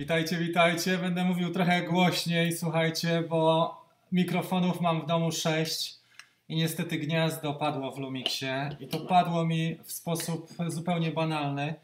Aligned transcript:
Witajcie, 0.00 0.36
witajcie. 0.36 0.98
Będę 0.98 1.24
mówił 1.24 1.52
trochę 1.52 1.82
głośniej, 1.82 2.52
słuchajcie, 2.52 3.22
bo 3.28 3.74
mikrofonów 4.12 4.80
mam 4.80 5.02
w 5.02 5.06
domu 5.06 5.32
sześć 5.32 5.94
i 6.48 6.56
niestety 6.56 6.98
gniazdo 6.98 7.54
padło 7.54 7.92
w 7.92 7.98
Lumixie 7.98 8.76
i 8.80 8.86
to 8.86 9.00
padło 9.00 9.46
mi 9.46 9.76
w 9.84 9.92
sposób 9.92 10.48
zupełnie 10.68 11.10
banalny, 11.10 11.74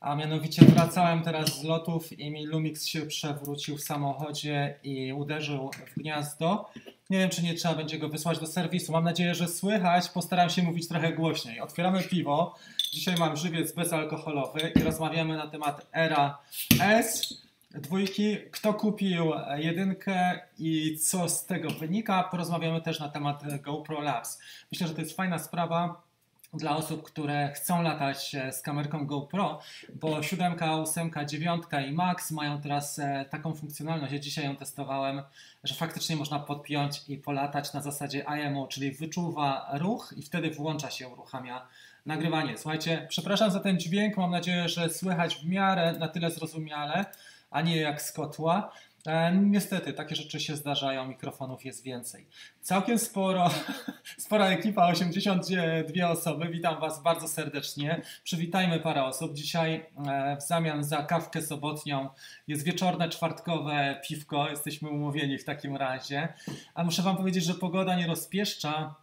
a 0.00 0.14
mianowicie 0.14 0.64
wracałem 0.64 1.22
teraz 1.22 1.60
z 1.60 1.64
lotów 1.64 2.18
i 2.18 2.30
mi 2.30 2.46
Lumix 2.46 2.86
się 2.86 3.06
przewrócił 3.06 3.76
w 3.76 3.82
samochodzie 3.82 4.78
i 4.82 5.12
uderzył 5.12 5.70
w 5.86 6.00
gniazdo. 6.00 6.70
Nie 7.10 7.18
wiem, 7.18 7.30
czy 7.30 7.42
nie 7.42 7.54
trzeba 7.54 7.74
będzie 7.74 7.98
go 7.98 8.08
wysłać 8.08 8.38
do 8.38 8.46
serwisu. 8.46 8.92
Mam 8.92 9.04
nadzieję, 9.04 9.34
że 9.34 9.48
słychać. 9.48 10.08
Postaram 10.08 10.50
się 10.50 10.62
mówić 10.62 10.88
trochę 10.88 11.12
głośniej. 11.12 11.60
Otwieramy 11.60 12.02
piwo. 12.02 12.54
Dzisiaj 12.92 13.14
mam 13.18 13.36
żywiec 13.36 13.72
bezalkoholowy 13.72 14.72
i 14.76 14.82
rozmawiamy 14.82 15.36
na 15.36 15.46
temat 15.46 15.86
Era 15.92 16.38
S 16.80 17.40
dwójki, 17.70 18.36
kto 18.50 18.74
kupił 18.74 19.32
jedynkę 19.56 20.40
i 20.58 20.98
co 20.98 21.28
z 21.28 21.46
tego 21.46 21.70
wynika. 21.70 22.22
Porozmawiamy 22.22 22.80
też 22.80 23.00
na 23.00 23.08
temat 23.08 23.42
GoPro 23.62 24.00
Labs. 24.00 24.38
Myślę, 24.72 24.86
że 24.86 24.94
to 24.94 25.00
jest 25.00 25.16
fajna 25.16 25.38
sprawa 25.38 26.10
dla 26.54 26.76
osób, 26.76 27.02
które 27.02 27.52
chcą 27.52 27.82
latać 27.82 28.36
z 28.52 28.62
kamerką 28.62 29.06
GoPro, 29.06 29.60
bo 29.94 30.22
7, 30.22 30.56
8, 30.60 31.10
9 31.26 31.62
i 31.88 31.92
Max 31.92 32.30
mają 32.30 32.60
teraz 32.60 32.98
e, 32.98 33.24
taką 33.30 33.54
funkcjonalność, 33.54 34.12
ja 34.12 34.18
dzisiaj 34.18 34.44
ją 34.44 34.56
testowałem, 34.56 35.22
że 35.64 35.74
faktycznie 35.74 36.16
można 36.16 36.38
podpiąć 36.38 37.02
i 37.08 37.16
polatać 37.16 37.72
na 37.72 37.80
zasadzie 37.80 38.24
IMO, 38.46 38.66
czyli 38.66 38.92
wyczuwa 38.92 39.70
ruch 39.72 40.14
i 40.16 40.22
wtedy 40.22 40.50
włącza 40.50 40.90
się, 40.90 41.08
uruchamia 41.08 41.66
nagrywanie. 42.06 42.58
Słuchajcie, 42.58 43.06
przepraszam 43.08 43.50
za 43.50 43.60
ten 43.60 43.80
dźwięk, 43.80 44.16
mam 44.16 44.30
nadzieję, 44.30 44.68
że 44.68 44.90
słychać 44.90 45.36
w 45.36 45.48
miarę 45.48 45.92
na 45.92 46.08
tyle 46.08 46.30
zrozumiale, 46.30 47.04
a 47.50 47.60
nie 47.60 47.76
jak 47.76 48.02
z 48.02 48.12
kotła. 48.12 48.72
E, 49.06 49.36
niestety, 49.36 49.92
takie 49.92 50.16
rzeczy 50.16 50.40
się 50.40 50.56
zdarzają, 50.56 51.06
mikrofonów 51.06 51.64
jest 51.64 51.82
więcej. 51.82 52.26
Całkiem 52.60 52.98
sporo, 52.98 53.50
spora 54.18 54.46
ekipa, 54.46 54.88
82 54.88 56.10
osoby. 56.10 56.48
Witam 56.48 56.80
Was 56.80 57.02
bardzo 57.02 57.28
serdecznie. 57.28 58.02
Przywitajmy 58.24 58.80
parę 58.80 59.04
osób. 59.04 59.34
Dzisiaj 59.34 59.86
e, 60.06 60.36
w 60.36 60.42
zamian 60.42 60.84
za 60.84 61.02
kawkę 61.02 61.42
sobotnią 61.42 62.08
jest 62.48 62.64
wieczorne, 62.64 63.08
czwartkowe 63.08 64.00
piwko. 64.08 64.48
Jesteśmy 64.50 64.88
umówieni 64.88 65.38
w 65.38 65.44
takim 65.44 65.76
razie. 65.76 66.28
A 66.74 66.84
muszę 66.84 67.02
Wam 67.02 67.16
powiedzieć, 67.16 67.44
że 67.44 67.54
pogoda 67.54 67.96
nie 67.96 68.06
rozpieszcza 68.06 68.94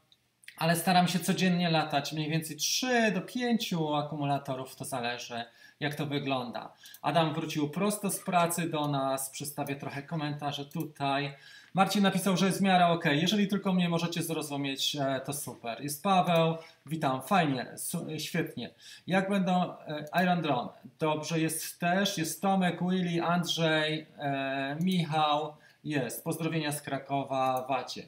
ale 0.58 0.76
staram 0.76 1.08
się 1.08 1.20
codziennie 1.20 1.70
latać, 1.70 2.14
mniej 2.14 2.30
więcej 2.30 2.58
3 2.58 3.12
do 3.12 3.22
5 3.22 3.74
akumulatorów, 3.98 4.76
to 4.76 4.86
zależy 4.86 5.44
jak 5.80 5.96
to 5.96 6.06
wygląda. 6.06 6.74
Adam 7.02 7.34
wrócił 7.34 7.70
prosto 7.70 8.10
z 8.10 8.20
pracy 8.20 8.70
do 8.70 8.88
nas, 8.88 9.30
przedstawię 9.30 9.76
trochę 9.76 10.04
komentarzy 10.04 10.66
tutaj. 10.66 11.34
Marcin 11.74 12.04
napisał, 12.04 12.38
że 12.38 12.46
jest 12.46 12.60
w 12.60 12.62
miarę 12.62 12.88
ok. 12.88 13.06
Jeżeli 13.12 13.48
tylko 13.48 13.74
mnie 13.74 13.90
możecie 13.90 14.24
zrozumieć, 14.24 14.96
e, 14.96 15.22
to 15.26 15.34
super. 15.34 15.82
Jest 15.84 16.04
Paweł, 16.04 16.58
witam, 16.86 17.22
fajnie, 17.22 17.76
świetnie. 18.18 18.74
Jak 19.08 19.30
będą 19.30 19.78
e, 19.78 20.06
Iron 20.24 20.42
Drone? 20.42 20.70
Dobrze, 21.00 21.40
jest 21.40 21.80
też, 21.80 22.18
jest 22.18 22.42
Tomek, 22.42 22.80
Willy, 22.82 23.24
Andrzej, 23.24 24.08
e, 24.18 24.78
Michał, 24.82 25.56
jest. 25.84 26.24
Pozdrowienia 26.24 26.72
z 26.72 26.82
Krakowa, 26.82 27.66
Wacie. 27.70 28.04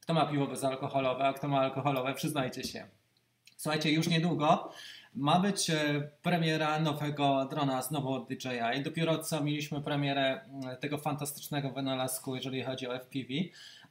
Kto 0.00 0.14
ma 0.14 0.26
piwo 0.26 0.46
bezalkoholowe, 0.46 1.24
a 1.24 1.32
kto 1.32 1.48
ma 1.48 1.60
alkoholowe, 1.60 2.14
przyznajcie 2.14 2.64
się. 2.64 2.88
Słuchajcie, 3.56 3.92
już 3.92 4.08
niedługo 4.08 4.72
ma 5.14 5.40
być 5.40 5.70
e, 5.70 6.08
premiera 6.22 6.80
nowego 6.80 7.46
drona 7.50 7.82
znowu 7.82 8.12
od 8.12 8.28
DJI. 8.28 8.82
Dopiero 8.84 9.18
co 9.18 9.44
mieliśmy 9.44 9.80
premierę 9.80 10.40
mm, 10.40 10.76
tego 10.76 10.98
fantastycznego 10.98 11.70
wynalazku, 11.70 12.34
jeżeli 12.34 12.62
chodzi 12.62 12.88
o 12.88 12.98
FPV, 12.98 13.28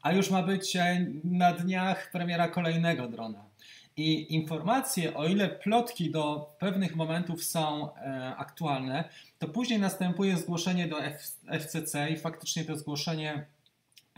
a 0.02 0.12
już 0.12 0.30
ma 0.30 0.44
być 0.44 0.76
e, 0.76 1.06
na 1.24 1.54
dniach 1.54 2.12
premiera 2.12 2.48
kolejnego 2.48 3.08
drona. 3.08 3.44
I 3.98 4.36
informacje, 4.36 5.14
o 5.14 5.26
ile 5.26 5.50
plotki 5.50 6.12
do 6.12 6.56
pewnych 6.60 6.96
momentów 6.96 7.44
są 7.44 7.96
e, 7.96 8.36
aktualne, 8.38 9.04
to 9.40 9.48
później 9.48 9.80
następuje 9.80 10.38
zgłoszenie 10.38 10.88
do 10.88 10.98
FCC 11.60 12.10
i 12.10 12.18
faktycznie 12.18 12.66
to 12.66 12.78
zgłoszenie 12.78 13.46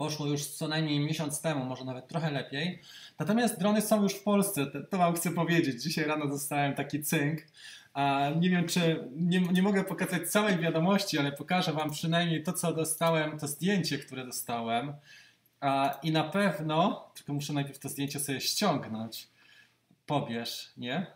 poszło 0.00 0.26
już 0.26 0.46
co 0.46 0.68
najmniej 0.68 1.00
miesiąc 1.00 1.40
temu, 1.40 1.64
może 1.64 1.84
nawet 1.84 2.08
trochę 2.08 2.30
lepiej. 2.30 2.80
Natomiast 3.18 3.58
drony 3.58 3.82
są 3.82 4.02
już 4.02 4.14
w 4.14 4.22
Polsce, 4.22 4.66
to, 4.90 4.98
Wam 4.98 5.14
chcę 5.14 5.30
powiedzieć. 5.30 5.82
Dzisiaj 5.82 6.04
rano 6.04 6.26
dostałem 6.26 6.74
taki 6.74 7.02
cynk. 7.02 7.40
A 7.94 8.30
nie 8.40 8.50
wiem, 8.50 8.66
czy 8.68 9.08
nie, 9.16 9.40
nie 9.40 9.62
mogę 9.62 9.84
pokazać 9.84 10.30
całej 10.30 10.58
wiadomości, 10.58 11.18
ale 11.18 11.32
pokażę 11.32 11.72
Wam 11.72 11.90
przynajmniej 11.90 12.42
to, 12.42 12.52
co 12.52 12.72
dostałem, 12.72 13.38
to 13.38 13.48
zdjęcie, 13.48 13.98
które 13.98 14.26
dostałem. 14.26 14.94
A, 15.60 15.98
I 16.02 16.12
na 16.12 16.24
pewno, 16.24 17.08
tylko 17.14 17.32
muszę 17.32 17.52
najpierw 17.52 17.78
to 17.78 17.88
zdjęcie 17.88 18.20
sobie 18.20 18.40
ściągnąć. 18.40 19.28
Pobierz, 20.06 20.72
nie? 20.76 21.06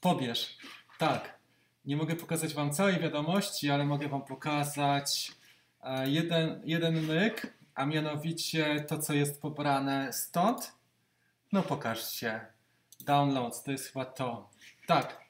Pobierz. 0.00 0.56
Tak. 0.98 1.38
Nie 1.84 1.96
mogę 1.96 2.16
pokazać 2.16 2.54
Wam 2.54 2.72
całej 2.72 3.00
wiadomości, 3.00 3.70
ale 3.70 3.86
mogę 3.86 4.08
Wam 4.08 4.22
pokazać 4.22 5.32
jeden, 6.06 6.60
jeden 6.64 7.06
myk 7.06 7.59
a 7.74 7.86
mianowicie 7.86 8.84
to, 8.88 8.98
co 8.98 9.14
jest 9.14 9.42
pobrane 9.42 10.12
stąd. 10.12 10.72
No 11.52 11.62
pokażcie. 11.62 12.46
Downloads, 13.00 13.62
to 13.62 13.70
jest 13.70 13.92
chyba 13.92 14.04
to. 14.04 14.50
Tak. 14.86 15.20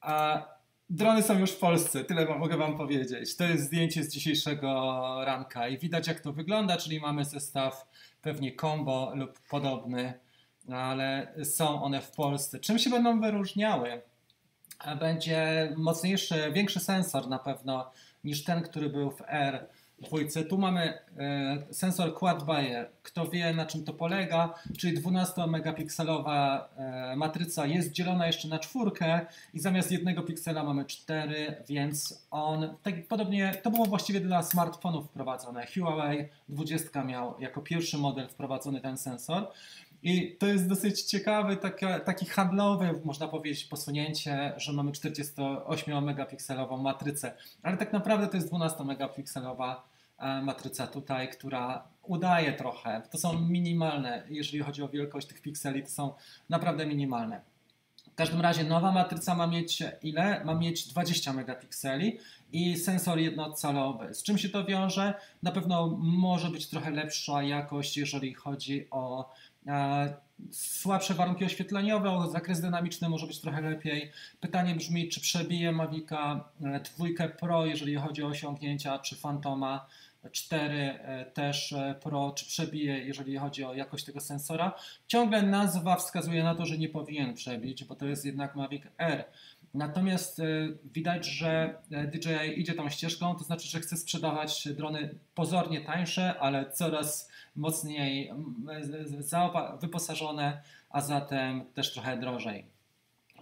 A 0.00 0.42
drony 0.90 1.22
są 1.22 1.38
już 1.38 1.50
w 1.50 1.58
Polsce, 1.58 2.04
tyle 2.04 2.38
mogę 2.38 2.56
Wam 2.56 2.76
powiedzieć. 2.76 3.36
To 3.36 3.44
jest 3.44 3.64
zdjęcie 3.64 4.04
z 4.04 4.12
dzisiejszego 4.12 5.24
ranka 5.24 5.68
i 5.68 5.78
widać 5.78 6.08
jak 6.08 6.20
to 6.20 6.32
wygląda, 6.32 6.76
czyli 6.76 7.00
mamy 7.00 7.24
zestaw 7.24 7.86
pewnie 8.22 8.56
combo 8.56 9.12
lub 9.14 9.40
podobny, 9.48 10.20
ale 10.72 11.34
są 11.44 11.82
one 11.82 12.00
w 12.00 12.10
Polsce. 12.10 12.60
Czym 12.60 12.78
się 12.78 12.90
będą 12.90 13.20
wyróżniały? 13.20 14.02
Będzie 15.00 15.72
mocniejszy, 15.76 16.52
większy 16.52 16.80
sensor 16.80 17.28
na 17.28 17.38
pewno 17.38 17.90
niż 18.24 18.44
ten, 18.44 18.62
który 18.62 18.88
był 18.88 19.10
w 19.10 19.22
R 19.26 19.68
dwójce. 20.00 20.44
Tu 20.44 20.58
mamy 20.58 20.98
e, 21.18 21.58
sensor 21.70 22.14
quad 22.14 22.44
Bayer. 22.44 22.90
Kto 23.02 23.26
wie 23.28 23.54
na 23.54 23.66
czym 23.66 23.84
to 23.84 23.92
polega, 23.92 24.54
czyli 24.78 24.94
12 24.94 25.46
megapikselowa 25.46 26.68
e, 26.76 27.16
matryca 27.16 27.66
jest 27.66 27.92
dzielona 27.92 28.26
jeszcze 28.26 28.48
na 28.48 28.58
czwórkę 28.58 29.26
i 29.54 29.60
zamiast 29.60 29.92
jednego 29.92 30.22
piksela 30.22 30.64
mamy 30.64 30.84
cztery, 30.84 31.56
więc 31.68 32.26
on 32.30 32.76
tak 32.82 33.08
podobnie, 33.08 33.54
to 33.62 33.70
było 33.70 33.86
właściwie 33.86 34.20
dla 34.20 34.42
smartfonów 34.42 35.06
wprowadzone. 35.06 35.66
Huawei 35.74 36.28
20 36.48 37.04
miał 37.04 37.34
jako 37.40 37.60
pierwszy 37.60 37.98
model 37.98 38.28
wprowadzony 38.28 38.80
ten 38.80 38.98
sensor. 38.98 39.46
I 40.02 40.36
to 40.38 40.46
jest 40.46 40.68
dosyć 40.68 41.02
ciekawy, 41.02 41.56
taki, 41.56 41.86
taki 42.04 42.26
handlowy, 42.26 43.00
można 43.04 43.28
powiedzieć, 43.28 43.64
posunięcie, 43.64 44.52
że 44.56 44.72
mamy 44.72 44.90
48-megapikselową 44.90 46.80
matrycę, 46.82 47.32
ale 47.62 47.76
tak 47.76 47.92
naprawdę 47.92 48.26
to 48.26 48.36
jest 48.36 48.52
12-megapikselowa 48.52 49.74
e, 49.74 49.76
matryca 50.42 50.86
tutaj, 50.86 51.28
która 51.28 51.88
udaje 52.02 52.52
trochę. 52.52 53.02
To 53.10 53.18
są 53.18 53.40
minimalne, 53.40 54.22
jeżeli 54.28 54.62
chodzi 54.62 54.82
o 54.82 54.88
wielkość 54.88 55.26
tych 55.26 55.42
pikseli, 55.42 55.82
to 55.82 55.90
są 55.90 56.14
naprawdę 56.48 56.86
minimalne. 56.86 57.40
W 58.12 58.14
każdym 58.14 58.40
razie 58.40 58.64
nowa 58.64 58.92
matryca 58.92 59.34
ma 59.34 59.46
mieć 59.46 59.82
ile? 60.02 60.44
Ma 60.44 60.54
mieć 60.54 60.88
20 60.88 61.32
megapikseli 61.32 62.18
i 62.52 62.76
sensor 62.76 63.18
jednocalowy. 63.18 64.14
Z 64.14 64.22
czym 64.22 64.38
się 64.38 64.48
to 64.48 64.64
wiąże? 64.64 65.14
Na 65.42 65.52
pewno 65.52 65.86
może 65.98 66.50
być 66.50 66.68
trochę 66.68 66.90
lepsza 66.90 67.42
jakość, 67.42 67.96
jeżeli 67.96 68.34
chodzi 68.34 68.86
o 68.90 69.30
E, 69.66 70.14
słabsze 70.50 71.14
warunki 71.14 71.44
oświetleniowe, 71.44 72.28
zakres 72.32 72.60
dynamiczny 72.60 73.08
może 73.08 73.26
być 73.26 73.40
trochę 73.40 73.60
lepiej. 73.60 74.12
Pytanie 74.40 74.74
brzmi, 74.74 75.08
czy 75.08 75.20
przebije 75.20 75.72
Mavica 75.72 76.44
2 76.60 77.28
Pro, 77.28 77.66
jeżeli 77.66 77.96
chodzi 77.96 78.22
o 78.22 78.26
osiągnięcia, 78.26 78.98
czy 78.98 79.16
Fantoma 79.16 79.86
4 80.32 80.74
e, 80.74 81.24
też 81.24 81.72
e, 81.72 81.94
Pro, 82.02 82.30
czy 82.30 82.46
przebije, 82.46 82.98
jeżeli 82.98 83.36
chodzi 83.36 83.64
o 83.64 83.74
jakość 83.74 84.04
tego 84.04 84.20
sensora. 84.20 84.74
Ciągle 85.06 85.42
nazwa 85.42 85.96
wskazuje 85.96 86.42
na 86.44 86.54
to, 86.54 86.66
że 86.66 86.78
nie 86.78 86.88
powinien 86.88 87.34
przebić, 87.34 87.84
bo 87.84 87.94
to 87.94 88.06
jest 88.06 88.24
jednak 88.24 88.56
Mavic 88.56 88.82
R. 88.98 89.24
Natomiast 89.74 90.42
widać, 90.84 91.26
że 91.26 91.78
DJI 91.90 92.60
idzie 92.60 92.74
tą 92.74 92.88
ścieżką, 92.88 93.34
to 93.34 93.44
znaczy, 93.44 93.68
że 93.68 93.80
chce 93.80 93.96
sprzedawać 93.96 94.68
drony 94.68 95.14
pozornie 95.34 95.80
tańsze, 95.80 96.38
ale 96.38 96.70
coraz 96.70 97.30
mocniej 97.56 98.32
wyposażone, 99.80 100.62
a 100.90 101.00
zatem 101.00 101.64
też 101.74 101.92
trochę 101.92 102.18
drożej. 102.18 102.66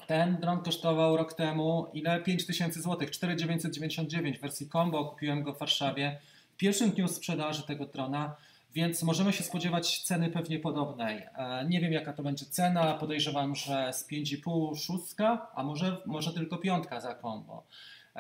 Ten 0.09 0.37
dron 0.37 0.61
kosztował 0.61 1.17
rok 1.17 1.33
temu 1.35 1.87
ile? 1.93 2.21
5000 2.21 2.83
zł, 2.83 3.09
4999 3.11 4.39
w 4.39 4.41
wersji 4.41 4.69
combo. 4.69 5.05
Kupiłem 5.05 5.43
go 5.43 5.55
w 5.55 5.59
Warszawie 5.59 6.19
pierwszym 6.59 6.91
dniu 6.91 7.09
sprzedaży 7.09 7.63
tego 7.63 7.87
drona, 7.87 8.37
więc 8.75 9.03
możemy 9.03 9.33
się 9.33 9.45
spodziewać 9.45 10.03
ceny 10.03 10.31
pewnie 10.31 10.59
podobnej. 10.59 11.17
E, 11.37 11.67
nie 11.69 11.81
wiem 11.81 11.93
jaka 11.93 12.13
to 12.13 12.23
będzie 12.23 12.47
cena, 12.47 12.95
podejrzewam, 12.95 13.55
że 13.55 13.93
z 13.93 14.09
5,5 14.09 14.77
szóstka, 14.77 15.51
a 15.55 15.63
może, 15.63 15.97
może 16.07 16.33
tylko 16.33 16.57
piątka 16.59 17.01
za 17.01 17.15
combo. 17.15 17.67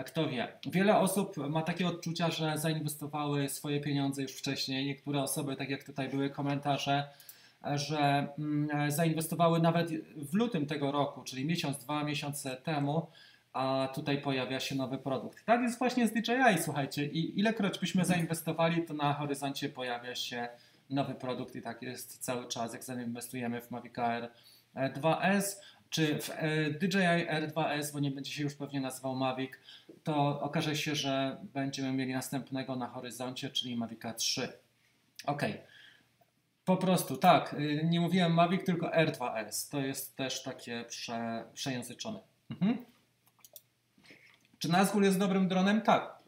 kto 0.06 0.28
wie. 0.28 0.48
Wiele 0.66 0.98
osób 0.98 1.36
ma 1.36 1.62
takie 1.62 1.86
odczucia, 1.86 2.30
że 2.30 2.58
zainwestowały 2.58 3.48
swoje 3.48 3.80
pieniądze 3.80 4.22
już 4.22 4.32
wcześniej. 4.32 4.86
Niektóre 4.86 5.22
osoby, 5.22 5.56
tak 5.56 5.70
jak 5.70 5.84
tutaj 5.84 6.08
były 6.08 6.30
komentarze, 6.30 7.08
że 7.74 8.28
mm, 8.38 8.90
zainwestowały 8.90 9.60
nawet 9.60 9.90
w 10.16 10.34
lutym 10.34 10.66
tego 10.66 10.92
roku, 10.92 11.22
czyli 11.24 11.44
miesiąc, 11.44 11.78
dwa 11.78 12.04
miesiące 12.04 12.56
temu, 12.56 13.06
a 13.52 13.88
tutaj 13.94 14.22
pojawia 14.22 14.60
się 14.60 14.74
nowy 14.74 14.98
produkt. 14.98 15.44
Tak 15.44 15.60
jest 15.62 15.78
właśnie 15.78 16.08
z 16.08 16.12
DJI, 16.12 16.62
słuchajcie, 16.62 17.06
i 17.06 17.40
ilekroć 17.40 17.78
byśmy 17.78 18.04
zainwestowali, 18.04 18.82
to 18.82 18.94
na 18.94 19.14
horyzoncie 19.14 19.68
pojawia 19.68 20.14
się 20.14 20.48
nowy 20.90 21.14
produkt 21.14 21.56
i 21.56 21.62
tak 21.62 21.82
jest 21.82 22.18
cały 22.18 22.48
czas, 22.48 22.72
jak 22.72 22.84
zainwestujemy 22.84 23.60
w 23.60 23.70
Mavic 23.70 23.98
Air 23.98 24.30
2S 24.74 25.56
czy 25.90 26.18
w 26.18 26.30
e, 26.30 26.70
DJI 26.70 27.26
R2S, 27.28 27.92
bo 27.92 28.00
nie 28.00 28.10
będzie 28.10 28.32
się 28.32 28.42
już 28.42 28.54
pewnie 28.54 28.80
nazywał 28.80 29.16
Mavic, 29.16 29.52
to 30.04 30.40
okaże 30.40 30.76
się, 30.76 30.94
że 30.94 31.36
będziemy 31.54 31.92
mieli 31.92 32.12
następnego 32.12 32.76
na 32.76 32.86
horyzoncie, 32.86 33.50
czyli 33.50 33.76
Mavica 33.76 34.14
3. 34.14 34.52
Ok. 35.26 35.42
Po 36.64 36.76
prostu, 36.76 37.16
tak, 37.16 37.54
y, 37.54 37.80
nie 37.84 38.00
mówiłem 38.00 38.34
Mavic, 38.34 38.64
tylko 38.64 38.88
R2S. 38.88 39.70
To 39.70 39.80
jest 39.80 40.16
też 40.16 40.42
takie 40.42 40.84
prze, 40.88 41.44
przejęzyczone. 41.54 42.20
Mhm. 42.50 42.84
Czy 44.58 44.68
Nazgul 44.68 45.02
jest 45.02 45.18
dobrym 45.18 45.48
dronem? 45.48 45.80
Tak. 45.80 46.18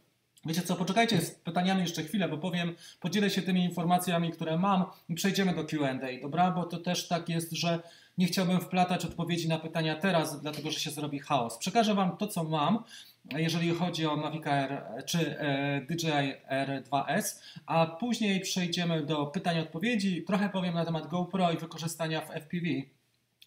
Wiecie 0.46 0.62
co, 0.62 0.76
poczekajcie 0.76 1.20
z 1.20 1.30
pytaniami 1.30 1.80
jeszcze 1.80 2.02
chwilę, 2.02 2.28
bo 2.28 2.38
powiem, 2.38 2.74
podzielę 3.00 3.30
się 3.30 3.42
tymi 3.42 3.64
informacjami, 3.64 4.30
które 4.30 4.58
mam 4.58 4.84
i 5.08 5.14
przejdziemy 5.14 5.54
do 5.54 5.64
Q&A, 5.64 6.22
dobra? 6.22 6.50
Bo 6.50 6.64
to 6.64 6.78
też 6.78 7.08
tak 7.08 7.28
jest, 7.28 7.52
że 7.52 7.82
nie 8.18 8.26
chciałbym 8.26 8.60
wplatać 8.60 9.04
odpowiedzi 9.04 9.48
na 9.48 9.58
pytania 9.58 9.96
teraz, 9.96 10.40
dlatego 10.40 10.70
że 10.70 10.80
się 10.80 10.90
zrobi 10.90 11.18
chaos. 11.18 11.58
Przekażę 11.58 11.94
Wam 11.94 12.16
to, 12.16 12.26
co 12.26 12.44
mam, 12.44 12.84
jeżeli 13.32 13.70
chodzi 13.70 14.06
o 14.06 14.16
Mavic 14.16 14.46
Air 14.46 14.82
czy 15.06 15.38
e, 15.38 15.80
DJI 15.80 16.34
R2S, 16.50 17.40
a 17.66 17.86
później 17.86 18.40
przejdziemy 18.40 19.06
do 19.06 19.26
pytań 19.26 19.56
i 19.56 19.60
odpowiedzi. 19.60 20.22
Trochę 20.22 20.48
powiem 20.48 20.74
na 20.74 20.84
temat 20.84 21.06
GoPro 21.06 21.52
i 21.52 21.56
wykorzystania 21.56 22.20
w 22.20 22.30
FPV 22.30 22.66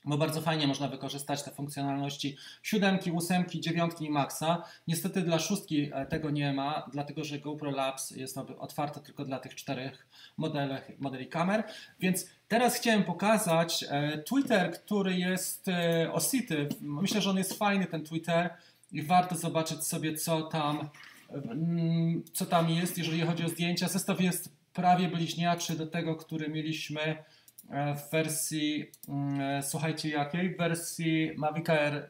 bo 0.05 0.17
bardzo 0.17 0.41
fajnie 0.41 0.67
można 0.67 0.87
wykorzystać 0.87 1.43
te 1.43 1.51
funkcjonalności 1.51 2.37
siódemki, 2.63 3.11
ósemki, 3.11 3.61
dziewiątki 3.61 4.05
i 4.05 4.09
maxa. 4.09 4.63
Niestety 4.87 5.21
dla 5.21 5.39
szóstki 5.39 5.89
e, 5.93 6.05
tego 6.05 6.29
nie 6.29 6.53
ma, 6.53 6.89
dlatego 6.91 7.23
że 7.23 7.39
GoPro 7.39 7.71
Labs 7.71 8.11
jest 8.11 8.37
otwarte 8.37 8.99
tylko 8.99 9.25
dla 9.25 9.39
tych 9.39 9.55
czterech 9.55 10.07
modeli, 10.37 10.73
modeli 10.99 11.27
kamer, 11.27 11.63
więc 11.99 12.27
teraz 12.47 12.75
chciałem 12.75 13.03
pokazać 13.03 13.85
e, 13.89 14.17
Twitter, 14.17 14.73
który 14.73 15.17
jest 15.17 15.67
e, 15.67 16.11
Osity. 16.13 16.69
Myślę, 16.81 17.21
że 17.21 17.29
on 17.29 17.37
jest 17.37 17.53
fajny 17.53 17.85
ten 17.85 18.03
Twitter 18.03 18.49
i 18.91 19.03
warto 19.03 19.35
zobaczyć 19.35 19.83
sobie 19.83 20.17
co 20.17 20.41
tam, 20.41 20.89
mm, 21.29 22.23
co 22.33 22.45
tam 22.45 22.69
jest, 22.69 22.97
jeżeli 22.97 23.21
chodzi 23.21 23.45
o 23.45 23.49
zdjęcia. 23.49 23.87
Zestaw 23.87 24.21
jest 24.21 24.49
prawie 24.73 25.07
bliźniaczy 25.07 25.77
do 25.77 25.87
tego, 25.87 26.15
który 26.15 26.49
mieliśmy 26.49 27.23
w 27.69 28.11
wersji, 28.11 28.91
mm, 29.07 29.41
e, 29.41 29.63
słuchajcie 29.63 30.09
jakiej? 30.09 30.55
W 30.55 30.57
wersji 30.57 31.31
Mavic 31.37 31.69
Air 31.69 31.93
e, 31.93 32.09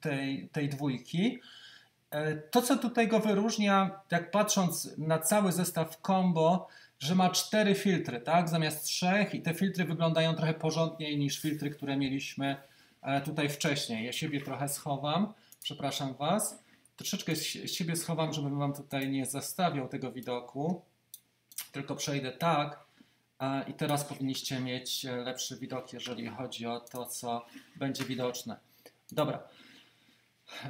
tej, 0.00 0.48
tej 0.48 0.68
dwójki. 0.68 1.40
To, 2.50 2.62
co 2.62 2.76
tutaj 2.76 3.08
go 3.08 3.20
wyróżnia, 3.20 4.00
jak 4.10 4.30
patrząc 4.30 4.98
na 4.98 5.18
cały 5.18 5.52
zestaw 5.52 5.96
combo, 6.06 6.68
że 6.98 7.14
ma 7.14 7.30
cztery 7.30 7.74
filtry, 7.74 8.20
tak? 8.20 8.48
Zamiast 8.48 8.84
trzech 8.84 9.34
i 9.34 9.42
te 9.42 9.54
filtry 9.54 9.84
wyglądają 9.84 10.34
trochę 10.34 10.54
porządniej 10.54 11.18
niż 11.18 11.40
filtry, 11.40 11.70
które 11.70 11.96
mieliśmy 11.96 12.56
tutaj 13.24 13.48
wcześniej. 13.48 14.06
Ja 14.06 14.12
siebie 14.12 14.40
trochę 14.40 14.68
schowam, 14.68 15.32
przepraszam 15.62 16.14
Was. 16.14 16.64
Troszeczkę 16.96 17.36
siebie 17.66 17.96
schowam, 17.96 18.32
żebym 18.32 18.58
Wam 18.58 18.74
tutaj 18.74 19.10
nie 19.10 19.26
zastawiał 19.26 19.88
tego 19.88 20.12
widoku. 20.12 20.82
Tylko 21.72 21.96
przejdę 21.96 22.32
tak, 22.32 22.85
i 23.68 23.74
teraz 23.74 24.04
powinniście 24.04 24.60
mieć 24.60 25.04
e, 25.04 25.16
lepszy 25.16 25.56
widok, 25.56 25.92
jeżeli 25.92 26.26
chodzi 26.26 26.66
o 26.66 26.80
to, 26.80 27.06
co 27.06 27.46
będzie 27.76 28.04
widoczne. 28.04 28.56
Dobra. 29.12 29.42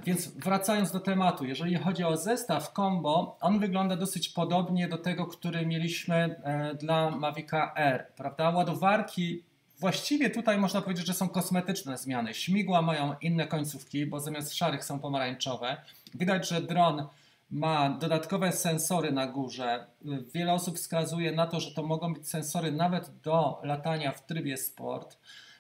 Więc 0.05 0.29
wracając 0.29 0.93
do 0.93 1.01
tematu, 1.01 1.45
jeżeli 1.45 1.77
chodzi 1.77 2.05
o 2.05 2.17
zestaw 2.17 2.73
combo, 2.73 3.39
on 3.41 3.59
wygląda 3.59 3.97
dosyć 3.97 4.29
podobnie 4.29 4.89
do 4.89 4.99
tego, 4.99 5.27
który 5.27 5.67
mieliśmy 5.67 6.15
e, 6.15 6.75
dla 6.75 7.11
Mavica 7.11 7.73
R, 7.75 8.07
prawda? 8.17 8.51
Ładowarki 8.51 9.43
właściwie 9.81 10.31
tutaj 10.31 10.59
można 10.59 10.83
powiedzieć, 10.83 11.07
że 11.07 11.15
są 11.15 11.29
kosmetyczne 11.29 11.99
zmiany. 11.99 12.35
Śmigła 12.35 12.83
mają 12.83 13.15
inne 13.21 13.47
końcówki, 13.47 14.07
bo 14.07 14.21
zamiast 14.21 14.55
szarych 14.55 14.85
są 14.85 14.99
pomarańczowe. 14.99 15.77
Widać, 16.15 16.49
że 16.49 16.63
dron 16.63 17.07
ma 17.51 17.91
dodatkowe 17.91 18.53
sensory 18.53 19.13
na 19.13 19.27
górze. 19.27 19.87
Wiele 20.35 20.53
osób 20.53 20.77
wskazuje 20.77 21.33
na 21.33 21.47
to, 21.47 21.61
że 21.61 21.75
to 21.75 21.83
mogą 21.83 22.15
być 22.15 22.29
sensory 22.29 22.73
nawet 22.73 23.21
do 23.21 23.61
latania 23.63 24.13
w 24.13 24.27
trybie 24.27 24.57
sport. 24.57 25.19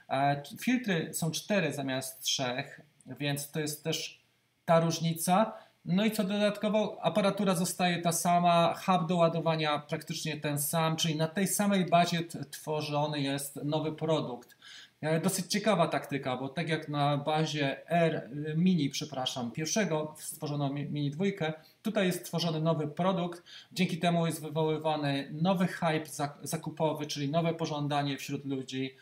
E, 0.09 0.43
filtry 0.61 1.15
są 1.15 1.31
cztery 1.31 1.73
zamiast 1.73 2.23
trzech, 2.23 2.81
więc 3.06 3.50
to 3.50 3.61
jest 3.61 3.85
też 3.85 4.21
ta 4.65 4.81
różnica. 4.81 5.53
No 5.85 6.05
i 6.05 6.11
co 6.11 6.25
dodatkowo, 6.25 6.99
aparatura 7.03 7.55
zostaje 7.55 8.03
ta 8.03 8.12
sama, 8.12 8.75
hub 8.75 9.09
do 9.09 9.17
ładowania 9.17 9.79
praktycznie 9.79 10.37
ten 10.37 10.59
sam, 10.59 10.97
czyli 10.97 11.17
na 11.17 11.29
tej 11.29 11.49
samej 11.49 11.87
bazie 11.87 12.25
tworzony 12.50 13.21
jest 13.21 13.56
nowy 13.65 13.93
produkt. 13.93 14.56
E, 15.00 15.21
dosyć 15.21 15.47
ciekawa 15.47 15.88
taktyka, 15.88 16.37
bo 16.37 16.49
tak 16.49 16.69
jak 16.69 16.88
na 16.88 17.17
bazie 17.17 17.91
R 17.91 18.31
Mini, 18.56 18.91
przepraszam, 18.91 19.50
pierwszego 19.50 20.15
stworzono 20.19 20.71
Mini 20.71 21.11
dwójkę, 21.11 21.53
tutaj 21.87 22.06
jest 22.06 22.25
tworzony 22.25 22.61
nowy 22.61 22.88
produkt, 22.88 23.43
dzięki 23.73 23.99
temu 23.99 24.27
jest 24.27 24.43
wywoływany 24.43 25.29
nowy 25.33 25.67
hype 25.67 26.06
zakupowy, 26.43 27.06
czyli 27.06 27.31
nowe 27.31 27.55
pożądanie 27.55 28.19
wśród 28.19 28.44
ludzi 28.44 28.97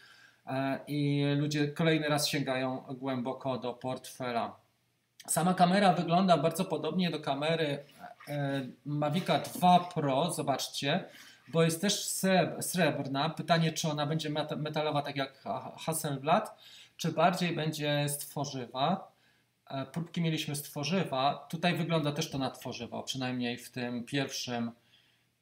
e, 0.47 0.81
i 0.87 1.25
ludzie 1.37 1.69
kolejny 1.69 2.09
raz 2.09 2.29
sięgają 2.29 2.79
głęboko 2.79 3.59
do 3.59 3.73
portfela. 3.73 4.57
Sama 5.27 5.55
kamera 5.55 5.93
wygląda 5.93 6.37
bardzo 6.37 6.65
podobnie 6.65 7.11
do 7.11 7.21
kamery 7.21 7.85
e, 8.29 8.67
Mavica 8.87 9.39
2 9.39 9.81
Pro, 9.81 10.31
zobaczcie 10.31 11.05
bo 11.49 11.63
jest 11.63 11.81
też 11.81 12.09
srebrna. 12.61 13.31
Pytanie, 13.31 13.73
czy 13.73 13.89
ona 13.89 14.07
będzie 14.07 14.31
metalowa, 14.57 15.03
tak 15.03 15.17
jak 15.17 15.43
Hasselblad, 15.79 16.59
czy 16.97 17.13
bardziej 17.13 17.55
będzie 17.55 18.09
z 18.09 18.19
tworzywa. 18.19 18.93
E, 18.95 19.14
próbki 19.93 20.21
mieliśmy 20.21 20.57
z 20.57 20.63
tworzywa. 20.63 21.47
Tutaj 21.51 21.77
wygląda 21.77 22.13
też 22.13 22.31
to 22.31 22.39
na 22.39 22.51
tworzywo, 22.51 23.03
przynajmniej 23.03 23.57
w 23.57 23.71
tym 23.71 24.05
pierwszym, 24.05 24.71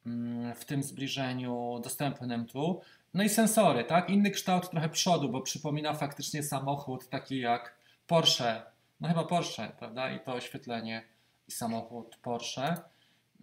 mm, 0.05 0.55
w 0.55 0.65
tym 0.65 0.83
zbliżeniu 0.83 1.79
dostępnym 1.83 2.45
tu. 2.45 2.81
No 3.13 3.23
i 3.23 3.29
sensory, 3.29 3.83
tak? 3.83 4.09
Inny 4.09 4.31
kształt 4.31 4.69
trochę 4.69 4.89
przodu, 4.89 5.29
bo 5.29 5.41
przypomina 5.41 5.93
faktycznie 5.93 6.43
samochód 6.43 7.09
taki 7.09 7.39
jak 7.39 7.77
Porsche. 8.07 8.61
No 8.99 9.07
chyba 9.07 9.23
Porsche, 9.23 9.71
prawda? 9.79 10.11
I 10.11 10.19
to 10.19 10.33
oświetlenie 10.33 11.03
i 11.47 11.51
samochód 11.51 12.17
Porsche. 12.21 12.77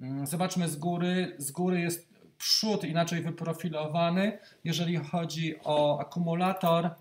Mm, 0.00 0.26
zobaczmy 0.26 0.68
z 0.68 0.76
góry. 0.76 1.34
Z 1.38 1.50
góry 1.50 1.80
jest 1.80 2.10
przód 2.38 2.84
inaczej 2.84 3.22
wyprofilowany. 3.22 4.38
Jeżeli 4.64 4.96
chodzi 4.96 5.54
o 5.64 6.00
akumulator, 6.00 6.86
e, 6.86 6.92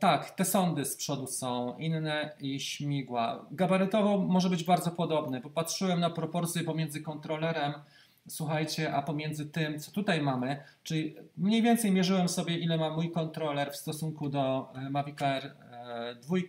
tak, 0.00 0.30
te 0.30 0.44
sądy 0.44 0.84
z 0.84 0.96
przodu 0.96 1.26
są 1.26 1.76
inne 1.78 2.36
i 2.40 2.60
śmigła. 2.60 3.46
Gabarytowo 3.50 4.18
może 4.18 4.50
być 4.50 4.64
bardzo 4.64 4.90
podobny. 4.90 5.40
Popatrzyłem 5.40 6.00
na 6.00 6.10
proporcje 6.10 6.64
pomiędzy 6.64 7.00
kontrolerem, 7.00 7.72
słuchajcie, 8.28 8.94
a 8.94 9.02
pomiędzy 9.02 9.46
tym, 9.46 9.80
co 9.80 9.90
tutaj 9.90 10.22
mamy, 10.22 10.62
czyli 10.82 11.16
mniej 11.36 11.62
więcej 11.62 11.92
mierzyłem 11.92 12.28
sobie, 12.28 12.58
ile 12.58 12.78
ma 12.78 12.90
mój 12.90 13.10
kontroler 13.10 13.72
w 13.72 13.76
stosunku 13.76 14.28
do 14.28 14.72
e, 14.74 14.90
Mavic 14.90 15.22
Air 15.22 15.56
2 16.22 16.36
e, 16.36 16.40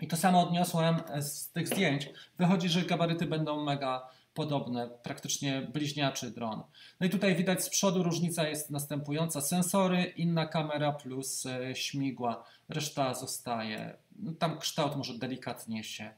i 0.00 0.08
to 0.08 0.16
samo 0.16 0.48
odniosłem 0.48 0.96
z 1.20 1.52
tych 1.52 1.68
zdjęć. 1.68 2.10
Wychodzi, 2.38 2.68
że 2.68 2.82
gabaryty 2.82 3.26
będą 3.26 3.64
mega 3.64 4.08
podobne, 4.34 4.88
praktycznie 5.02 5.62
bliźniaczy 5.72 6.30
dron. 6.30 6.62
No 7.00 7.06
i 7.06 7.10
tutaj 7.10 7.36
widać 7.36 7.64
z 7.64 7.68
przodu 7.68 8.02
różnica 8.02 8.48
jest 8.48 8.70
następująca. 8.70 9.40
Sensory, 9.40 10.02
inna 10.04 10.46
kamera 10.46 10.92
plus 10.92 11.46
e, 11.46 11.76
śmigła. 11.76 12.44
Reszta 12.68 13.14
zostaje. 13.14 13.96
No 14.18 14.32
tam 14.32 14.58
kształt 14.58 14.96
może 14.96 15.18
delikatnie 15.18 15.84
się 15.84 16.10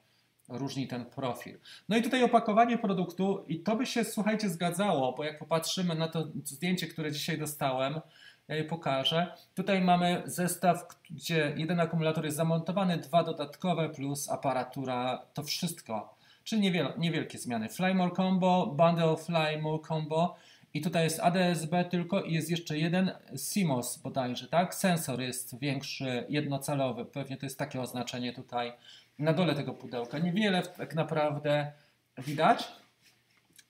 różni 0.48 0.88
ten 0.88 1.04
profil. 1.04 1.58
No 1.88 1.96
i 1.96 2.02
tutaj 2.02 2.22
opakowanie 2.22 2.78
produktu 2.78 3.44
i 3.48 3.60
to 3.60 3.76
by 3.76 3.86
się, 3.86 4.04
słuchajcie, 4.04 4.50
zgadzało, 4.50 5.12
bo 5.12 5.24
jak 5.24 5.38
popatrzymy 5.38 5.94
na 5.94 6.08
to 6.08 6.28
zdjęcie, 6.44 6.86
które 6.86 7.12
dzisiaj 7.12 7.38
dostałem, 7.38 8.00
ja 8.48 8.56
je 8.56 8.64
pokażę. 8.64 9.34
Tutaj 9.54 9.80
mamy 9.80 10.22
zestaw, 10.26 10.86
gdzie 11.10 11.54
jeden 11.56 11.80
akumulator 11.80 12.24
jest 12.24 12.36
zamontowany, 12.36 12.96
dwa 12.98 13.22
dodatkowe 13.22 13.88
plus 13.88 14.30
aparatura, 14.30 15.26
to 15.34 15.42
wszystko 15.42 16.16
czyli 16.46 16.62
niewiel 16.62 16.92
niewielkie 16.98 17.38
zmiany. 17.38 17.68
Fly 17.68 17.94
More 17.94 18.10
Combo, 18.16 18.66
Bundle 18.66 19.16
Fly 19.16 19.62
More 19.62 19.82
Combo 19.88 20.36
I 20.74 20.80
tutaj 20.80 21.04
jest 21.04 21.20
ADS-B 21.20 21.84
tylko 21.84 22.22
i 22.22 22.32
jest 22.32 22.50
jeszcze 22.50 22.78
jeden 22.78 23.10
CMOS 23.52 23.98
bodajże, 23.98 24.48
tak? 24.48 24.74
Sensor 24.74 25.20
jest 25.20 25.58
większy, 25.58 26.26
jednocalowy. 26.28 27.04
Pewnie 27.04 27.36
to 27.36 27.46
jest 27.46 27.58
takie 27.58 27.80
oznaczenie 27.80 28.32
tutaj 28.32 28.72
na 29.18 29.32
dole 29.32 29.54
tego 29.54 29.74
pudełka. 29.74 30.18
Niewiele 30.18 30.62
tak 30.62 30.94
naprawdę 30.94 31.72
widać, 32.18 32.68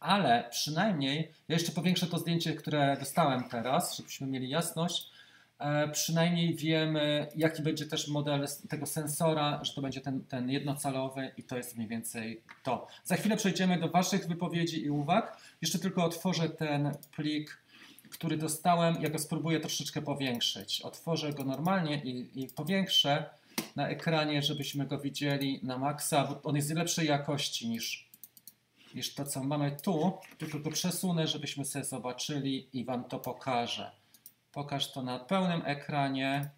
ale 0.00 0.49
przynajmniej, 0.50 1.33
ja 1.49 1.54
jeszcze 1.54 1.73
powiększę 1.73 2.06
to 2.06 2.18
zdjęcie, 2.18 2.54
które 2.54 2.97
dostałem 3.00 3.45
teraz, 3.49 3.97
żebyśmy 3.97 4.26
mieli 4.26 4.49
jasność. 4.49 5.11
E, 5.58 5.88
przynajmniej 5.88 6.54
wiemy, 6.54 7.28
jaki 7.36 7.62
będzie 7.62 7.86
też 7.86 8.08
model 8.08 8.46
tego 8.68 8.86
sensora, 8.86 9.60
że 9.64 9.75
to 9.75 9.82
będzie 9.82 10.00
ten, 10.00 10.25
ten 10.25 10.50
jednocalowy 10.50 11.32
i 11.36 11.42
to 11.42 11.56
jest 11.56 11.76
mniej 11.76 11.88
więcej 11.88 12.42
to. 12.62 12.86
Za 13.04 13.16
chwilę 13.16 13.36
przejdziemy 13.36 13.78
do 13.78 13.88
Waszych 13.88 14.28
wypowiedzi 14.28 14.84
i 14.84 14.90
uwag. 14.90 15.40
Jeszcze 15.62 15.78
tylko 15.78 16.04
otworzę 16.04 16.48
ten 16.48 16.92
plik, 17.16 17.58
który 18.10 18.36
dostałem. 18.36 19.02
Ja 19.02 19.10
go 19.10 19.18
spróbuję 19.18 19.60
troszeczkę 19.60 20.02
powiększyć. 20.02 20.80
Otworzę 20.80 21.32
go 21.32 21.44
normalnie 21.44 22.02
i, 22.04 22.42
i 22.42 22.48
powiększę 22.48 23.30
na 23.76 23.88
ekranie, 23.88 24.42
żebyśmy 24.42 24.86
go 24.86 24.98
widzieli 24.98 25.60
na 25.62 25.78
maksa, 25.78 26.25
bo 26.25 26.42
on 26.42 26.56
jest 26.56 26.75
lepszej 26.75 27.08
jakości 27.08 27.68
niż, 27.68 28.10
niż 28.94 29.14
to, 29.14 29.25
co 29.25 29.44
mamy 29.44 29.76
tu. 29.82 30.12
Tylko 30.38 30.58
go 30.58 30.70
przesunę, 30.70 31.26
żebyśmy 31.26 31.64
sobie 31.64 31.84
zobaczyli 31.84 32.68
i 32.72 32.84
Wam 32.84 33.04
to 33.04 33.18
pokażę. 33.18 33.90
Pokaż 34.56 34.92
to 34.92 35.02
na 35.02 35.18
pełnym 35.18 35.62
ekranie. 35.64 36.50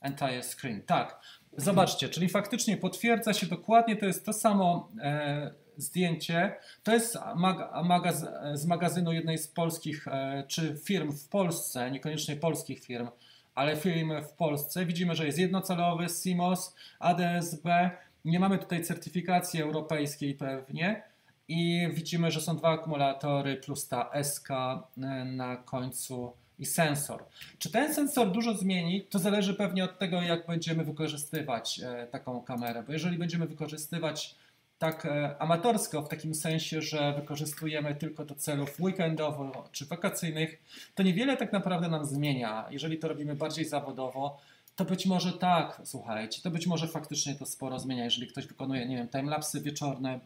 Entire 0.00 0.42
screen. 0.42 0.82
Tak, 0.82 1.20
zobaczcie, 1.56 2.08
czyli 2.08 2.28
faktycznie 2.28 2.76
potwierdza 2.76 3.32
się 3.32 3.46
dokładnie, 3.46 3.96
to 3.96 4.06
jest 4.06 4.26
to 4.26 4.32
samo 4.32 4.88
e, 5.00 5.54
zdjęcie. 5.76 6.56
To 6.82 6.92
jest 6.92 7.18
mag 7.36 7.84
magaz 7.84 8.26
z 8.54 8.66
magazynu 8.66 9.12
jednej 9.12 9.38
z 9.38 9.48
polskich, 9.48 10.08
e, 10.08 10.44
czy 10.48 10.76
firm 10.84 11.12
w 11.12 11.28
Polsce, 11.28 11.90
niekoniecznie 11.90 12.36
polskich 12.36 12.80
firm, 12.80 13.08
ale 13.54 13.76
firm 13.76 14.22
w 14.22 14.32
Polsce. 14.32 14.86
Widzimy, 14.86 15.14
że 15.14 15.26
jest 15.26 15.38
jednocelowy 15.38 16.06
CMOS, 16.06 16.74
ADS-B. 16.98 17.90
Nie 18.24 18.40
mamy 18.40 18.58
tutaj 18.58 18.84
certyfikacji 18.84 19.62
europejskiej 19.62 20.34
pewnie. 20.34 21.02
I 21.48 21.88
widzimy, 21.92 22.30
że 22.30 22.40
są 22.40 22.56
dwa 22.56 22.68
akumulatory 22.68 23.56
plus 23.56 23.88
ta 23.88 24.10
SK 24.22 24.50
e, 24.50 25.24
na 25.24 25.56
końcu 25.56 26.32
i 26.58 26.66
sensor. 26.66 27.24
Czy 27.58 27.70
ten 27.70 27.94
sensor 27.94 28.32
dużo 28.32 28.54
zmieni? 28.54 29.02
To 29.02 29.18
zależy 29.18 29.54
pewnie 29.54 29.84
od 29.84 29.98
tego, 29.98 30.22
jak 30.22 30.46
będziemy 30.46 30.84
wykorzystywać 30.84 31.80
e, 31.80 32.06
taką 32.06 32.42
kamerę. 32.42 32.82
Bo 32.86 32.92
jeżeli 32.92 33.18
będziemy 33.18 33.46
wykorzystywać 33.46 34.34
tak 34.78 35.06
e, 35.06 35.36
amatorsko, 35.38 36.02
w 36.02 36.08
takim 36.08 36.34
sensie, 36.34 36.82
że 36.82 37.12
wykorzystujemy 37.12 37.94
tylko 37.94 38.24
do 38.24 38.34
celów 38.34 38.80
weekendowych 38.80 39.70
czy 39.72 39.86
wakacyjnych, 39.86 40.62
to 40.94 41.02
niewiele 41.02 41.36
tak 41.36 41.52
naprawdę 41.52 41.88
nam 41.88 42.04
zmienia. 42.04 42.66
Jeżeli 42.70 42.98
to 42.98 43.08
robimy 43.08 43.34
bardziej 43.34 43.64
zawodowo, 43.64 44.38
to 44.76 44.84
być 44.84 45.06
może 45.06 45.32
tak, 45.32 45.80
słuchajcie, 45.84 46.42
to 46.42 46.50
być 46.50 46.66
może 46.66 46.88
faktycznie 46.88 47.34
to 47.34 47.46
sporo 47.46 47.78
zmienia. 47.78 48.04
Jeżeli 48.04 48.26
ktoś 48.26 48.46
wykonuje, 48.46 48.86
nie 48.86 48.96
wiem, 48.96 49.08
timelapsy 49.08 49.60
wieczorne, 49.60 50.20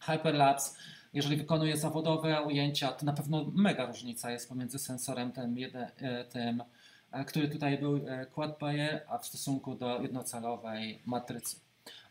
hyperlapse, 0.00 0.74
jeżeli 1.14 1.36
wykonuje 1.36 1.76
zawodowe 1.76 2.42
ujęcia, 2.42 2.92
to 2.92 3.06
na 3.06 3.12
pewno 3.12 3.44
mega 3.54 3.86
różnica 3.86 4.30
jest 4.30 4.48
pomiędzy 4.48 4.78
sensorem 4.78 5.32
tym, 5.32 5.56
e, 5.98 6.24
tym 6.24 6.62
e, 7.12 7.24
który 7.24 7.48
tutaj 7.48 7.78
był 7.78 8.00
quad 8.32 8.58
a 9.08 9.18
w 9.18 9.26
stosunku 9.26 9.74
do 9.74 10.02
jednocelowej 10.02 11.02
matrycy. 11.06 11.56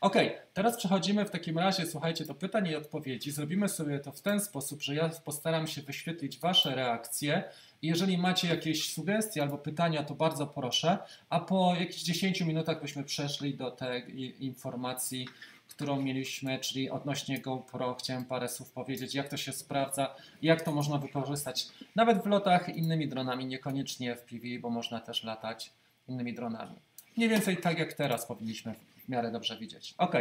Ok, 0.02 0.16
teraz 0.54 0.78
przechodzimy 0.78 1.26
w 1.26 1.30
takim 1.30 1.60
razie, 1.60 1.86
słuchajcie, 1.86 2.26
do 2.26 2.36
pytań 2.36 2.68
i 2.68 2.76
odpowiedzi. 2.76 3.32
Zrobimy 3.32 3.70
sobie 3.70 4.00
to 4.00 4.12
w 4.12 4.22
ten 4.22 4.40
sposób, 4.40 4.82
że 4.82 4.96
ja 4.96 5.10
postaram 5.10 5.68
się 5.68 5.82
wyświetlić 5.82 6.40
Wasze 6.40 6.76
reakcje. 6.76 7.44
Jeżeli 7.82 8.18
macie 8.18 8.48
jakieś 8.48 8.94
sugestie 8.94 9.42
albo 9.42 9.58
pytania, 9.58 10.04
to 10.04 10.16
bardzo 10.16 10.48
proszę, 10.48 10.98
a 11.30 11.40
po 11.40 11.76
jakichś 11.80 12.02
10 12.02 12.42
minutach 12.42 12.82
byśmy 12.82 13.04
przeszli 13.04 13.56
do 13.56 13.72
tej 13.72 14.46
informacji, 14.46 15.28
którą 15.74 16.02
mieliśmy, 16.02 16.60
czyli 16.60 16.90
odnośnie 16.90 17.42
GoPro. 17.42 17.96
Chciałem 17.96 18.26
parę 18.26 18.50
słów 18.50 18.72
powiedzieć, 18.72 19.16
jak 19.16 19.30
to 19.30 19.38
się 19.38 19.54
sprawdza, 19.54 20.16
jak 20.42 20.62
to 20.62 20.72
można 20.72 20.98
wykorzystać, 20.98 21.68
nawet 21.96 22.24
w 22.24 22.26
lotach 22.26 22.76
innymi 22.76 23.08
dronami, 23.08 23.46
niekoniecznie 23.46 24.16
w 24.16 24.22
PV, 24.22 24.48
bo 24.62 24.70
można 24.70 25.00
też 25.00 25.24
latać 25.24 25.74
innymi 26.08 26.34
dronami. 26.34 26.76
Mniej 27.18 27.30
więcej 27.30 27.58
tak 27.58 27.80
jak 27.80 27.94
teraz 27.94 28.26
powinniśmy 28.26 28.76
w 29.06 29.10
miarę 29.10 29.32
dobrze 29.32 29.58
widzieć. 29.58 29.96
Ok, 29.98 30.16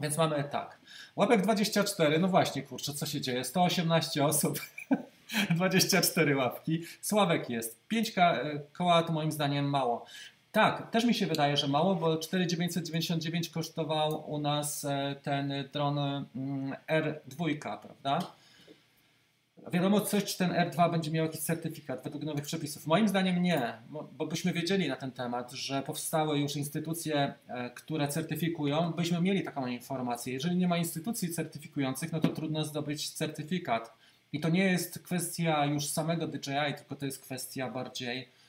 więc 0.00 0.16
mamy 0.18 0.44
tak. 0.44 0.78
Łapek 1.16 1.42
24, 1.42 2.18
no 2.18 2.28
właśnie, 2.28 2.62
kurczę, 2.62 2.94
co 2.94 3.06
się 3.06 3.20
dzieje? 3.20 3.44
118 3.44 4.24
osób, 4.24 4.58
24 5.56 6.36
łapki. 6.36 6.82
Sławek 7.00 7.50
jest. 7.50 7.88
5 7.88 8.12
koła 8.72 9.02
to 9.02 9.12
moim 9.12 9.32
zdaniem 9.32 9.70
mało. 9.70 10.06
Tak, 10.52 10.90
też 10.90 11.04
mi 11.04 11.14
się 11.14 11.26
wydaje, 11.26 11.56
że 11.56 11.68
mało, 11.68 11.94
bo 11.94 12.16
4999 12.16 13.48
kosztował 13.48 14.30
u 14.30 14.38
nas 14.38 14.84
e, 14.84 15.16
ten 15.22 15.52
dron 15.72 15.98
mm, 15.98 16.74
R2, 16.88 17.58
prawda? 17.58 18.18
Wiadomo 19.72 20.00
coś, 20.00 20.24
czy 20.24 20.38
ten 20.38 20.50
R2 20.50 20.90
będzie 20.90 21.10
miał 21.10 21.26
jakiś 21.26 21.40
certyfikat 21.40 22.02
według 22.04 22.24
nowych 22.24 22.44
przepisów. 22.44 22.86
Moim 22.86 23.08
zdaniem 23.08 23.42
nie, 23.42 23.72
bo 24.12 24.26
byśmy 24.26 24.52
wiedzieli 24.52 24.88
na 24.88 24.96
ten 24.96 25.12
temat, 25.12 25.52
że 25.52 25.82
powstały 25.82 26.38
już 26.38 26.56
instytucje, 26.56 27.34
e, 27.48 27.70
które 27.70 28.08
certyfikują, 28.08 28.92
byśmy 28.92 29.20
mieli 29.20 29.42
taką 29.42 29.66
informację. 29.66 30.32
Jeżeli 30.32 30.56
nie 30.56 30.68
ma 30.68 30.76
instytucji 30.76 31.34
certyfikujących, 31.34 32.12
no 32.12 32.20
to 32.20 32.28
trudno 32.28 32.64
zdobyć 32.64 33.10
certyfikat. 33.10 33.92
I 34.32 34.40
to 34.40 34.48
nie 34.48 34.64
jest 34.64 34.98
kwestia 34.98 35.64
już 35.64 35.86
samego 35.86 36.26
DJI, 36.26 36.74
tylko 36.76 36.96
to 36.96 37.06
jest 37.06 37.22
kwestia 37.22 37.70
bardziej 37.70 38.18
e, 38.20 38.41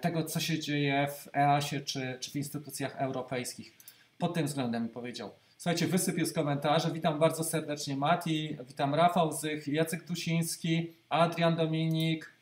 tego, 0.00 0.24
co 0.24 0.40
się 0.40 0.60
dzieje 0.60 1.08
w 1.08 1.36
EASie 1.36 1.80
czy, 1.80 2.16
czy 2.20 2.30
w 2.30 2.36
instytucjach 2.36 2.96
europejskich. 2.96 3.72
Pod 4.18 4.34
tym 4.34 4.46
względem 4.46 4.88
powiedział. 4.88 5.30
Słuchajcie, 5.58 5.86
wysyp 5.86 6.18
jest 6.18 6.34
komentarze. 6.34 6.90
Witam 6.90 7.18
bardzo 7.18 7.44
serdecznie 7.44 7.96
Mati, 7.96 8.58
witam 8.68 8.94
Rafał 8.94 9.32
Zych, 9.32 9.68
Jacek 9.68 10.04
Tusiński, 10.04 10.92
Adrian 11.08 11.56
Dominik. 11.56 12.32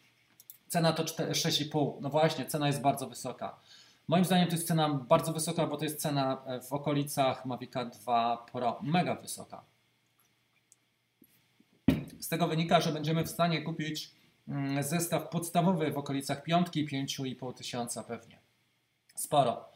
Cena 0.68 0.92
to 0.92 1.02
6,5. 1.02 2.00
No 2.00 2.10
właśnie, 2.10 2.46
cena 2.46 2.66
jest 2.66 2.80
bardzo 2.80 3.06
wysoka. 3.06 3.56
Moim 4.08 4.24
zdaniem 4.24 4.48
to 4.48 4.54
jest 4.54 4.68
cena 4.68 4.88
bardzo 4.88 5.32
wysoka, 5.32 5.66
bo 5.66 5.76
to 5.76 5.84
jest 5.84 6.00
cena 6.00 6.42
e, 6.46 6.60
w 6.60 6.72
okolicach 6.72 7.46
Mavica 7.46 7.84
2 7.84 8.46
Pro. 8.52 8.78
Mega 8.82 9.14
wysoka. 9.14 9.62
Z 12.20 12.28
tego 12.28 12.48
wynika, 12.48 12.80
że 12.80 12.92
będziemy 12.92 13.24
w 13.24 13.30
stanie 13.30 13.62
kupić 13.62 14.10
zestaw 14.80 15.28
podstawowy 15.28 15.90
w 15.90 15.98
okolicach 15.98 16.42
piątki, 16.42 16.88
5,5 16.88 17.54
tysiąca 17.54 18.02
pewnie. 18.02 18.38
Sporo. 19.14 19.74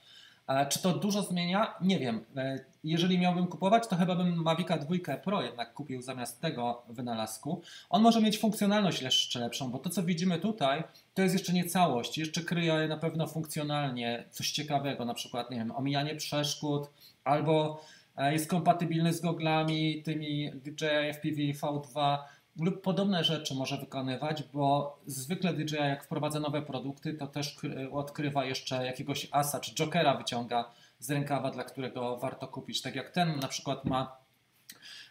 Czy 0.68 0.82
to 0.82 0.92
dużo 0.92 1.22
zmienia? 1.22 1.74
Nie 1.80 1.98
wiem. 1.98 2.24
E, 2.36 2.58
jeżeli 2.84 3.18
miałbym 3.18 3.46
kupować, 3.46 3.86
to 3.88 3.96
chyba 3.96 4.16
bym 4.16 4.42
Mavica 4.42 4.78
2 4.78 5.16
Pro 5.16 5.42
jednak 5.42 5.74
kupił 5.74 6.02
zamiast 6.02 6.40
tego 6.40 6.82
wynalazku. 6.88 7.62
On 7.90 8.02
może 8.02 8.20
mieć 8.20 8.38
funkcjonalność 8.38 9.02
jeszcze 9.02 9.40
lepszą, 9.40 9.70
bo 9.70 9.78
to 9.78 9.90
co 9.90 10.02
widzimy 10.02 10.38
tutaj, 10.38 10.84
to 11.14 11.22
jest 11.22 11.34
jeszcze 11.34 11.52
nie 11.52 11.64
całość. 11.64 12.18
Jeszcze 12.18 12.40
kryje 12.40 12.88
na 12.88 12.96
pewno 12.96 13.26
funkcjonalnie 13.26 14.24
coś 14.30 14.50
ciekawego, 14.50 15.04
na 15.04 15.14
przykład, 15.14 15.50
nie 15.50 15.56
wiem, 15.56 15.70
omijanie 15.76 16.16
przeszkód, 16.16 16.90
albo 17.24 17.80
e, 18.16 18.32
jest 18.32 18.50
kompatybilny 18.50 19.12
z 19.12 19.20
goglami, 19.20 20.02
tymi 20.02 20.50
DJI 20.50 21.12
FPV 21.12 21.36
V2, 21.36 22.18
lub 22.58 22.82
podobne 22.82 23.24
rzeczy 23.24 23.54
może 23.54 23.78
wykonywać, 23.78 24.42
bo 24.52 24.98
zwykle 25.06 25.54
DJI 25.54 25.76
jak 25.76 26.04
wprowadza 26.04 26.40
nowe 26.40 26.62
produkty, 26.62 27.14
to 27.14 27.26
też 27.26 27.56
odkrywa 27.92 28.44
jeszcze 28.44 28.86
jakiegoś 28.86 29.28
asa 29.30 29.60
czy 29.60 29.74
jokera 29.74 30.14
wyciąga 30.16 30.70
z 30.98 31.10
rękawa, 31.10 31.50
dla 31.50 31.64
którego 31.64 32.16
warto 32.16 32.48
kupić. 32.48 32.82
Tak 32.82 32.94
jak 32.94 33.10
ten 33.10 33.38
na 33.38 33.48
przykład 33.48 33.84
ma 33.84 34.16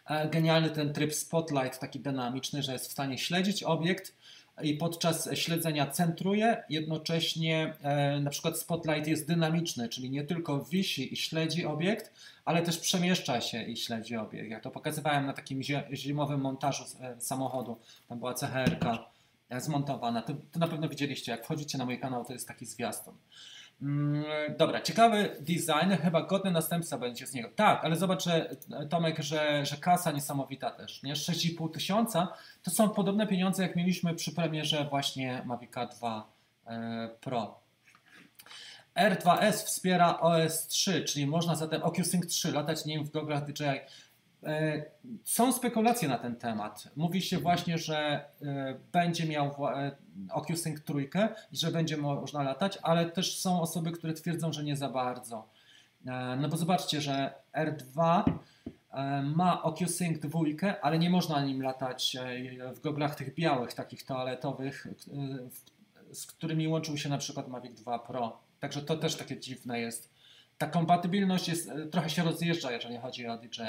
e, 0.05 0.29
genialny 0.29 0.69
ten 0.69 0.93
tryb 0.93 1.13
spotlight, 1.13 1.79
taki 1.79 1.99
dynamiczny, 1.99 2.63
że 2.63 2.73
jest 2.73 2.87
w 2.87 2.91
stanie 2.91 3.17
śledzić 3.17 3.63
obiekt 3.63 4.15
i 4.61 4.73
podczas 4.73 5.29
śledzenia 5.33 5.87
centruje, 5.87 6.63
jednocześnie 6.69 7.73
e, 7.81 8.19
na 8.19 8.29
przykład 8.29 8.59
spotlight 8.59 9.07
jest 9.07 9.27
dynamiczny, 9.27 9.89
czyli 9.89 10.09
nie 10.09 10.23
tylko 10.23 10.65
wisi 10.65 11.13
i 11.13 11.17
śledzi 11.17 11.65
obiekt, 11.65 12.13
ale 12.47 12.61
też 12.61 12.77
przemieszcza 12.77 13.41
się 13.41 13.63
i 13.63 13.77
śledzi 13.77 14.17
obiekt. 14.17 14.49
Ja 14.49 14.59
to 14.59 14.71
pokazywałem 14.71 15.25
na 15.25 15.33
takim 15.33 15.61
zimowym 15.93 16.41
montażu 16.41 16.83
e, 17.01 17.21
samochodu, 17.21 17.79
tam 18.07 18.19
była 18.19 18.33
CHR-ka 18.33 19.09
e, 19.49 19.61
zmontowana. 19.61 20.21
To, 20.21 20.33
to 20.51 20.59
na 20.59 20.67
pewno 20.67 20.89
widzieliście, 20.89 21.31
jak 21.31 21.43
wchodzicie 21.43 21.77
na 21.77 21.85
mój 21.85 21.99
kanał, 21.99 22.25
to 22.25 22.33
jest 22.33 22.47
taki 22.47 22.65
zwiastun. 22.65 23.13
Mm, 23.81 24.23
dobra, 24.57 24.81
ciekawy 24.81 25.37
design, 25.39 26.03
chyba 26.03 26.21
godny 26.21 26.51
następca 26.51 26.97
będzie 26.97 27.27
z 27.27 27.33
niego. 27.33 27.49
Tak, 27.55 27.85
ale 27.85 27.95
zobaczę 27.95 28.55
Tomek, 28.89 29.19
że, 29.19 29.65
że 29.65 29.77
kasa 29.77 30.11
niesamowita 30.11 30.71
też, 30.71 31.03
nie? 31.03 31.13
6,5 31.13 31.71
tysiąca 31.71 32.33
to 32.63 32.71
są 32.71 32.89
podobne 32.89 33.27
pieniądze, 33.27 33.63
jak 33.63 33.75
mieliśmy 33.75 34.15
przy 34.15 34.31
premierze 34.31 34.87
właśnie 34.89 35.41
Mavica 35.45 35.85
2 35.85 36.31
e, 36.67 37.09
Pro. 37.21 37.66
R2S 38.97 39.65
wspiera 39.65 40.19
OS 40.19 40.67
3, 40.67 41.03
czyli 41.03 41.27
można 41.27 41.55
zatem 41.55 41.83
OcuSync 41.83 42.27
3 42.27 42.51
latać 42.51 42.85
nim 42.85 43.05
w 43.05 43.11
goglach 43.11 43.45
DJI. 43.45 43.79
E, 44.43 44.83
są 45.23 45.53
spekulacje 45.53 46.09
na 46.09 46.17
ten 46.17 46.35
temat. 46.35 46.89
Mówi 46.95 47.21
się 47.21 47.37
właśnie, 47.37 47.77
że 47.77 47.97
e, 48.41 48.79
będzie 48.91 49.25
miał 49.25 49.67
e, 49.67 49.91
OcuSync 50.31 50.83
trójkę 50.83 51.29
i 51.51 51.57
że 51.57 51.71
będzie 51.71 51.97
można 51.97 52.43
latać, 52.43 52.79
ale 52.81 53.11
też 53.11 53.39
są 53.39 53.61
osoby, 53.61 53.91
które 53.91 54.13
twierdzą, 54.13 54.53
że 54.53 54.63
nie 54.63 54.75
za 54.75 54.89
bardzo. 54.89 55.49
No 56.37 56.49
bo 56.49 56.57
zobaczcie, 56.57 57.01
że 57.01 57.33
R2 57.53 58.23
ma 59.23 59.63
OcuSync 59.63 60.19
dwójkę, 60.19 60.81
ale 60.81 60.99
nie 60.99 61.09
można 61.09 61.45
nim 61.45 61.61
latać 61.61 62.17
w 62.75 62.79
goglach 62.79 63.15
tych 63.15 63.33
białych, 63.33 63.73
takich 63.73 64.03
toaletowych, 64.03 64.87
z 66.11 66.25
którymi 66.25 66.67
łączył 66.67 66.97
się 66.97 67.09
na 67.09 67.17
przykład 67.17 67.47
Mavic 67.47 67.81
2 67.81 67.99
Pro. 67.99 68.46
Także 68.59 68.81
to 68.81 68.97
też 68.97 69.15
takie 69.15 69.39
dziwne 69.39 69.79
jest. 69.79 70.13
Ta 70.57 70.67
kompatybilność 70.67 71.47
jest, 71.47 71.71
trochę 71.91 72.09
się 72.09 72.23
rozjeżdża, 72.23 72.71
jeżeli 72.71 72.97
chodzi 72.97 73.27
o 73.27 73.37
DJI. 73.37 73.61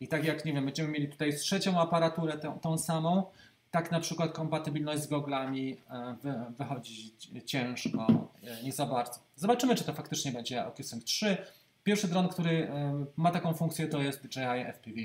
I 0.00 0.08
tak 0.08 0.24
jak, 0.24 0.44
nie 0.44 0.52
wiem, 0.52 0.64
będziemy 0.64 0.88
mieli 0.88 1.08
tutaj 1.08 1.36
trzecią 1.36 1.80
aparaturę 1.80 2.38
tą, 2.38 2.60
tą 2.60 2.78
samą, 2.78 3.22
tak 3.70 3.90
na 3.90 4.00
przykład 4.00 4.32
kompatybilność 4.32 5.02
z 5.02 5.06
goglami 5.06 5.76
e, 5.90 6.16
wy, 6.22 6.34
wychodzi 6.58 7.14
ciężko, 7.46 8.28
e, 8.44 8.62
nie 8.62 8.72
za 8.72 8.86
bardzo. 8.86 9.20
Zobaczymy, 9.36 9.74
czy 9.74 9.84
to 9.84 9.92
faktycznie 9.92 10.32
będzie 10.32 10.66
OcuSync 10.66 11.04
3. 11.04 11.36
Pierwszy 11.84 12.08
dron, 12.08 12.28
który 12.28 12.68
e, 12.68 13.04
ma 13.16 13.30
taką 13.30 13.54
funkcję, 13.54 13.86
to 13.86 14.02
jest 14.02 14.26
DJI 14.26 14.64
FPV. 14.72 14.96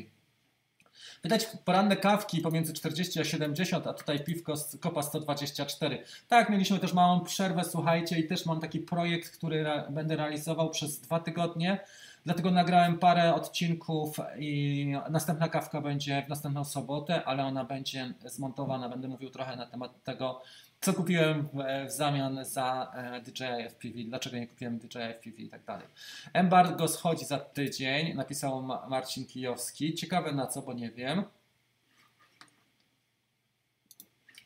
Widać 1.23 1.47
poranne 1.65 1.97
kawki 1.97 2.41
pomiędzy 2.41 2.73
40 2.73 3.19
a 3.19 3.23
70, 3.23 3.87
a 3.87 3.93
tutaj 3.93 4.23
piwko 4.23 4.57
z 4.57 4.77
kopa 4.77 5.03
124. 5.03 6.03
Tak, 6.27 6.49
mieliśmy 6.49 6.79
też 6.79 6.93
małą 6.93 7.21
przerwę, 7.21 7.63
słuchajcie, 7.63 8.19
i 8.19 8.27
też 8.27 8.45
mam 8.45 8.59
taki 8.59 8.79
projekt, 8.79 9.29
który 9.29 9.59
re 9.59 9.83
będę 9.89 10.15
realizował 10.15 10.69
przez 10.69 10.99
dwa 10.99 11.19
tygodnie. 11.19 11.79
Dlatego 12.25 12.51
nagrałem 12.51 12.99
parę 12.99 13.33
odcinków 13.33 14.17
i 14.39 14.93
następna 15.09 15.49
kawka 15.49 15.81
będzie 15.81 16.23
w 16.25 16.29
następną 16.29 16.65
sobotę, 16.65 17.25
ale 17.25 17.45
ona 17.45 17.65
będzie 17.65 18.13
zmontowana. 18.25 18.89
Będę 18.89 19.07
mówił 19.07 19.29
trochę 19.29 19.55
na 19.55 19.65
temat 19.65 20.03
tego, 20.03 20.41
co 20.81 20.93
kupiłem 20.93 21.47
w, 21.53 21.91
zamian 21.91 22.45
za 22.45 22.91
e, 22.95 23.21
DJI 23.21 23.69
FPV, 23.69 23.93
dlaczego 24.05 24.37
nie 24.37 24.47
kupiłem 24.47 24.79
DJI 24.79 25.13
FPV 25.13 25.37
i 25.37 25.49
tak 25.49 25.65
dalej. 25.65 25.87
Embargo 26.33 26.87
schodzi 26.87 27.25
za 27.25 27.39
tydzień, 27.39 28.13
napisał 28.13 28.63
Marcin 28.63 29.25
Kijowski. 29.25 29.93
Ciekawe 29.93 30.31
na 30.31 30.47
co, 30.47 30.61
bo 30.61 30.73
nie 30.73 30.91
wiem. 30.91 31.23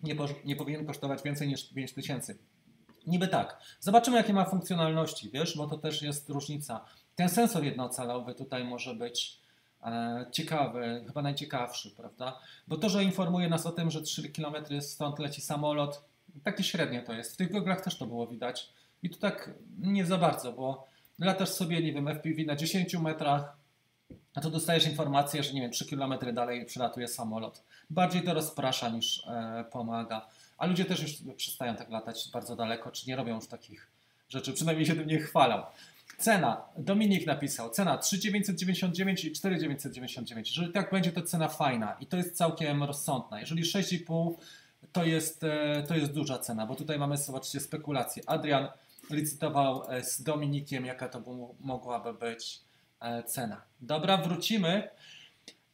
Nie, 0.03 0.15
nie 0.45 0.55
powinien 0.55 0.85
kosztować 0.85 1.23
więcej 1.23 1.47
niż 1.47 1.73
5 1.73 1.93
tysięcy. 1.93 2.37
Niby 3.07 3.27
tak. 3.27 3.61
Zobaczymy, 3.79 4.17
jakie 4.17 4.33
ma 4.33 4.45
funkcjonalności, 4.45 5.29
wiesz, 5.29 5.57
bo 5.57 5.67
to 5.67 5.77
też 5.77 6.01
jest 6.01 6.29
różnica. 6.29 6.85
Ten 7.15 7.29
sensor 7.29 7.63
jednocalowy 7.63 8.35
tutaj 8.35 8.63
może 8.63 8.95
być 8.95 9.39
e, 9.83 10.25
ciekawy, 10.31 11.03
chyba 11.07 11.21
najciekawszy, 11.21 11.91
prawda? 11.91 12.39
Bo 12.67 12.77
to, 12.77 12.89
że 12.89 13.03
informuje 13.03 13.49
nas 13.49 13.65
o 13.65 13.71
tym, 13.71 13.91
że 13.91 14.01
3 14.01 14.29
km 14.29 14.81
stąd 14.81 15.19
leci 15.19 15.41
samolot, 15.41 16.08
takie 16.43 16.63
średnie 16.63 17.01
to 17.01 17.13
jest. 17.13 17.33
W 17.33 17.37
tych 17.37 17.51
goglach 17.51 17.81
też 17.81 17.97
to 17.97 18.05
było 18.05 18.27
widać. 18.27 18.69
I 19.03 19.09
tu 19.09 19.19
tak 19.19 19.49
nie 19.79 20.05
za 20.05 20.17
bardzo, 20.17 20.53
bo 20.53 20.87
latasz 21.19 21.49
sobie, 21.49 21.81
nie 21.81 21.93
wiem, 21.93 22.07
FPV 22.07 22.43
na 22.43 22.55
10 22.55 22.93
metrach, 22.93 23.57
a 24.35 24.41
to 24.41 24.49
dostajesz 24.49 24.87
informację, 24.87 25.43
że 25.43 25.53
nie 25.53 25.61
wiem, 25.61 25.71
3 25.71 25.85
km 25.85 26.13
dalej 26.33 26.65
przylatuje 26.65 27.07
samolot. 27.07 27.63
Bardziej 27.89 28.23
to 28.23 28.33
rozprasza 28.33 28.89
niż 28.89 29.27
e, 29.27 29.65
pomaga. 29.71 30.27
A 30.57 30.65
ludzie 30.65 30.85
też 30.85 31.01
już 31.01 31.35
przestają 31.37 31.75
tak 31.75 31.89
latać 31.89 32.29
bardzo 32.33 32.55
daleko, 32.55 32.91
czy 32.91 33.07
nie 33.07 33.15
robią 33.15 33.35
już 33.35 33.47
takich 33.47 33.91
rzeczy, 34.29 34.53
przynajmniej 34.53 34.85
się 34.85 34.95
tym 34.95 35.07
nie 35.07 35.19
chwalą. 35.19 35.63
Cena, 36.17 36.61
Dominik 36.77 37.27
napisał, 37.27 37.69
cena 37.69 37.97
3,999 37.97 39.25
i 39.25 39.31
4,999. 39.31 40.49
Jeżeli 40.49 40.73
tak 40.73 40.91
będzie, 40.91 41.11
to 41.11 41.21
cena 41.21 41.47
fajna 41.47 41.97
i 41.99 42.05
to 42.05 42.17
jest 42.17 42.37
całkiem 42.37 42.83
rozsądna. 42.83 43.39
Jeżeli 43.39 43.63
6,5 43.63 44.33
to 44.91 45.05
jest, 45.05 45.43
e, 45.43 45.83
to 45.87 45.95
jest 45.95 46.13
duża 46.13 46.39
cena, 46.39 46.65
bo 46.65 46.75
tutaj 46.75 46.99
mamy, 46.99 47.17
zobaczcie, 47.17 47.59
spekulacje. 47.59 48.23
Adrian 48.25 48.67
licytował 49.09 49.83
e, 49.89 50.03
z 50.03 50.23
Dominikiem, 50.23 50.85
jaka 50.85 51.09
to 51.09 51.21
mogłaby 51.59 52.13
być 52.13 52.61
e, 52.99 53.23
cena. 53.23 53.61
Dobra, 53.81 54.17
wrócimy. 54.17 54.89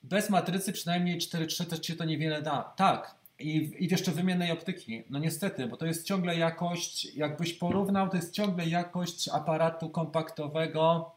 Bez 0.03 0.29
matrycy 0.29 0.73
przynajmniej 0.73 1.19
4,3 1.19 1.65
to 1.65 1.77
ci 1.77 1.95
to 1.95 2.05
niewiele 2.05 2.41
da. 2.41 2.73
Tak, 2.77 3.15
i, 3.39 3.75
I 3.79 3.91
jeszcze 3.91 4.11
wymiennej 4.11 4.51
optyki. 4.51 5.03
No 5.09 5.19
niestety, 5.19 5.67
bo 5.67 5.77
to 5.77 5.85
jest 5.85 6.05
ciągle 6.05 6.37
jakość, 6.37 7.15
jakbyś 7.15 7.53
porównał, 7.53 8.09
to 8.09 8.15
jest 8.15 8.33
ciągle 8.33 8.65
jakość 8.65 9.29
aparatu 9.29 9.89
kompaktowego 9.89 11.11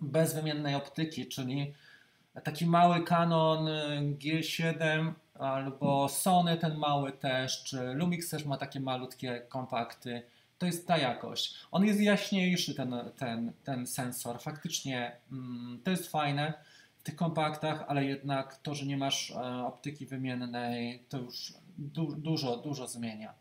bez 0.00 0.34
wymiennej 0.34 0.74
optyki, 0.74 1.26
czyli 1.26 1.74
taki 2.44 2.66
mały 2.66 3.04
Canon 3.04 3.68
G7 4.18 5.12
albo 5.38 6.08
Sony 6.08 6.56
ten 6.56 6.76
mały 6.76 7.12
też, 7.12 7.64
czy 7.64 7.94
Lumix 7.94 8.30
też 8.30 8.44
ma 8.44 8.56
takie 8.56 8.80
malutkie 8.80 9.40
kompakty. 9.48 10.22
To 10.58 10.66
jest 10.66 10.86
ta 10.86 10.98
jakość. 10.98 11.54
On 11.70 11.84
jest 11.84 12.00
jaśniejszy, 12.00 12.74
ten, 12.74 12.94
ten, 13.16 13.52
ten 13.64 13.86
sensor. 13.86 14.40
Faktycznie 14.40 15.16
mm, 15.32 15.80
to 15.84 15.90
jest 15.90 16.10
fajne 16.10 16.54
tych 17.06 17.16
kompaktach, 17.16 17.84
ale 17.88 18.04
jednak 18.04 18.56
to, 18.56 18.74
że 18.74 18.86
nie 18.86 18.96
masz 18.96 19.30
e, 19.30 19.66
optyki 19.66 20.06
wymiennej, 20.06 21.02
to 21.08 21.18
już 21.18 21.54
du 21.78 22.16
dużo, 22.16 22.56
dużo 22.56 22.86
zmienia. 22.88 23.34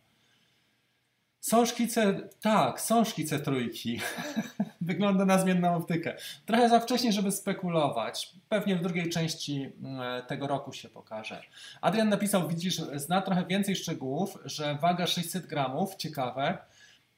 Są 1.46 1.66
szkice, 1.66 2.30
tak, 2.42 2.82
są 2.82 3.04
szkice 3.04 3.40
trójki. 3.40 4.02
Wygląda 4.82 5.26
na 5.26 5.40
zmienną 5.40 5.76
optykę. 5.76 6.16
Trochę 6.46 6.70
za 6.70 6.80
wcześnie, 6.80 7.12
żeby 7.12 7.32
spekulować. 7.32 8.34
Pewnie 8.50 8.76
w 8.76 8.82
drugiej 8.82 9.10
części 9.10 9.70
e, 10.02 10.24
tego 10.28 10.48
roku 10.48 10.74
się 10.74 10.90
pokaże. 10.90 11.42
Adrian 11.82 12.10
napisał, 12.10 12.48
widzisz, 12.48 12.82
zna 12.96 13.22
trochę 13.22 13.46
więcej 13.46 13.76
szczegółów, 13.76 14.38
że 14.46 14.76
waga 14.82 15.08
600 15.08 15.46
gramów, 15.46 15.96
ciekawe, 15.96 16.58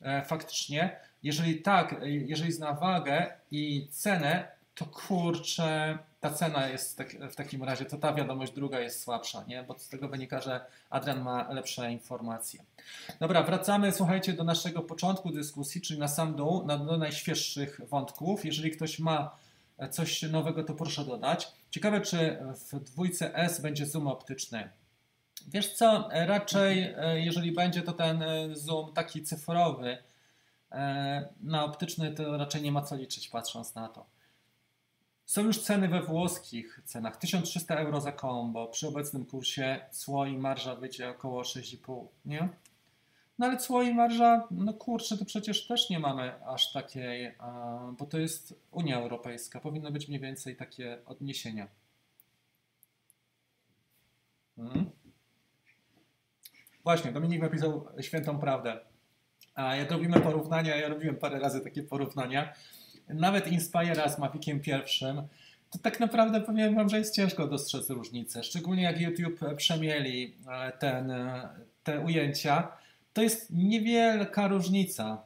e, 0.02 0.26
faktycznie. 0.26 1.00
Jeżeli 1.24 1.62
tak, 1.62 1.96
jeżeli 2.04 2.52
zna 2.52 2.74
wagę 2.74 3.34
i 3.52 3.88
cenę, 3.92 4.48
to 4.76 4.86
kurczę, 4.86 5.98
ta 6.20 6.30
cena 6.30 6.68
jest 6.68 6.98
tak, 6.98 7.32
w 7.32 7.36
takim 7.36 7.64
razie, 7.64 7.86
to 7.86 7.98
ta 7.98 8.14
wiadomość 8.14 8.54
druga 8.54 8.80
jest 8.80 9.02
słabsza, 9.02 9.44
nie? 9.48 9.64
bo 9.64 9.80
z 9.80 9.90
tego 9.90 10.08
wynika, 10.08 10.42
że 10.42 10.66
Adrian 10.90 11.22
ma 11.22 11.54
lepsze 11.54 11.92
informacje. 11.92 12.64
Dobra, 13.20 13.44
wracamy, 13.44 13.92
słuchajcie, 13.92 14.34
do 14.34 14.44
naszego 14.44 14.82
początku 14.82 15.32
dyskusji, 15.32 15.82
czyli 15.82 16.00
na 16.00 16.08
sam 16.08 16.36
dół, 16.36 16.66
na, 16.66 16.78
do 16.78 16.98
najświeższych 16.98 17.82
wątków. 17.90 18.46
Jeżeli 18.46 18.72
ktoś 18.72 19.00
ma 19.00 19.36
coś 19.92 20.22
nowego, 20.22 20.64
to 20.64 20.74
proszę 20.74 21.06
dodać. 21.06 21.52
Ciekawe, 21.70 22.02
czy 22.02 22.38
w 22.72 22.80
dwójce 22.80 23.36
S 23.36 23.62
będzie 23.62 23.86
zoom 23.86 24.08
optyczny. 24.08 24.70
Wiesz 25.48 25.74
co, 25.74 26.10
raczej 26.12 26.94
e, 26.98 27.20
jeżeli 27.20 27.52
będzie 27.52 27.82
to 27.82 27.94
ten 27.94 28.24
e, 28.24 28.56
zoom 28.56 28.94
taki 28.94 29.24
cyfrowy, 29.24 29.98
e, 30.72 31.30
na 31.42 31.66
optyczny 31.66 32.12
to 32.12 32.38
raczej 32.38 32.62
nie 32.62 32.72
ma 32.72 32.82
co 32.82 32.96
liczyć 32.96 33.28
patrząc 33.28 33.76
na 33.76 33.88
to. 33.88 34.06
Są 35.28 35.44
już 35.44 35.62
ceny 35.62 35.88
we 35.88 36.02
włoskich 36.02 36.82
cenach. 36.86 37.18
1300 37.18 37.76
euro 37.76 38.02
za 38.02 38.12
kombo. 38.12 38.68
Przy 38.68 38.88
obecnym 38.88 39.26
kursie 39.26 39.80
cło 39.92 40.26
i 40.26 40.38
marża 40.38 40.76
wyjdzie 40.76 41.10
około 41.10 41.42
6,5, 41.42 42.08
nie? 42.26 42.50
No 43.40 43.46
ale 43.46 43.58
cło 43.58 43.84
i 43.84 43.94
marża, 43.94 44.48
no 44.52 44.74
kurczę, 44.74 45.18
to 45.18 45.26
przecież 45.26 45.68
też 45.68 45.90
nie 45.90 46.00
mamy 46.00 46.46
aż 46.46 46.72
takiej, 46.72 47.36
bo 47.98 48.06
to 48.06 48.20
jest 48.20 48.60
Unia 48.72 49.00
Europejska. 49.00 49.60
Powinno 49.60 49.92
być 49.92 50.08
mniej 50.08 50.20
więcej 50.20 50.56
takie 50.56 50.98
odniesienia. 51.06 51.68
Hmm. 54.56 54.92
Właśnie, 56.84 57.12
Dominik 57.12 57.42
napisał 57.42 57.88
świętą 58.02 58.40
prawdę. 58.40 58.80
A 59.56 59.76
jak 59.76 59.92
robimy 59.92 60.20
porównania, 60.20 60.76
ja 60.76 60.88
robiłem 60.88 61.16
parę 61.16 61.40
razy 61.40 61.62
takie 61.62 61.84
porównania, 61.84 62.54
nawet 63.10 63.52
Inspira 63.52 64.10
z 64.10 64.20
Maviciem 64.20 64.60
pierwszym, 64.60 65.22
to 65.72 65.80
tak 65.80 66.00
naprawdę 66.00 66.42
powiem 66.42 66.76
Wam, 66.76 66.90
że 66.90 66.98
jest 66.98 67.16
ciężko 67.16 67.48
dostrzec 67.48 67.90
różnicę. 67.90 68.44
Szczególnie 68.44 68.84
jak 68.84 69.00
YouTube 69.00 69.40
przemieli 69.58 70.36
e, 70.48 70.72
ten, 70.72 71.12
e, 71.12 71.50
te 71.84 72.00
ujęcia, 72.00 72.68
to 73.14 73.22
jest 73.22 73.48
niewielka 73.50 74.48
różnica. 74.48 75.24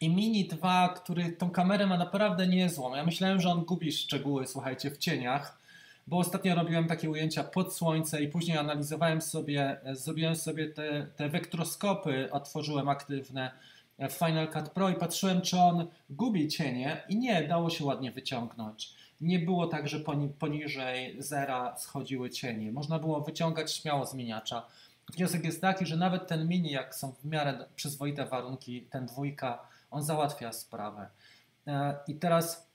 I 0.00 0.08
Mini 0.08 0.48
2, 0.48 0.88
który 0.88 1.32
tą 1.32 1.50
kamerę 1.50 1.86
ma 1.86 1.98
naprawdę 1.98 2.46
niezłą. 2.46 2.94
Ja 2.94 3.04
myślałem, 3.04 3.40
że 3.40 3.50
on 3.50 3.64
gubi 3.64 3.92
szczegóły, 3.92 4.46
słuchajcie, 4.46 4.90
w 4.90 4.98
cieniach, 4.98 5.58
bo 6.06 6.18
ostatnio 6.18 6.54
robiłem 6.54 6.86
takie 6.86 7.10
ujęcia 7.10 7.44
pod 7.44 7.74
słońce 7.74 8.22
i 8.22 8.28
później 8.28 8.58
analizowałem 8.58 9.20
sobie, 9.20 9.80
zrobiłem 9.92 10.36
sobie 10.36 10.68
te, 10.68 11.06
te 11.16 11.28
wektroskopy, 11.28 12.28
otworzyłem 12.32 12.88
aktywne 12.88 13.50
w 13.98 14.12
Final 14.12 14.52
Cut 14.52 14.68
Pro 14.68 14.88
i 14.88 14.94
patrzyłem, 14.94 15.40
czy 15.40 15.58
on 15.58 15.86
gubi 16.10 16.48
cienie 16.48 17.02
i 17.08 17.16
nie, 17.16 17.48
dało 17.48 17.70
się 17.70 17.84
ładnie 17.84 18.12
wyciągnąć. 18.12 18.94
Nie 19.20 19.38
było 19.38 19.66
tak, 19.66 19.88
że 19.88 20.00
poniżej 20.38 21.16
zera 21.22 21.76
schodziły 21.76 22.30
cienie. 22.30 22.72
Można 22.72 22.98
było 22.98 23.20
wyciągać 23.20 23.72
śmiało 23.72 24.06
zmieniacza. 24.06 24.66
Wniosek 25.12 25.44
jest 25.44 25.60
taki, 25.60 25.86
że 25.86 25.96
nawet 25.96 26.26
ten 26.26 26.48
mini, 26.48 26.70
jak 26.70 26.94
są 26.94 27.12
w 27.12 27.24
miarę 27.24 27.64
przyzwoite 27.76 28.26
warunki, 28.26 28.82
ten 28.82 29.06
dwójka, 29.06 29.66
on 29.90 30.02
załatwia 30.02 30.52
sprawę. 30.52 31.08
E, 31.66 31.96
I 32.08 32.14
teraz 32.14 32.68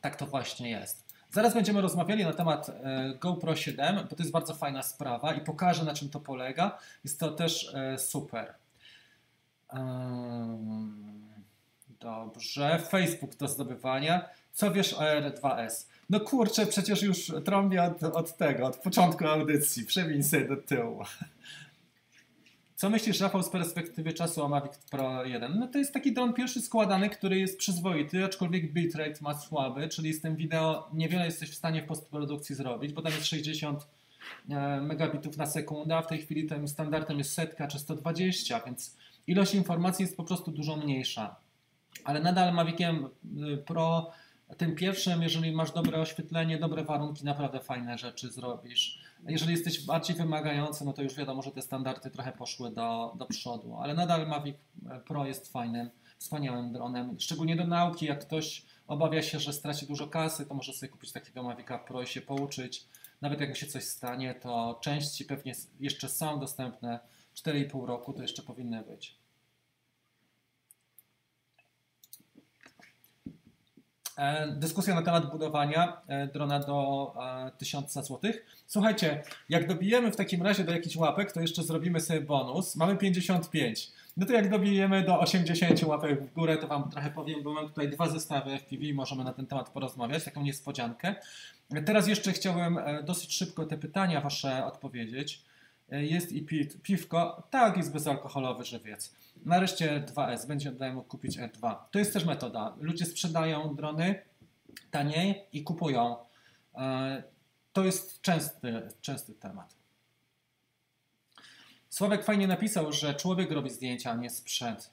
tak 0.00 0.16
to 0.16 0.26
właśnie 0.26 0.70
jest. 0.70 1.08
Zaraz 1.30 1.54
będziemy 1.54 1.80
rozmawiali 1.80 2.24
na 2.24 2.32
temat 2.32 2.68
e, 2.68 3.14
GoPro 3.20 3.56
7, 3.56 3.96
bo 4.10 4.16
to 4.16 4.22
jest 4.22 4.32
bardzo 4.32 4.54
fajna 4.54 4.82
sprawa 4.82 5.34
i 5.34 5.40
pokażę 5.40 5.84
na 5.84 5.94
czym 5.94 6.08
to 6.08 6.20
polega. 6.20 6.78
Jest 7.04 7.20
to 7.20 7.30
też 7.30 7.74
e, 7.74 7.98
Dobrze, 12.00 12.78
Facebook 12.78 13.36
do 13.36 13.48
zdobywania. 13.48 14.28
Co 14.52 14.72
wiesz 14.72 14.94
o 14.94 15.00
R2S? 15.00 15.86
No 16.10 16.20
kurczę, 16.20 16.66
przecież 16.66 17.02
już 17.02 17.32
trąbię 17.44 17.82
od, 17.82 18.02
od 18.02 18.36
tego, 18.36 18.66
od 18.66 18.76
początku 18.76 19.26
audycji. 19.26 19.84
Przewiń 19.84 20.22
sobie 20.22 20.48
do 20.48 20.56
tyłu. 20.56 21.04
Co 22.78 22.90
myślisz, 22.90 23.20
Rafał, 23.20 23.42
z 23.42 23.48
perspektywy 23.48 24.12
czasu 24.12 24.42
o 24.44 24.48
Mavic 24.48 24.72
Pro 24.90 25.24
1? 25.24 25.58
No 25.58 25.68
to 25.68 25.78
jest 25.78 25.92
taki 25.92 26.12
dron 26.12 26.32
pierwszy 26.32 26.62
składany, 26.62 27.10
który 27.10 27.38
jest 27.38 27.58
przyzwoity, 27.58 28.24
aczkolwiek 28.24 28.72
bitrate 28.72 29.14
ma 29.20 29.38
słaby, 29.38 29.88
czyli 29.88 30.12
z 30.12 30.20
tym 30.20 30.36
wideo 30.36 30.90
niewiele 30.92 31.26
jesteś 31.26 31.50
w 31.50 31.54
stanie 31.54 31.82
w 31.82 31.86
postprodukcji 31.86 32.54
zrobić, 32.54 32.92
bo 32.92 33.02
tam 33.02 33.12
jest 33.12 33.26
60 33.26 33.86
e, 34.50 34.80
megabitów 34.80 35.36
na 35.36 35.46
sekundę, 35.46 35.96
a 35.96 36.02
w 36.02 36.06
tej 36.06 36.18
chwili 36.18 36.46
tym 36.46 36.68
standardem 36.68 37.18
jest 37.18 37.32
setka 37.32 37.66
czy 37.66 37.78
120, 37.78 38.60
więc 38.66 38.96
ilość 39.28 39.54
informacji 39.54 40.02
jest 40.02 40.16
po 40.16 40.24
prostu 40.24 40.50
dużo 40.50 40.76
mniejsza. 40.76 41.36
Ale 42.04 42.20
nadal 42.20 42.54
Maviciem 42.54 43.08
y, 43.54 43.56
Pro 43.56 44.10
tym 44.56 44.74
pierwszym, 44.74 45.22
jeżeli 45.22 45.52
masz 45.52 45.72
dobre 45.72 46.00
oświetlenie, 46.00 46.58
dobre 46.58 46.84
warunki, 46.84 47.24
naprawdę 47.24 47.60
fajne 47.60 47.98
rzeczy 47.98 48.30
zrobisz. 48.30 48.98
Jeżeli 49.26 49.52
jesteś 49.52 49.86
bardziej 49.86 50.16
wymagający, 50.16 50.84
no 50.84 50.92
to 50.92 51.02
już 51.02 51.14
wiadomo, 51.14 51.42
że 51.42 51.50
te 51.50 51.62
standardy 51.62 52.10
trochę 52.10 52.32
poszły 52.32 52.70
do, 52.70 53.12
do 53.16 53.26
przodu, 53.26 53.76
ale 53.76 53.94
nadal 53.94 54.28
Mavic 54.28 54.56
Pro 55.06 55.26
jest 55.26 55.52
fajnym, 55.52 55.90
wspaniałym 56.18 56.72
dronem, 56.72 57.20
szczególnie 57.20 57.56
do 57.56 57.66
nauki. 57.66 58.06
Jak 58.06 58.20
ktoś 58.20 58.62
obawia 58.86 59.22
się, 59.22 59.40
że 59.40 59.52
straci 59.52 59.86
dużo 59.86 60.06
kasy, 60.06 60.46
to 60.46 60.54
może 60.54 60.72
sobie 60.72 60.92
kupić 60.92 61.12
takiego 61.12 61.42
Mavica 61.42 61.78
Pro 61.78 62.02
i 62.02 62.06
się 62.06 62.20
pouczyć. 62.20 62.84
Nawet 63.20 63.40
jak 63.40 63.48
mu 63.48 63.54
się 63.54 63.66
coś 63.66 63.84
stanie, 63.84 64.34
to 64.34 64.78
części 64.82 65.24
pewnie 65.24 65.52
jeszcze 65.80 66.08
są 66.08 66.40
dostępne. 66.40 67.00
4,5 67.36 67.86
roku 67.86 68.12
to 68.12 68.22
jeszcze 68.22 68.42
powinny 68.42 68.82
być. 68.82 69.16
E, 73.26 74.07
dyskusja 74.56 74.94
na 74.94 75.02
temat 75.02 75.30
budowania 75.30 76.00
e, 76.08 76.26
drona 76.26 76.60
do 76.60 77.14
1000 77.58 77.96
e, 77.96 78.02
zł. 78.02 78.32
Słuchajcie, 78.66 79.22
jak 79.48 79.66
dobijemy 79.66 80.12
w 80.12 80.16
takim 80.16 80.42
razie 80.42 80.64
do 80.64 80.72
jakichś 80.72 80.96
łapek, 80.96 81.32
to 81.32 81.40
jeszcze 81.40 81.62
zrobimy 81.62 82.00
sobie 82.00 82.20
bonus. 82.20 82.76
Mamy 82.76 82.96
55. 82.96 83.90
No 84.16 84.26
to 84.26 84.32
jak 84.32 84.50
dobijemy 84.50 85.04
do 85.04 85.20
80 85.20 85.82
łapek 85.82 86.22
w 86.22 86.34
górę, 86.34 86.56
to 86.56 86.66
Wam 86.66 86.90
trochę 86.90 87.10
powiem, 87.10 87.42
bo 87.42 87.52
mam 87.52 87.68
tutaj 87.68 87.88
dwa 87.88 88.08
zestawy 88.08 88.58
FPV 88.58 88.84
i 88.84 88.94
możemy 88.94 89.24
na 89.24 89.32
ten 89.32 89.46
temat 89.46 89.70
porozmawiać, 89.70 90.24
taką 90.24 90.42
niespodziankę. 90.42 91.14
Teraz 91.86 92.08
jeszcze 92.08 92.32
chciałem 92.32 92.78
dosyć 93.04 93.34
szybko 93.34 93.66
te 93.66 93.78
pytania 93.78 94.20
Wasze 94.20 94.66
odpowiedzieć. 94.66 95.42
Jest 95.90 96.32
i 96.32 96.46
piwko. 96.82 97.42
Tak, 97.50 97.76
jest 97.76 97.92
bezalkoholowy 97.92 98.64
żywiec. 98.64 99.14
Nareszcie 99.44 100.04
2S, 100.14 100.46
będzie 100.46 100.72
daje 100.72 101.02
kupić 101.08 101.38
R2. 101.38 101.76
To 101.90 101.98
jest 101.98 102.12
też 102.12 102.24
metoda. 102.24 102.76
Ludzie 102.80 103.06
sprzedają 103.06 103.76
drony 103.76 104.22
taniej 104.90 105.44
i 105.52 105.62
kupują. 105.62 106.16
E, 106.74 107.22
to 107.72 107.84
jest 107.84 108.20
częsty, 108.20 108.88
częsty 109.00 109.34
temat. 109.34 109.74
Sławek 111.88 112.24
fajnie 112.24 112.46
napisał, 112.46 112.92
że 112.92 113.14
człowiek 113.14 113.50
robi 113.50 113.70
zdjęcia, 113.70 114.10
a 114.10 114.14
nie 114.14 114.30
sprzęt. 114.30 114.90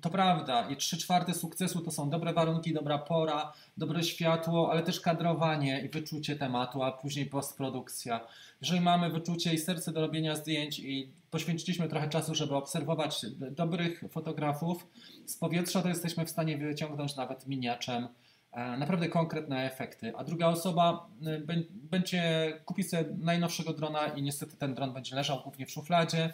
To 0.00 0.10
prawda 0.10 0.68
i 0.68 0.76
trzy 0.76 0.98
czwarte 0.98 1.34
sukcesu 1.34 1.80
to 1.80 1.90
są 1.90 2.10
dobre 2.10 2.32
warunki, 2.32 2.74
dobra 2.74 2.98
pora, 2.98 3.52
dobre 3.76 4.02
światło, 4.02 4.72
ale 4.72 4.82
też 4.82 5.00
kadrowanie 5.00 5.80
i 5.80 5.88
wyczucie 5.88 6.36
tematu, 6.36 6.82
a 6.82 6.92
później 6.92 7.26
postprodukcja. 7.26 8.20
Jeżeli 8.60 8.80
mamy 8.80 9.10
wyczucie 9.10 9.54
i 9.54 9.58
serce 9.58 9.92
do 9.92 10.00
robienia 10.00 10.36
zdjęć 10.36 10.78
i 10.78 11.10
poświęciliśmy 11.30 11.88
trochę 11.88 12.08
czasu, 12.08 12.34
żeby 12.34 12.54
obserwować 12.54 13.26
dobrych 13.50 14.04
fotografów 14.10 14.86
z 15.26 15.36
powietrza, 15.36 15.82
to 15.82 15.88
jesteśmy 15.88 16.26
w 16.26 16.30
stanie 16.30 16.58
wyciągnąć 16.58 17.16
nawet 17.16 17.46
miniaczem 17.46 18.08
e, 18.52 18.76
naprawdę 18.76 19.08
konkretne 19.08 19.64
efekty. 19.64 20.12
A 20.16 20.24
druga 20.24 20.46
osoba 20.46 21.06
e, 21.26 21.56
będzie 21.72 22.52
kupi 22.64 22.82
sobie 22.82 23.04
najnowszego 23.18 23.72
drona 23.72 24.06
i 24.06 24.22
niestety 24.22 24.56
ten 24.56 24.74
dron 24.74 24.92
będzie 24.92 25.16
leżał 25.16 25.42
głównie 25.42 25.66
w 25.66 25.70
szufladzie, 25.70 26.32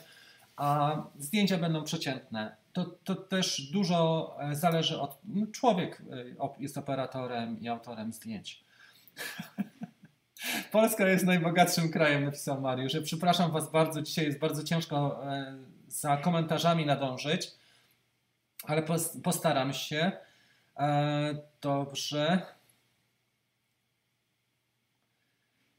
a 0.56 0.96
zdjęcia 1.18 1.58
będą 1.58 1.84
przeciętne. 1.84 2.56
To, 2.76 2.84
to 2.84 3.14
też 3.14 3.60
dużo 3.60 4.36
e, 4.40 4.54
zależy 4.54 5.00
od. 5.00 5.18
Człowiek 5.52 6.02
jest 6.58 6.78
operatorem 6.78 7.60
i 7.60 7.68
autorem 7.68 8.12
zdjęć. 8.12 8.64
Polska 10.72 11.08
jest 11.08 11.24
najbogatszym 11.24 11.90
krajem, 11.90 12.24
napisał 12.24 12.60
Mariusz. 12.60 12.92
przepraszam 13.04 13.52
Was 13.52 13.70
bardzo, 13.70 14.02
dzisiaj 14.02 14.24
jest 14.24 14.38
bardzo 14.38 14.62
ciężko 14.64 15.26
e, 15.32 15.56
za 15.88 16.16
komentarzami 16.16 16.86
nadążyć, 16.86 17.50
ale 18.64 18.82
postaram 19.22 19.72
się. 19.72 20.12
E, 20.78 21.38
dobrze. 21.60 22.42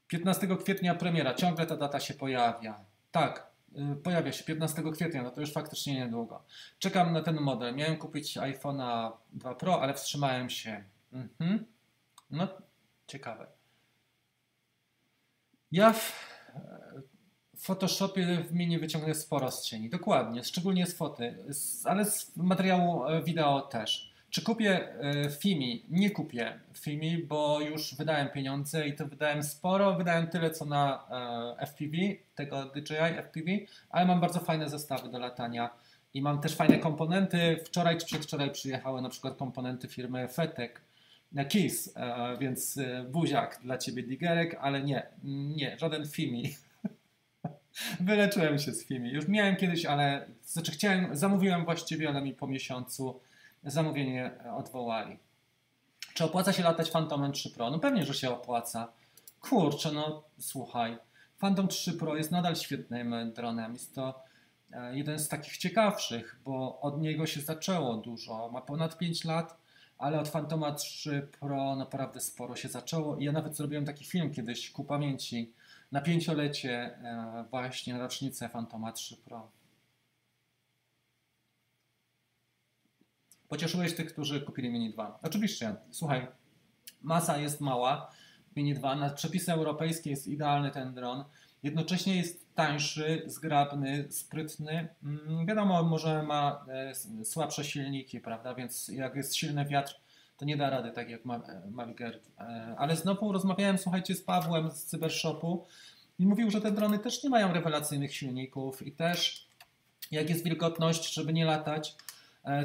15 0.08 0.46
kwietnia 0.56 0.94
premiera, 0.94 1.34
ciągle 1.34 1.66
ta 1.66 1.76
data 1.76 2.00
się 2.00 2.14
pojawia. 2.14 2.84
Tak, 3.12 3.38
e, 3.38 3.47
pojawia 4.02 4.32
się 4.32 4.44
15 4.44 4.82
kwietnia, 4.92 5.22
no 5.22 5.30
to 5.30 5.40
już 5.40 5.52
faktycznie 5.52 5.94
niedługo. 5.94 6.44
Czekam 6.78 7.12
na 7.12 7.22
ten 7.22 7.40
model. 7.40 7.74
Miałem 7.74 7.96
kupić 7.96 8.38
iPhone'a 8.38 9.12
2 9.32 9.54
Pro, 9.54 9.82
ale 9.82 9.94
wstrzymałem 9.94 10.50
się. 10.50 10.84
Mhm. 11.12 11.64
No, 12.30 12.48
ciekawe. 13.06 13.46
Ja 15.72 15.92
w 15.92 16.28
Photoshopie 17.58 18.44
w 18.48 18.52
minie 18.52 18.78
wyciągnę 18.78 19.14
sporo 19.14 19.50
z 19.50 19.64
cieni, 19.64 19.90
dokładnie, 19.90 20.44
szczególnie 20.44 20.86
z 20.86 20.96
foty, 20.96 21.44
ale 21.84 22.04
z 22.04 22.36
materiału 22.36 23.06
e, 23.06 23.22
wideo 23.22 23.60
też. 23.60 24.07
Czy 24.30 24.42
kupię 24.42 25.00
e, 25.00 25.30
Fimi? 25.30 25.84
Nie 25.90 26.10
kupię 26.10 26.60
Fimi, 26.74 27.18
bo 27.18 27.60
już 27.60 27.94
wydałem 27.94 28.28
pieniądze 28.28 28.88
i 28.88 28.96
to 28.96 29.06
wydałem 29.06 29.42
sporo. 29.42 29.94
Wydałem 29.94 30.26
tyle 30.26 30.50
co 30.50 30.64
na 30.64 31.06
e, 31.60 31.66
FPV, 31.66 31.96
tego 32.34 32.64
DJI 32.64 33.22
FPV, 33.22 33.50
ale 33.90 34.06
mam 34.06 34.20
bardzo 34.20 34.40
fajne 34.40 34.68
zestawy 34.68 35.08
do 35.08 35.18
latania 35.18 35.70
i 36.14 36.22
mam 36.22 36.40
też 36.40 36.54
fajne 36.54 36.78
komponenty. 36.78 37.56
Wczoraj 37.64 37.98
czy 37.98 38.06
przedwczoraj 38.06 38.50
przyjechały 38.50 39.02
na 39.02 39.08
przykład 39.08 39.36
komponenty 39.36 39.88
firmy 39.88 40.28
Fetek, 40.28 40.80
na 41.32 41.44
Kiss, 41.44 41.92
e, 41.96 42.36
więc 42.40 42.78
buziak 43.10 43.60
dla 43.62 43.78
ciebie 43.78 44.02
Digerek, 44.02 44.56
ale 44.60 44.82
nie, 44.82 45.06
nie, 45.56 45.78
żaden 45.78 46.08
Fimi. 46.08 46.54
Wyleczyłem 48.00 48.58
się 48.58 48.72
z 48.72 48.84
Fimi. 48.84 49.12
Już 49.12 49.28
miałem 49.28 49.56
kiedyś, 49.56 49.86
ale 49.86 50.26
znaczy 50.42 50.72
chciałem, 50.72 51.16
zamówiłem 51.16 51.64
właściwie, 51.64 52.08
ale 52.08 52.22
mi 52.22 52.34
po 52.34 52.46
miesiącu 52.46 53.20
zamówienie 53.64 54.30
odwołali. 54.56 55.18
Czy 56.14 56.24
opłaca 56.24 56.52
się 56.52 56.62
latać 56.62 56.90
Phantomem 56.90 57.32
3 57.32 57.50
Pro? 57.50 57.70
No 57.70 57.78
pewnie, 57.78 58.06
że 58.06 58.14
się 58.14 58.30
opłaca. 58.30 58.92
Kurczę, 59.40 59.92
no 59.92 60.22
słuchaj. 60.38 60.98
Phantom 61.38 61.68
3 61.68 61.92
Pro 61.92 62.16
jest 62.16 62.30
nadal 62.30 62.56
świetnym 62.56 63.32
dronem. 63.32 63.72
Jest 63.72 63.94
to 63.94 64.22
e, 64.72 64.96
jeden 64.96 65.18
z 65.18 65.28
takich 65.28 65.56
ciekawszych, 65.56 66.40
bo 66.44 66.80
od 66.80 67.00
niego 67.00 67.26
się 67.26 67.40
zaczęło 67.40 67.96
dużo. 67.96 68.50
Ma 68.52 68.60
ponad 68.60 68.98
5 68.98 69.24
lat 69.24 69.58
ale 69.98 70.20
od 70.20 70.28
Fantoma 70.28 70.72
3 70.72 71.28
Pro 71.40 71.76
naprawdę 71.76 72.20
sporo 72.20 72.56
się 72.56 72.68
zaczęło 72.68 73.16
i 73.16 73.24
ja 73.24 73.32
nawet 73.32 73.56
zrobiłem 73.56 73.84
taki 73.84 74.04
film 74.04 74.32
kiedyś 74.32 74.70
ku 74.70 74.84
pamięci 74.84 75.52
na 75.92 76.00
pięciolecie 76.00 76.70
e, 76.72 77.44
właśnie 77.50 77.98
rocznicę 77.98 78.48
Fantoma 78.48 78.92
3 78.92 79.16
Pro. 79.16 79.50
Pocieszyłeś 83.48 83.94
tych, 83.94 84.12
którzy 84.12 84.40
kupili 84.40 84.70
Mini 84.70 84.90
2. 84.90 85.18
Oczywiście, 85.22 85.76
słuchaj, 85.90 86.26
masa 87.02 87.38
jest 87.38 87.60
mała, 87.60 88.10
Mini 88.56 88.74
2, 88.74 88.96
na 88.96 89.10
przepisy 89.10 89.52
europejskie 89.52 90.10
jest 90.10 90.26
idealny 90.26 90.70
ten 90.70 90.94
dron, 90.94 91.24
jednocześnie 91.62 92.16
jest 92.16 92.54
tańszy, 92.54 93.22
zgrabny, 93.26 94.06
sprytny. 94.10 94.88
Mm, 95.02 95.46
wiadomo, 95.46 95.82
może 95.82 96.22
ma 96.22 96.66
e, 96.68 97.24
słabsze 97.24 97.64
silniki, 97.64 98.20
prawda? 98.20 98.54
Więc 98.54 98.88
jak 98.88 99.16
jest 99.16 99.36
silny 99.36 99.64
wiatr, 99.64 99.94
to 100.36 100.44
nie 100.44 100.56
da 100.56 100.70
rady, 100.70 100.90
tak 100.90 101.10
jak 101.10 101.24
Mavic 101.70 102.00
Air. 102.00 102.20
E, 102.38 102.74
ale 102.78 102.96
znowu 102.96 103.32
rozmawiałem, 103.32 103.78
słuchajcie, 103.78 104.14
z 104.14 104.22
Pawłem 104.22 104.70
z 104.70 104.84
Cybershopu 104.84 105.66
i 106.18 106.26
mówił, 106.26 106.50
że 106.50 106.60
te 106.60 106.72
drony 106.72 106.98
też 106.98 107.24
nie 107.24 107.30
mają 107.30 107.52
rewelacyjnych 107.52 108.14
silników 108.14 108.86
i 108.86 108.92
też 108.92 109.48
jak 110.10 110.30
jest 110.30 110.44
wilgotność, 110.44 111.14
żeby 111.14 111.32
nie 111.32 111.44
latać, 111.44 111.88
e, 111.90 112.07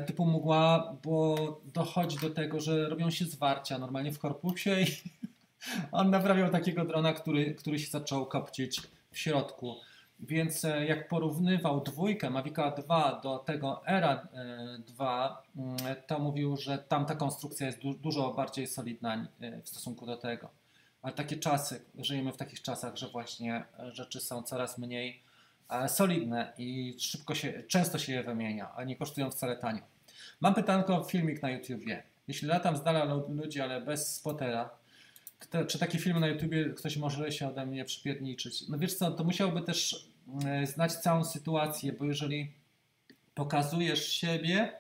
typu 0.08 0.26
mgła, 0.26 0.96
bo 1.04 1.36
dochodzi 1.74 2.18
do 2.20 2.30
tego, 2.30 2.60
że 2.60 2.90
robią 2.90 3.10
się 3.10 3.26
zwarcia 3.26 3.78
normalnie 3.78 4.12
w 4.12 4.20
korpusie 4.20 4.82
i 4.82 4.86
on 5.92 6.10
naprawiał 6.10 6.50
takiego 6.50 6.86
drona, 6.86 7.14
który, 7.14 7.56
który 7.56 7.80
się 7.80 7.92
zaczął 7.92 8.26
kopcić 8.26 8.82
w 9.12 9.20
środku. 9.20 9.76
Więc 10.20 10.66
e, 10.66 10.86
jak 10.86 11.08
porównywał 11.08 11.82
dwójkę 11.82 12.30
Mavica 12.30 12.72
2 12.72 13.20
do 13.24 13.40
tego 13.40 13.82
Era 13.88 14.28
2, 14.88 15.44
mm, 15.56 15.78
to 16.08 16.20
mówił, 16.20 16.58
że 16.58 16.78
tam 16.78 17.06
ta 17.06 17.16
konstrukcja 17.16 17.68
jest 17.68 17.82
du 17.82 17.94
dużo 17.94 18.34
bardziej 18.34 18.68
solidna 18.68 19.28
e, 19.40 19.62
w 19.62 19.70
stosunku 19.70 20.06
do 20.06 20.18
tego. 20.18 20.50
ale 21.02 21.14
takie 21.14 21.38
czasy, 21.38 21.86
żyjemy 21.98 22.32
w 22.32 22.38
takich 22.38 22.62
czasach, 22.62 22.96
że 22.96 23.08
właśnie 23.08 23.66
rzeczy 23.92 24.20
są 24.20 24.44
coraz 24.44 24.78
mniej 24.78 25.10
e, 25.10 25.33
solidne 25.88 26.54
i 26.58 26.96
szybko 27.00 27.36
się, 27.36 27.64
często 27.68 28.00
się 28.00 28.14
je 28.14 28.24
wymienia, 28.24 28.72
a 28.76 28.84
nie 28.84 28.96
kosztują 28.96 29.32
wcale 29.32 29.58
tanio. 29.58 29.82
Mam 30.42 30.54
pytanko, 30.54 31.04
filmik 31.04 31.42
na 31.42 31.52
YouTubie. 31.52 32.04
Jeśli 32.28 32.48
latam 32.48 32.78
z 32.78 32.84
dala 32.84 33.14
ludzi, 33.30 33.62
ale 33.62 33.82
bez 33.82 34.16
spotera, 34.16 34.70
czy 35.68 35.80
taki 35.80 36.00
film 36.00 36.20
na 36.20 36.28
YouTubie 36.28 36.66
ktoś 36.66 36.98
może 36.98 37.32
się 37.32 37.48
ode 37.48 37.66
mnie 37.66 37.86
przypierniczyć? 37.86 38.70
No 38.70 38.78
wiesz 38.78 38.94
co, 38.94 39.12
to 39.12 39.24
musiałby 39.24 39.62
też 39.62 40.08
e, 40.46 40.68
znać 40.68 40.94
całą 40.94 41.26
sytuację, 41.26 41.94
bo 41.94 42.06
jeżeli 42.06 42.52
pokazujesz 43.36 44.08
siebie, 44.08 44.74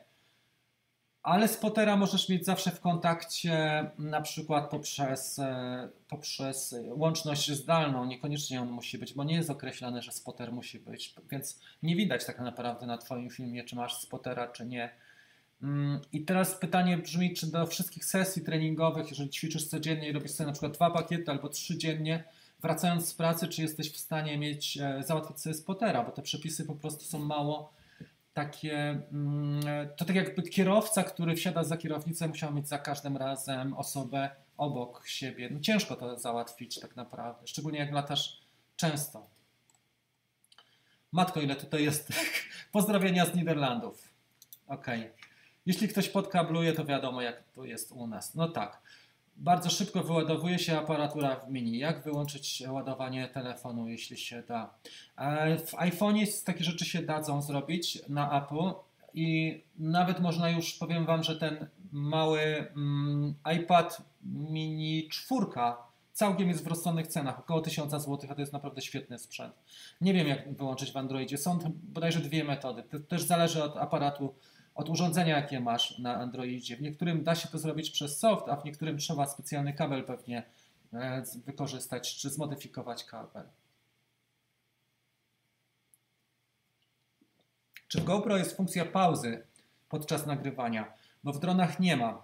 ale 1.24 1.48
spotera 1.48 1.98
możesz 1.98 2.30
mieć 2.30 2.46
zawsze 2.46 2.72
w 2.72 2.80
kontakcie, 2.80 3.86
na 3.98 4.22
przykład 4.22 4.70
poprzez, 4.70 5.40
e, 5.40 5.90
poprzez 6.10 6.76
łączność 6.88 7.52
zdalną. 7.52 8.06
Niekoniecznie 8.06 8.62
on 8.62 8.70
musi 8.70 8.98
być, 8.98 9.14
bo 9.14 9.24
nie 9.24 9.36
jest 9.36 9.50
określone, 9.50 10.02
że 10.02 10.12
spoter 10.12 10.52
musi 10.52 10.80
być, 10.80 11.16
więc 11.32 11.60
nie 11.84 11.96
widać 11.96 12.26
tak 12.26 12.40
naprawdę 12.40 12.86
na 12.86 12.98
Twoim 12.98 13.30
filmie, 13.30 13.64
czy 13.64 13.76
masz 13.76 13.98
spotera, 13.98 14.48
czy 14.48 14.66
nie. 14.66 14.90
Mm, 15.62 16.00
I 16.14 16.22
teraz 16.22 16.56
pytanie 16.56 16.98
brzmi, 16.98 17.34
czy 17.34 17.52
do 17.52 17.68
wszystkich 17.68 18.06
sesji 18.06 18.42
treningowych, 18.42 19.10
jeżeli 19.10 19.30
ćwiczysz 19.30 19.68
codziennie 19.68 20.10
i 20.10 20.12
robisz 20.12 20.32
sobie 20.32 20.48
na 20.48 20.54
przykład 20.54 20.74
dwa 20.74 20.92
pakiety 20.92 21.32
albo 21.32 21.50
trzy 21.50 21.78
dziennie, 21.78 22.24
wracając 22.62 23.08
z 23.08 23.14
pracy, 23.14 23.48
czy 23.48 23.62
jesteś 23.62 23.94
w 23.94 23.98
stanie 23.98 24.38
mieć, 24.38 24.78
e, 24.78 25.04
załatwić 25.04 25.42
sobie 25.42 25.54
spotera, 25.54 26.04
bo 26.04 26.12
te 26.12 26.22
przepisy 26.22 26.66
po 26.66 26.76
prostu 26.76 27.06
są 27.06 27.20
mało 27.20 27.74
takie, 28.34 29.02
mm, 29.12 29.62
to 29.98 30.06
tak 30.06 30.16
jakby 30.16 30.44
kierowca, 30.44 31.04
który 31.04 31.36
wsiada 31.36 31.64
za 31.64 31.78
kierownicę, 31.78 32.28
musiał 32.28 32.54
mieć 32.54 32.68
za 32.68 32.78
każdym 32.78 33.18
razem 33.18 33.74
osobę 33.74 34.30
obok 34.58 35.08
siebie. 35.08 35.50
No 35.52 35.60
ciężko 35.60 35.96
to 35.96 36.20
załatwić 36.20 36.80
tak 36.80 36.96
naprawdę, 36.96 37.48
szczególnie 37.48 37.80
jak 37.80 37.92
latasz 37.92 38.42
często. 38.76 39.28
Matko, 41.12 41.42
ile 41.42 41.56
tutaj 41.56 41.84
jest 41.84 42.08
pozdrowienia 42.72 43.26
z 43.26 43.36
Niderlandów. 43.36 44.10
Okej. 44.68 45.00
Okay. 45.00 45.14
Jeśli 45.66 45.88
ktoś 45.88 46.10
podkabluje, 46.10 46.74
to 46.74 46.86
wiadomo 46.86 47.22
jak 47.22 47.44
to 47.44 47.66
jest 47.66 47.92
u 47.92 48.08
nas. 48.08 48.36
No 48.36 48.48
tak. 48.48 48.82
Bardzo 49.36 49.70
szybko 49.70 50.04
wyładowuje 50.04 50.60
się 50.60 50.78
aparatura 50.78 51.36
w 51.36 51.50
mini. 51.50 51.78
Jak 51.78 52.04
wyłączyć 52.04 52.64
ładowanie 52.70 53.28
telefonu, 53.28 53.88
jeśli 53.88 54.18
się 54.18 54.44
da? 54.48 54.74
E, 55.18 55.58
w 55.58 55.72
iPhone'ie 55.72 56.46
takie 56.46 56.64
rzeczy 56.64 56.86
się 56.86 57.02
dadzą 57.02 57.42
zrobić 57.42 58.02
na 58.10 58.44
Apple 58.44 58.72
i 59.14 59.62
nawet 59.78 60.20
można 60.20 60.50
już, 60.50 60.74
powiem 60.74 61.06
Wam, 61.06 61.24
że 61.24 61.36
ten 61.36 61.68
mały 61.92 62.40
mm, 62.42 63.36
iPad 63.56 64.02
mini 64.24 65.08
4 65.12 65.46
całkiem 66.14 66.50
jest 66.50 66.64
w 66.64 66.68
rozsądnych 66.68 67.08
cenach, 67.08 67.40
około 67.40 67.62
1000 67.62 67.92
zł, 67.92 68.20
a 68.30 68.36
to 68.36 68.42
jest 68.42 68.54
naprawdę 68.54 68.82
świetny 68.82 69.20
sprzęt. 69.20 69.54
Nie 70.02 70.14
wiem 70.14 70.28
jak 70.28 70.54
wyłączyć 70.54 70.92
w 70.92 70.98
Androidzie. 70.98 71.38
Są 71.38 71.60
bodajże 71.74 72.20
dwie 72.20 72.44
metody. 72.44 72.84
To 72.84 73.00
też 73.00 73.24
zależy 73.24 73.64
od 73.64 73.78
aparatu 73.78 74.36
od 74.76 74.90
urządzenia, 74.90 75.36
jakie 75.36 75.60
masz 75.60 76.00
na 76.00 76.16
Androidzie. 76.16 76.78
W 76.78 76.82
niektórym 76.82 77.24
da 77.24 77.36
się 77.36 77.48
to 77.48 77.58
zrobić 77.58 77.90
przez 77.90 78.20
soft, 78.20 78.50
a 78.50 78.56
w 78.56 78.66
niektórym 78.66 78.98
trzeba 78.98 79.26
specjalny 79.26 79.74
kabel 79.74 80.04
pewnie 80.04 80.44
e, 80.94 81.24
wykorzystać 81.46 82.16
czy 82.16 82.30
zmodyfikować 82.30 83.04
kabel. 83.04 83.44
Czy 87.88 88.02
w 88.02 88.04
GoPro 88.04 88.38
jest 88.38 88.58
funkcja 88.58 88.86
pauzy 88.86 89.44
podczas 89.90 90.26
nagrywania? 90.26 90.94
Bo 91.24 91.34
w 91.34 91.40
dronach 91.40 91.80
nie 91.80 91.98
ma. 91.98 92.24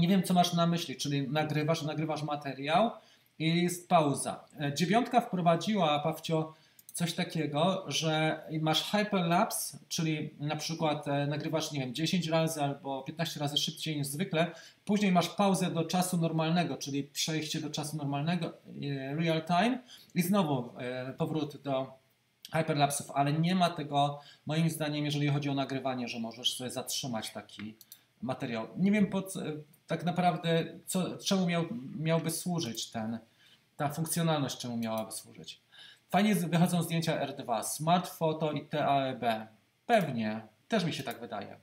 Nie 0.00 0.08
wiem, 0.08 0.22
co 0.22 0.34
masz 0.34 0.52
na 0.52 0.66
myśli, 0.66 0.96
czyli 0.96 1.28
nagrywasz, 1.28 1.82
nagrywasz 1.82 2.22
materiał 2.22 2.90
i 3.38 3.62
jest 3.62 3.88
pauza. 3.88 4.44
E, 4.60 4.74
dziewiątka 4.74 5.20
wprowadziła, 5.20 5.98
Pawcio, 5.98 6.54
coś 6.98 7.14
takiego, 7.14 7.84
że 7.88 8.42
masz 8.60 8.90
hyperlapse, 8.90 9.78
czyli 9.88 10.34
na 10.40 10.56
przykład 10.56 11.08
e, 11.08 11.26
nagrywasz, 11.26 11.72
nie 11.72 11.80
wiem, 11.80 11.94
10 11.94 12.28
razy 12.28 12.62
albo 12.62 13.02
15 13.02 13.40
razy 13.40 13.56
szybciej 13.56 13.96
niż 13.96 14.06
zwykle, 14.06 14.50
później 14.84 15.12
masz 15.12 15.28
pauzę 15.28 15.70
do 15.70 15.84
czasu 15.84 16.16
normalnego, 16.16 16.76
czyli 16.76 17.04
przejście 17.04 17.60
do 17.60 17.70
czasu 17.70 17.96
normalnego, 17.96 18.46
e, 18.46 19.14
real 19.14 19.44
time 19.44 19.78
i 20.14 20.22
znowu 20.22 20.78
e, 20.78 21.12
powrót 21.12 21.62
do 21.62 21.92
hyperlapsów, 22.52 23.10
ale 23.10 23.32
nie 23.32 23.54
ma 23.54 23.70
tego, 23.70 24.20
moim 24.46 24.70
zdaniem, 24.70 25.04
jeżeli 25.04 25.28
chodzi 25.28 25.50
o 25.50 25.54
nagrywanie, 25.54 26.08
że 26.08 26.20
możesz 26.20 26.56
sobie 26.56 26.70
zatrzymać 26.70 27.30
taki 27.30 27.74
materiał. 28.22 28.68
Nie 28.76 28.92
wiem 28.92 29.10
tak 29.86 30.04
naprawdę, 30.04 30.64
co, 30.86 31.18
czemu 31.18 31.46
miał, 31.46 31.64
miałby 31.98 32.30
służyć 32.30 32.90
ten, 32.90 33.18
ta 33.76 33.88
funkcjonalność, 33.88 34.58
czemu 34.58 34.76
miałaby 34.76 35.12
służyć. 35.12 35.67
Fajnie 36.10 36.34
wychodzą 36.34 36.82
zdjęcia 36.82 37.26
R2, 37.26 37.64
Smart 37.64 38.08
Photo 38.08 38.52
i 38.52 38.66
TAEB. 38.66 39.22
Pewnie, 39.86 40.40
też 40.68 40.84
mi 40.84 40.92
się 40.92 41.02
tak 41.02 41.20
wydaje. 41.20 41.56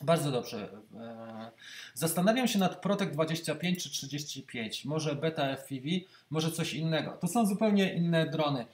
Bardzo 0.00 0.30
dobrze. 0.30 0.68
E, 1.00 1.50
zastanawiam 1.94 2.48
się 2.48 2.58
nad 2.58 2.80
Protect 2.80 3.12
25 3.12 3.82
czy 3.82 3.90
35. 3.90 4.84
Może 4.84 5.14
Beta 5.14 5.56
FPV, 5.56 5.88
może 6.30 6.52
coś 6.52 6.74
innego. 6.74 7.10
To 7.20 7.28
są 7.28 7.46
zupełnie 7.46 7.94
inne 7.94 8.26
drony. 8.26 8.66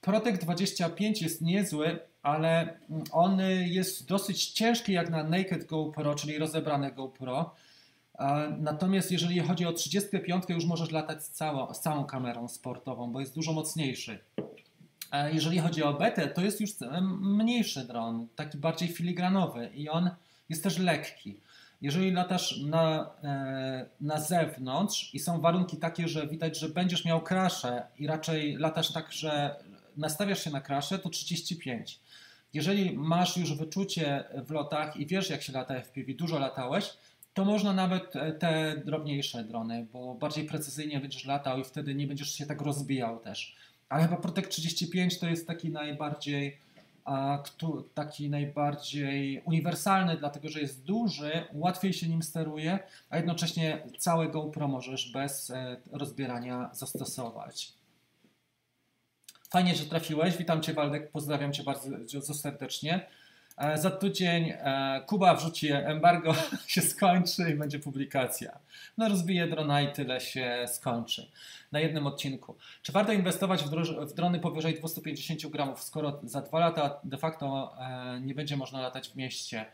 Protect 0.00 0.42
25 0.42 1.22
jest 1.22 1.40
niezły, 1.40 1.98
ale 2.22 2.78
on 3.12 3.40
jest 3.64 4.06
dosyć 4.06 4.46
ciężki 4.46 4.92
jak 4.92 5.10
na 5.10 5.24
Naked 5.24 5.66
GoPro, 5.66 6.14
czyli 6.14 6.38
rozebrane 6.38 6.92
GoPro. 6.92 7.54
Natomiast 8.58 9.12
jeżeli 9.12 9.40
chodzi 9.40 9.66
o 9.66 9.72
35, 9.72 10.44
już 10.48 10.64
możesz 10.64 10.90
latać 10.90 11.24
z 11.24 11.30
całą, 11.30 11.74
z 11.74 11.80
całą 11.80 12.04
kamerą 12.04 12.48
sportową, 12.48 13.12
bo 13.12 13.20
jest 13.20 13.34
dużo 13.34 13.52
mocniejszy. 13.52 14.18
Jeżeli 15.32 15.58
chodzi 15.58 15.82
o 15.82 15.94
betę, 15.94 16.28
to 16.28 16.40
jest 16.40 16.60
już 16.60 16.70
mniejszy 17.20 17.84
dron, 17.86 18.26
taki 18.36 18.58
bardziej 18.58 18.88
filigranowy 18.88 19.70
i 19.74 19.88
on 19.88 20.10
jest 20.48 20.62
też 20.62 20.78
lekki. 20.78 21.40
Jeżeli 21.82 22.12
latasz 22.12 22.60
na, 22.60 23.10
e, 23.24 23.86
na 24.00 24.20
zewnątrz 24.20 25.14
i 25.14 25.18
są 25.18 25.40
warunki 25.40 25.76
takie, 25.76 26.08
że 26.08 26.26
widać, 26.26 26.58
że 26.58 26.68
będziesz 26.68 27.04
miał 27.04 27.20
kraszę 27.20 27.86
i 27.98 28.06
raczej 28.06 28.56
latasz 28.56 28.92
tak, 28.92 29.12
że 29.12 29.56
nastawiasz 29.96 30.44
się 30.44 30.50
na 30.50 30.60
kraszę, 30.60 30.98
to 30.98 31.08
35. 31.08 32.00
Jeżeli 32.54 32.98
masz 32.98 33.36
już 33.36 33.54
wyczucie 33.54 34.24
w 34.46 34.50
lotach 34.50 34.96
i 34.96 35.06
wiesz, 35.06 35.30
jak 35.30 35.42
się 35.42 35.52
lata 35.52 35.74
FPV, 35.74 36.14
dużo 36.14 36.38
latałeś, 36.38 36.90
to 37.34 37.44
można 37.44 37.72
nawet 37.72 38.16
e, 38.16 38.32
te 38.32 38.82
drobniejsze 38.84 39.44
drony, 39.44 39.86
bo 39.92 40.14
bardziej 40.14 40.44
precyzyjnie 40.44 41.00
będziesz 41.00 41.24
latał 41.24 41.58
i 41.58 41.64
wtedy 41.64 41.94
nie 41.94 42.06
będziesz 42.06 42.34
się 42.34 42.46
tak 42.46 42.60
rozbijał 42.60 43.18
też. 43.18 43.56
Ale 43.88 44.02
chyba 44.02 44.16
Protect 44.16 44.50
35 44.50 45.18
to 45.18 45.26
jest 45.26 45.46
taki 45.46 45.70
najbardziej 45.70 46.58
a, 47.04 47.42
taki 47.94 48.30
najbardziej 48.30 49.42
uniwersalny, 49.44 50.16
dlatego 50.16 50.48
że 50.48 50.60
jest 50.60 50.84
duży, 50.84 51.44
łatwiej 51.52 51.92
się 51.92 52.08
nim 52.08 52.22
steruje, 52.22 52.78
a 53.10 53.16
jednocześnie 53.16 53.82
całe 53.98 54.28
GoPro 54.28 54.68
możesz 54.68 55.12
bez 55.12 55.50
e, 55.50 55.76
rozbierania 55.92 56.70
zastosować. 56.72 57.72
Fajnie, 59.50 59.74
że 59.74 59.84
trafiłeś. 59.84 60.36
Witam 60.36 60.62
Cię 60.62 60.74
Waldek, 60.74 61.10
pozdrawiam 61.10 61.52
Cię 61.52 61.62
bardzo 61.62 62.34
serdecznie. 62.34 63.06
E, 63.56 63.78
za 63.78 63.90
tydzień 63.90 64.50
e, 64.50 65.02
Kuba 65.06 65.34
wrzuci 65.34 65.72
embargo, 65.72 66.34
się 66.66 66.80
skończy 66.80 67.50
i 67.50 67.54
będzie 67.54 67.78
publikacja. 67.78 68.58
No 68.98 69.08
rozbije 69.08 69.46
drona 69.46 69.82
i 69.82 69.92
tyle 69.92 70.20
się 70.20 70.64
skończy 70.68 71.30
na 71.72 71.80
jednym 71.80 72.06
odcinku. 72.06 72.56
Czy 72.82 72.92
warto 72.92 73.12
inwestować 73.12 73.62
w, 73.62 74.14
drony 74.14 74.40
powyżej 74.40 74.74
250 74.74 75.46
gramów, 75.46 75.82
skoro 75.82 76.20
za 76.24 76.40
dwa 76.40 76.58
lata 76.58 77.00
de 77.04 77.18
facto 77.18 77.74
e, 77.78 78.20
nie 78.20 78.34
będzie 78.34 78.56
można 78.56 78.80
latać 78.80 79.08
w 79.08 79.16
mieście? 79.16 79.66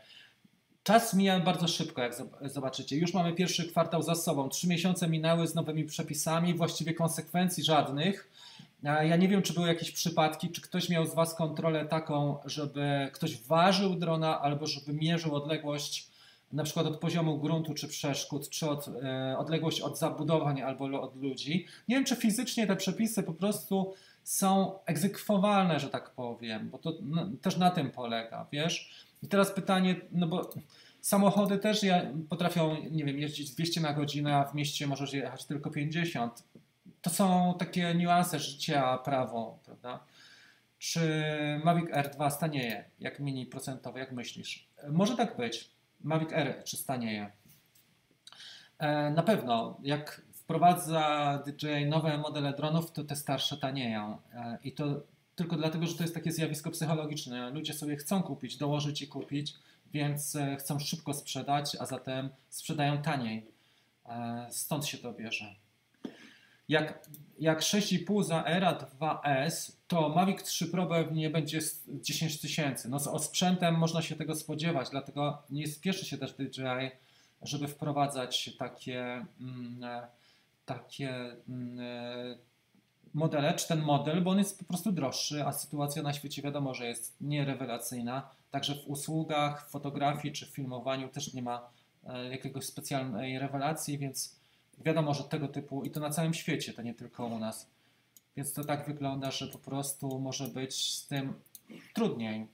Czas 0.83 1.13
mija 1.13 1.39
bardzo 1.39 1.67
szybko, 1.67 2.01
jak 2.01 2.13
zobaczycie. 2.41 2.97
Już 2.97 3.13
mamy 3.13 3.33
pierwszy 3.33 3.69
kwartał 3.69 4.01
za 4.01 4.15
sobą. 4.15 4.49
Trzy 4.49 4.67
miesiące 4.67 5.09
minęły 5.09 5.47
z 5.47 5.55
nowymi 5.55 5.83
przepisami, 5.83 6.53
właściwie 6.53 6.93
konsekwencji 6.93 7.63
żadnych. 7.63 8.29
Ja 8.83 9.15
nie 9.15 9.27
wiem, 9.27 9.41
czy 9.41 9.53
były 9.53 9.67
jakieś 9.67 9.91
przypadki, 9.91 10.49
czy 10.49 10.61
ktoś 10.61 10.89
miał 10.89 11.05
z 11.05 11.13
Was 11.13 11.35
kontrolę 11.35 11.85
taką, 11.85 12.37
żeby 12.45 13.09
ktoś 13.13 13.41
ważył 13.41 13.95
drona 13.95 14.41
albo 14.41 14.67
żeby 14.67 14.93
mierzył 14.93 15.35
odległość 15.35 16.09
na 16.51 16.63
przykład 16.63 16.85
od 16.85 16.97
poziomu 16.97 17.37
gruntu 17.37 17.73
czy 17.73 17.87
przeszkód, 17.87 18.49
czy 18.49 18.69
od, 18.69 18.87
e, 18.87 19.37
odległość 19.37 19.81
od 19.81 19.99
zabudowań 19.99 20.61
albo 20.61 21.01
od 21.01 21.15
ludzi. 21.21 21.65
Nie 21.87 21.95
wiem, 21.95 22.05
czy 22.05 22.15
fizycznie 22.15 22.67
te 22.67 22.75
przepisy 22.75 23.23
po 23.23 23.33
prostu 23.33 23.93
są 24.23 24.79
egzekwowalne, 24.85 25.79
że 25.79 25.89
tak 25.89 26.09
powiem, 26.09 26.69
bo 26.69 26.77
to 26.77 26.93
no, 27.01 27.29
też 27.41 27.57
na 27.57 27.71
tym 27.71 27.91
polega, 27.91 28.47
wiesz? 28.51 29.05
I 29.23 29.27
teraz 29.27 29.51
pytanie, 29.51 29.95
no 30.11 30.27
bo 30.27 30.49
samochody 31.01 31.57
też 31.57 31.81
potrafią, 32.29 32.77
nie 32.91 33.05
wiem, 33.05 33.19
jeździć 33.19 33.51
200 33.51 33.81
na 33.81 33.93
godzinę, 33.93 34.35
a 34.35 34.45
w 34.45 34.55
mieście 34.55 34.87
możesz 34.87 35.13
jechać 35.13 35.45
tylko 35.45 35.69
50 35.69 36.43
to 37.01 37.09
są 37.09 37.55
takie 37.59 37.95
niuanse 37.95 38.39
życia, 38.39 38.97
prawo, 38.97 39.59
prawda? 39.65 39.99
Czy 40.79 41.01
Mavic 41.63 41.89
R2 41.89 42.31
stanieje 42.31 42.85
jak 42.99 43.19
mini 43.19 43.45
procentowy, 43.45 43.99
jak 43.99 44.11
myślisz? 44.11 44.69
Może 44.89 45.17
tak 45.17 45.37
być. 45.37 45.69
Mavic 46.01 46.29
R 46.31 46.63
czy 46.63 46.77
stanieje? 46.77 47.31
E, 48.79 49.11
na 49.11 49.23
pewno, 49.23 49.77
jak 49.83 50.21
wprowadza 50.33 51.43
DJI 51.45 51.85
nowe 51.85 52.17
modele 52.17 52.53
dronów, 52.53 52.91
to 52.91 53.03
te 53.03 53.15
starsze 53.15 53.57
tanieją. 53.57 54.17
E, 54.33 54.57
I 54.63 54.71
to 54.71 55.01
tylko 55.35 55.55
dlatego, 55.55 55.87
że 55.87 55.95
to 55.95 56.03
jest 56.03 56.13
takie 56.13 56.31
zjawisko 56.31 56.71
psychologiczne. 56.71 57.49
Ludzie 57.49 57.73
sobie 57.73 57.95
chcą 57.95 58.23
kupić, 58.23 58.57
dołożyć 58.57 59.01
i 59.01 59.07
kupić, 59.07 59.53
więc 59.93 60.35
e, 60.35 60.55
chcą 60.55 60.79
szybko 60.79 61.13
sprzedać, 61.13 61.77
a 61.79 61.85
zatem 61.85 62.29
sprzedają 62.49 63.01
taniej. 63.01 63.59
Stąd 64.49 64.85
się 64.85 64.97
to 64.97 65.13
bierze. 65.13 65.55
Jak, 66.69 67.09
jak 67.39 67.59
6,5 67.59 68.23
za 68.23 68.43
Era 68.43 68.73
2S, 68.73 69.71
to 69.87 70.09
Mavic 70.09 70.43
3 70.43 70.67
Pro 70.67 70.85
pewnie 70.85 71.29
będzie 71.29 71.59
10 71.87 72.41
tysięcy. 72.41 72.89
No 72.89 72.99
z 72.99 73.07
osprzętem 73.07 73.75
można 73.75 74.01
się 74.01 74.15
tego 74.15 74.35
spodziewać, 74.35 74.89
dlatego 74.89 75.43
nie 75.49 75.67
spieszy 75.67 76.05
się 76.05 76.17
też 76.17 76.33
DJI, 76.33 76.91
żeby 77.41 77.67
wprowadzać 77.67 78.57
takie, 78.57 79.25
mm, 79.39 79.81
takie 80.65 81.35
mm, 81.49 81.79
modele, 83.13 83.53
czy 83.53 83.67
ten 83.67 83.81
model, 83.81 84.21
bo 84.21 84.31
on 84.31 84.37
jest 84.37 84.59
po 84.59 84.65
prostu 84.65 84.91
droższy, 84.91 85.45
a 85.45 85.51
sytuacja 85.51 86.03
na 86.03 86.13
świecie 86.13 86.41
wiadomo, 86.41 86.73
że 86.73 86.87
jest 86.87 87.17
nierewelacyjna. 87.21 88.29
Także 88.51 88.75
w 88.75 88.87
usługach, 88.87 89.67
w 89.67 89.71
fotografii 89.71 90.33
czy 90.33 90.45
w 90.45 90.49
filmowaniu 90.49 91.09
też 91.09 91.33
nie 91.33 91.41
ma 91.41 91.69
e, 92.07 92.29
jakiegoś 92.29 92.65
specjalnej 92.65 93.39
rewelacji, 93.39 93.97
więc 93.97 94.38
wiadomo, 94.85 95.13
że 95.13 95.23
tego 95.23 95.47
typu 95.47 95.83
i 95.83 95.91
to 95.91 95.99
na 95.99 96.09
całym 96.09 96.33
świecie, 96.33 96.73
to 96.73 96.81
nie 96.81 96.93
tylko 96.93 97.25
u 97.25 97.39
nas. 97.39 97.69
Więc 98.37 98.53
to 98.53 98.63
tak 98.63 98.87
wygląda, 98.87 99.31
że 99.31 99.47
po 99.47 99.57
prostu 99.57 100.19
może 100.19 100.47
być 100.47 100.95
z 100.95 101.07
tym 101.07 101.33
trudniej. 101.93 102.47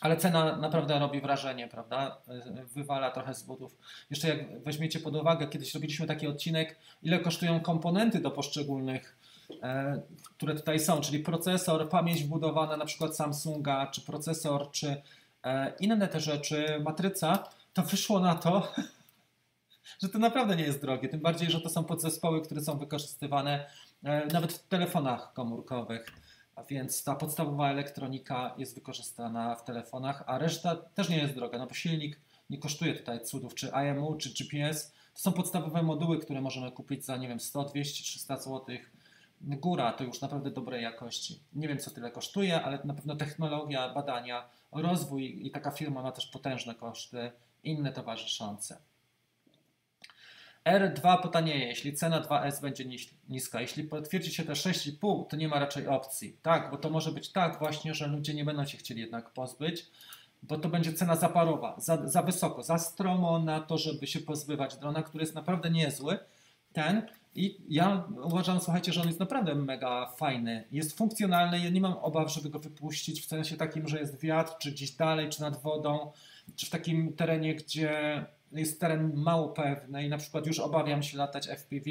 Ale 0.00 0.16
cena 0.16 0.56
naprawdę 0.56 0.98
robi 0.98 1.20
wrażenie, 1.20 1.68
prawda? 1.68 2.18
Wywala 2.74 3.10
trochę 3.10 3.34
z 3.34 3.42
butów. 3.42 3.76
Jeszcze 4.10 4.28
jak 4.28 4.62
weźmiecie 4.62 5.00
pod 5.00 5.16
uwagę, 5.16 5.46
kiedyś 5.46 5.74
robiliśmy 5.74 6.06
taki 6.06 6.26
odcinek, 6.26 6.76
ile 7.02 7.18
kosztują 7.18 7.60
komponenty 7.60 8.20
do 8.20 8.30
poszczególnych 8.30 9.16
E, 9.62 10.00
które 10.36 10.54
tutaj 10.54 10.80
są, 10.80 11.00
czyli 11.00 11.18
procesor, 11.18 11.88
pamięć 11.88 12.24
wbudowana 12.24 12.76
na 12.76 12.84
przykład 12.84 13.16
Samsunga, 13.16 13.86
czy 13.86 14.00
procesor, 14.00 14.70
czy 14.70 15.02
e, 15.44 15.72
inne 15.80 16.08
te 16.08 16.20
rzeczy, 16.20 16.80
matryca, 16.84 17.44
to 17.72 17.82
wyszło 17.82 18.20
na 18.20 18.34
to, 18.34 18.72
że 20.02 20.08
to 20.08 20.18
naprawdę 20.18 20.56
nie 20.56 20.64
jest 20.64 20.80
drogie. 20.80 21.08
Tym 21.08 21.20
bardziej, 21.20 21.50
że 21.50 21.60
to 21.60 21.68
są 21.68 21.84
podzespoły, 21.84 22.42
które 22.42 22.60
są 22.60 22.78
wykorzystywane 22.78 23.66
e, 24.04 24.26
nawet 24.26 24.52
w 24.52 24.68
telefonach 24.68 25.32
komórkowych. 25.32 26.06
A 26.56 26.64
więc 26.64 27.04
ta 27.04 27.14
podstawowa 27.14 27.70
elektronika 27.70 28.54
jest 28.58 28.74
wykorzystana 28.74 29.54
w 29.54 29.64
telefonach, 29.64 30.24
a 30.26 30.38
reszta 30.38 30.76
też 30.76 31.08
nie 31.08 31.18
jest 31.18 31.34
droga, 31.34 31.58
no 31.58 31.66
bo 31.66 31.74
silnik 31.74 32.20
nie 32.50 32.58
kosztuje 32.58 32.94
tutaj 32.94 33.24
cudów, 33.24 33.54
czy 33.54 33.72
IMU, 33.90 34.14
czy 34.14 34.30
GPS. 34.30 34.92
To 35.14 35.20
są 35.20 35.32
podstawowe 35.32 35.82
moduły, 35.82 36.18
które 36.18 36.40
możemy 36.40 36.72
kupić 36.72 37.04
za, 37.04 37.16
nie 37.16 37.28
wiem, 37.28 37.40
100, 37.40 37.64
200, 37.64 38.04
300 38.04 38.40
złotych 38.40 38.92
góra 39.40 39.92
to 39.92 40.04
już 40.04 40.20
naprawdę 40.20 40.50
dobrej 40.50 40.82
jakości. 40.82 41.40
Nie 41.52 41.68
wiem, 41.68 41.78
co 41.78 41.90
tyle 41.90 42.10
kosztuje, 42.10 42.62
ale 42.62 42.78
na 42.84 42.94
pewno 42.94 43.16
technologia, 43.16 43.94
badania, 43.94 44.48
rozwój 44.72 45.46
i 45.46 45.50
taka 45.50 45.70
firma 45.70 46.02
ma 46.02 46.12
też 46.12 46.26
potężne 46.26 46.74
koszty, 46.74 47.32
inne 47.64 47.92
towarzyszące. 47.92 48.78
R2 50.64 51.22
potanieje, 51.22 51.66
jeśli 51.66 51.92
cena 51.92 52.20
2S 52.20 52.60
będzie 52.62 52.84
niska. 53.28 53.60
Jeśli 53.60 53.84
potwierdzi 53.84 54.34
się 54.34 54.44
te 54.44 54.52
6,5, 54.52 55.26
to 55.26 55.36
nie 55.36 55.48
ma 55.48 55.58
raczej 55.58 55.86
opcji. 55.86 56.36
Tak, 56.42 56.70
bo 56.70 56.76
to 56.76 56.90
może 56.90 57.12
być 57.12 57.32
tak 57.32 57.58
właśnie, 57.58 57.94
że 57.94 58.06
ludzie 58.06 58.34
nie 58.34 58.44
będą 58.44 58.66
się 58.66 58.78
chcieli 58.78 59.00
jednak 59.00 59.30
pozbyć, 59.30 59.86
bo 60.42 60.58
to 60.58 60.68
będzie 60.68 60.92
cena 60.92 61.16
zaparowa, 61.16 61.74
za, 61.78 62.08
za 62.08 62.22
wysoko, 62.22 62.62
za 62.62 62.78
stromo 62.78 63.38
na 63.38 63.60
to, 63.60 63.78
żeby 63.78 64.06
się 64.06 64.20
pozbywać 64.20 64.76
drona, 64.76 65.02
który 65.02 65.22
jest 65.22 65.34
naprawdę 65.34 65.70
niezły. 65.70 66.18
Ten 66.72 67.02
i 67.34 67.58
ja 67.68 68.08
uważam, 68.22 68.60
słuchajcie, 68.60 68.92
że 68.92 69.00
on 69.00 69.06
jest 69.06 69.20
naprawdę 69.20 69.54
mega 69.54 70.06
fajny. 70.06 70.64
Jest 70.72 70.96
funkcjonalny, 70.96 71.60
ja 71.60 71.70
nie 71.70 71.80
mam 71.80 71.92
obaw, 71.92 72.32
żeby 72.32 72.50
go 72.50 72.58
wypuścić 72.58 73.22
w 73.22 73.26
sensie 73.26 73.56
takim, 73.56 73.88
że 73.88 73.98
jest 73.98 74.20
wiatr, 74.20 74.52
czy 74.58 74.72
gdzieś 74.72 74.90
dalej, 74.90 75.28
czy 75.28 75.40
nad 75.40 75.62
wodą, 75.62 76.12
czy 76.56 76.66
w 76.66 76.70
takim 76.70 77.12
terenie, 77.12 77.54
gdzie 77.54 78.24
jest 78.52 78.80
teren 78.80 79.12
mało 79.16 79.48
pewny 79.48 80.04
i 80.04 80.08
na 80.08 80.18
przykład 80.18 80.46
już 80.46 80.58
obawiam 80.58 81.02
się 81.02 81.18
latać 81.18 81.48
FPV 81.48 81.90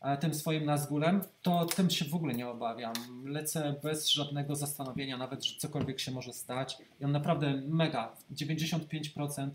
e, 0.00 0.16
tym 0.16 0.34
swoim 0.34 0.64
Nazgulem, 0.64 1.20
to 1.42 1.64
tym 1.64 1.90
się 1.90 2.04
w 2.04 2.14
ogóle 2.14 2.34
nie 2.34 2.48
obawiam. 2.48 2.92
Lecę 3.24 3.74
bez 3.82 4.08
żadnego 4.08 4.56
zastanowienia, 4.56 5.16
nawet, 5.16 5.44
że 5.44 5.58
cokolwiek 5.58 6.00
się 6.00 6.12
może 6.12 6.32
stać. 6.32 6.78
I 7.00 7.04
on 7.04 7.12
naprawdę 7.12 7.62
mega, 7.66 8.16
95% 8.32 9.50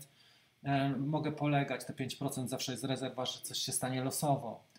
e, 0.62 0.90
mogę 0.90 1.32
polegać, 1.32 1.84
te 1.84 1.92
5% 1.92 2.48
zawsze 2.48 2.72
jest 2.72 2.84
rezerwa, 2.84 3.26
że 3.26 3.40
coś 3.40 3.58
się 3.58 3.72
stanie 3.72 4.04
losowo 4.04 4.70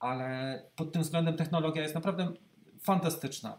ale 0.00 0.62
pod 0.76 0.92
tym 0.92 1.02
względem 1.02 1.36
technologia 1.36 1.82
jest 1.82 1.94
naprawdę 1.94 2.32
fantastyczna. 2.80 3.58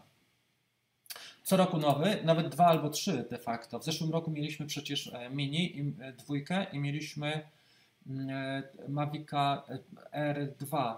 Co 1.42 1.56
roku 1.56 1.78
nowy, 1.78 2.18
nawet 2.24 2.48
dwa 2.48 2.66
albo 2.66 2.90
trzy 2.90 3.26
de 3.30 3.38
facto. 3.38 3.78
W 3.78 3.84
zeszłym 3.84 4.10
roku 4.10 4.30
mieliśmy 4.30 4.66
przecież 4.66 5.06
e, 5.14 5.30
Mini 5.30 5.76
i 5.78 5.80
e, 5.80 6.12
dwójkę 6.12 6.66
i 6.72 6.78
mieliśmy 6.78 7.40
e, 8.10 8.62
Mavica 8.88 9.62
R2. 10.14 10.94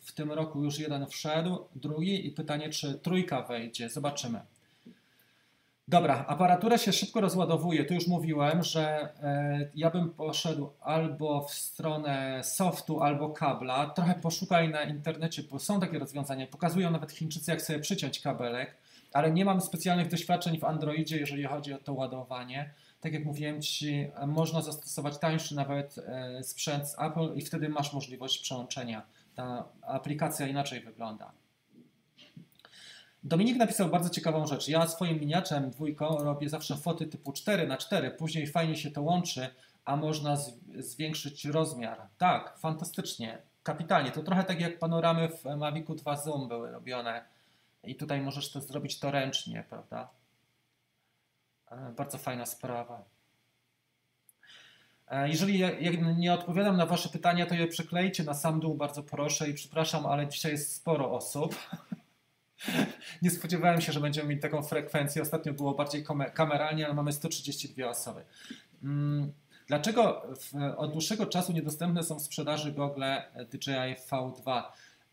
W 0.00 0.12
tym 0.12 0.32
roku 0.32 0.64
już 0.64 0.78
jeden 0.78 1.06
wszedł, 1.06 1.58
drugi 1.74 2.26
i 2.26 2.30
pytanie, 2.30 2.70
czy 2.70 2.94
trójka 2.94 3.42
wejdzie. 3.42 3.90
Zobaczymy. 3.90 4.40
Dobra, 5.88 6.24
aparatura 6.28 6.78
się 6.78 6.92
szybko 6.92 7.20
rozładowuje. 7.20 7.84
Tu 7.84 7.94
już 7.94 8.06
mówiłem, 8.06 8.62
że 8.62 9.08
ja 9.74 9.90
bym 9.90 10.10
poszedł 10.10 10.70
albo 10.80 11.42
w 11.44 11.54
stronę 11.54 12.44
softu, 12.44 13.02
albo 13.02 13.30
kabla. 13.30 13.86
Trochę 13.86 14.14
poszukaj 14.14 14.68
na 14.68 14.82
internecie, 14.82 15.42
bo 15.42 15.58
są 15.58 15.80
takie 15.80 15.98
rozwiązania. 15.98 16.46
Pokazują 16.46 16.90
nawet 16.90 17.12
Chińczycy, 17.12 17.50
jak 17.50 17.62
sobie 17.62 17.78
przyciąć 17.78 18.20
kabelek, 18.20 18.74
ale 19.12 19.30
nie 19.30 19.44
mam 19.44 19.60
specjalnych 19.60 20.08
doświadczeń 20.08 20.58
w 20.58 20.64
Androidzie, 20.64 21.18
jeżeli 21.18 21.44
chodzi 21.44 21.72
o 21.72 21.78
to 21.78 21.94
ładowanie. 21.94 22.74
Tak 23.00 23.12
jak 23.12 23.24
mówiłem 23.24 23.62
Ci, 23.62 24.10
można 24.26 24.62
zastosować 24.62 25.18
tańszy 25.18 25.54
nawet 25.54 25.98
e, 25.98 26.42
sprzęt 26.42 26.88
z 26.88 26.98
Apple 26.98 27.34
i 27.34 27.42
wtedy 27.42 27.68
masz 27.68 27.92
możliwość 27.92 28.38
przełączenia. 28.38 29.02
Ta 29.34 29.64
aplikacja 29.82 30.46
inaczej 30.46 30.80
wygląda. 30.80 31.32
Dominik 33.24 33.56
napisał 33.56 33.88
bardzo 33.88 34.10
ciekawą 34.10 34.46
rzecz. 34.46 34.68
Ja 34.68 34.86
swoim 34.86 35.20
miniaczem 35.20 35.70
dwójką 35.70 36.18
robię 36.18 36.48
zawsze 36.48 36.76
foty 36.76 37.06
typu 37.06 37.32
4 37.32 37.66
na 37.66 37.76
4 37.76 38.10
później 38.10 38.46
fajnie 38.46 38.76
się 38.76 38.90
to 38.90 39.02
łączy, 39.02 39.48
a 39.84 39.96
można 39.96 40.36
zwiększyć 40.78 41.44
rozmiar. 41.44 42.00
Tak, 42.18 42.58
fantastycznie, 42.58 43.38
kapitalnie. 43.62 44.10
To 44.10 44.22
trochę 44.22 44.44
tak 44.44 44.60
jak 44.60 44.78
panoramy 44.78 45.28
w 45.28 45.44
Mavicu 45.56 45.94
2 45.94 46.16
Zoom 46.16 46.48
były 46.48 46.70
robione 46.70 47.24
i 47.84 47.96
tutaj 47.96 48.20
możesz 48.20 48.52
to 48.52 48.60
zrobić 48.60 48.98
to 48.98 49.10
ręcznie, 49.10 49.64
prawda? 49.68 50.08
E, 51.70 51.92
bardzo 51.96 52.18
fajna 52.18 52.46
sprawa. 52.46 53.04
E, 55.08 55.28
jeżeli 55.28 55.62
nie 56.16 56.34
odpowiadam 56.34 56.76
na 56.76 56.86
Wasze 56.86 57.08
pytania, 57.08 57.46
to 57.46 57.54
je 57.54 57.66
przeklejcie 57.66 58.24
na 58.24 58.34
sam 58.34 58.60
dół, 58.60 58.74
bardzo 58.74 59.02
proszę 59.02 59.50
i 59.50 59.54
przepraszam, 59.54 60.06
ale 60.06 60.28
dzisiaj 60.28 60.52
jest 60.52 60.74
sporo 60.76 61.12
osób. 61.12 61.54
Nie 63.22 63.30
spodziewałem 63.30 63.80
się, 63.80 63.92
że 63.92 64.00
będziemy 64.00 64.28
mieć 64.28 64.42
taką 64.42 64.62
frekwencję. 64.62 65.22
Ostatnio 65.22 65.52
było 65.52 65.74
bardziej 65.74 66.04
kameralnie, 66.34 66.86
ale 66.86 66.94
mamy 66.94 67.12
132 67.12 67.88
osoby. 67.88 68.24
Mm, 68.82 69.32
dlaczego 69.66 70.22
od 70.76 70.92
dłuższego 70.92 71.26
czasu 71.26 71.52
niedostępne 71.52 72.02
są 72.02 72.18
w 72.18 72.22
sprzedaży 72.22 72.72
gogle 72.72 73.30
DJI 73.52 73.96
V2? 74.10 74.62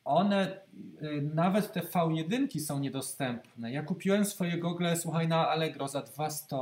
One, 0.05 0.57
y, 1.01 1.29
nawet 1.33 1.73
te 1.73 1.81
V1 1.81 2.59
są 2.59 2.79
niedostępne. 2.79 3.71
Ja 3.71 3.83
kupiłem 3.83 4.25
swoje 4.25 4.57
gogle, 4.57 4.95
słuchaj, 4.95 5.27
na 5.27 5.49
Allegro 5.49 5.87
za 5.87 6.01
200 6.01 6.55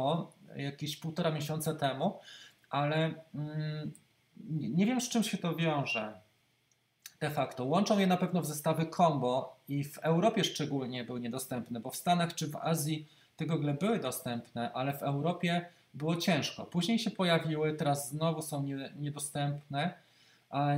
jakieś 0.56 0.98
półtora 0.98 1.32
miesiąca 1.32 1.74
temu, 1.74 2.20
ale 2.70 3.14
mm, 3.36 3.92
nie 4.50 4.86
wiem 4.86 5.02
z 5.02 5.10
czym 5.10 5.24
się 5.24 5.38
to 5.38 5.56
wiąże 5.56 6.24
de 7.24 7.30
facto. 7.30 7.66
Łączą 7.66 8.00
je 8.00 8.08
na 8.08 8.18
pewno 8.18 8.42
w 8.42 8.46
zestawy 8.46 8.86
combo 8.98 9.56
i 9.68 9.84
w 9.84 9.98
Europie 9.98 10.44
szczególnie 10.44 11.04
były 11.04 11.20
niedostępne, 11.20 11.80
bo 11.80 11.90
w 11.90 11.96
Stanach 11.96 12.36
czy 12.36 12.48
w 12.48 12.56
Azji 12.56 13.08
te 13.36 13.46
gogle 13.46 13.74
były 13.74 14.00
dostępne, 14.00 14.74
ale 14.74 14.94
w 14.94 15.04
Europie 15.04 15.66
było 15.94 16.16
ciężko. 16.16 16.66
Później 16.66 17.00
się 17.00 17.12
pojawiły, 17.12 17.74
teraz 17.74 18.10
znowu 18.10 18.42
są 18.42 18.66
niedostępne. 19.00 19.94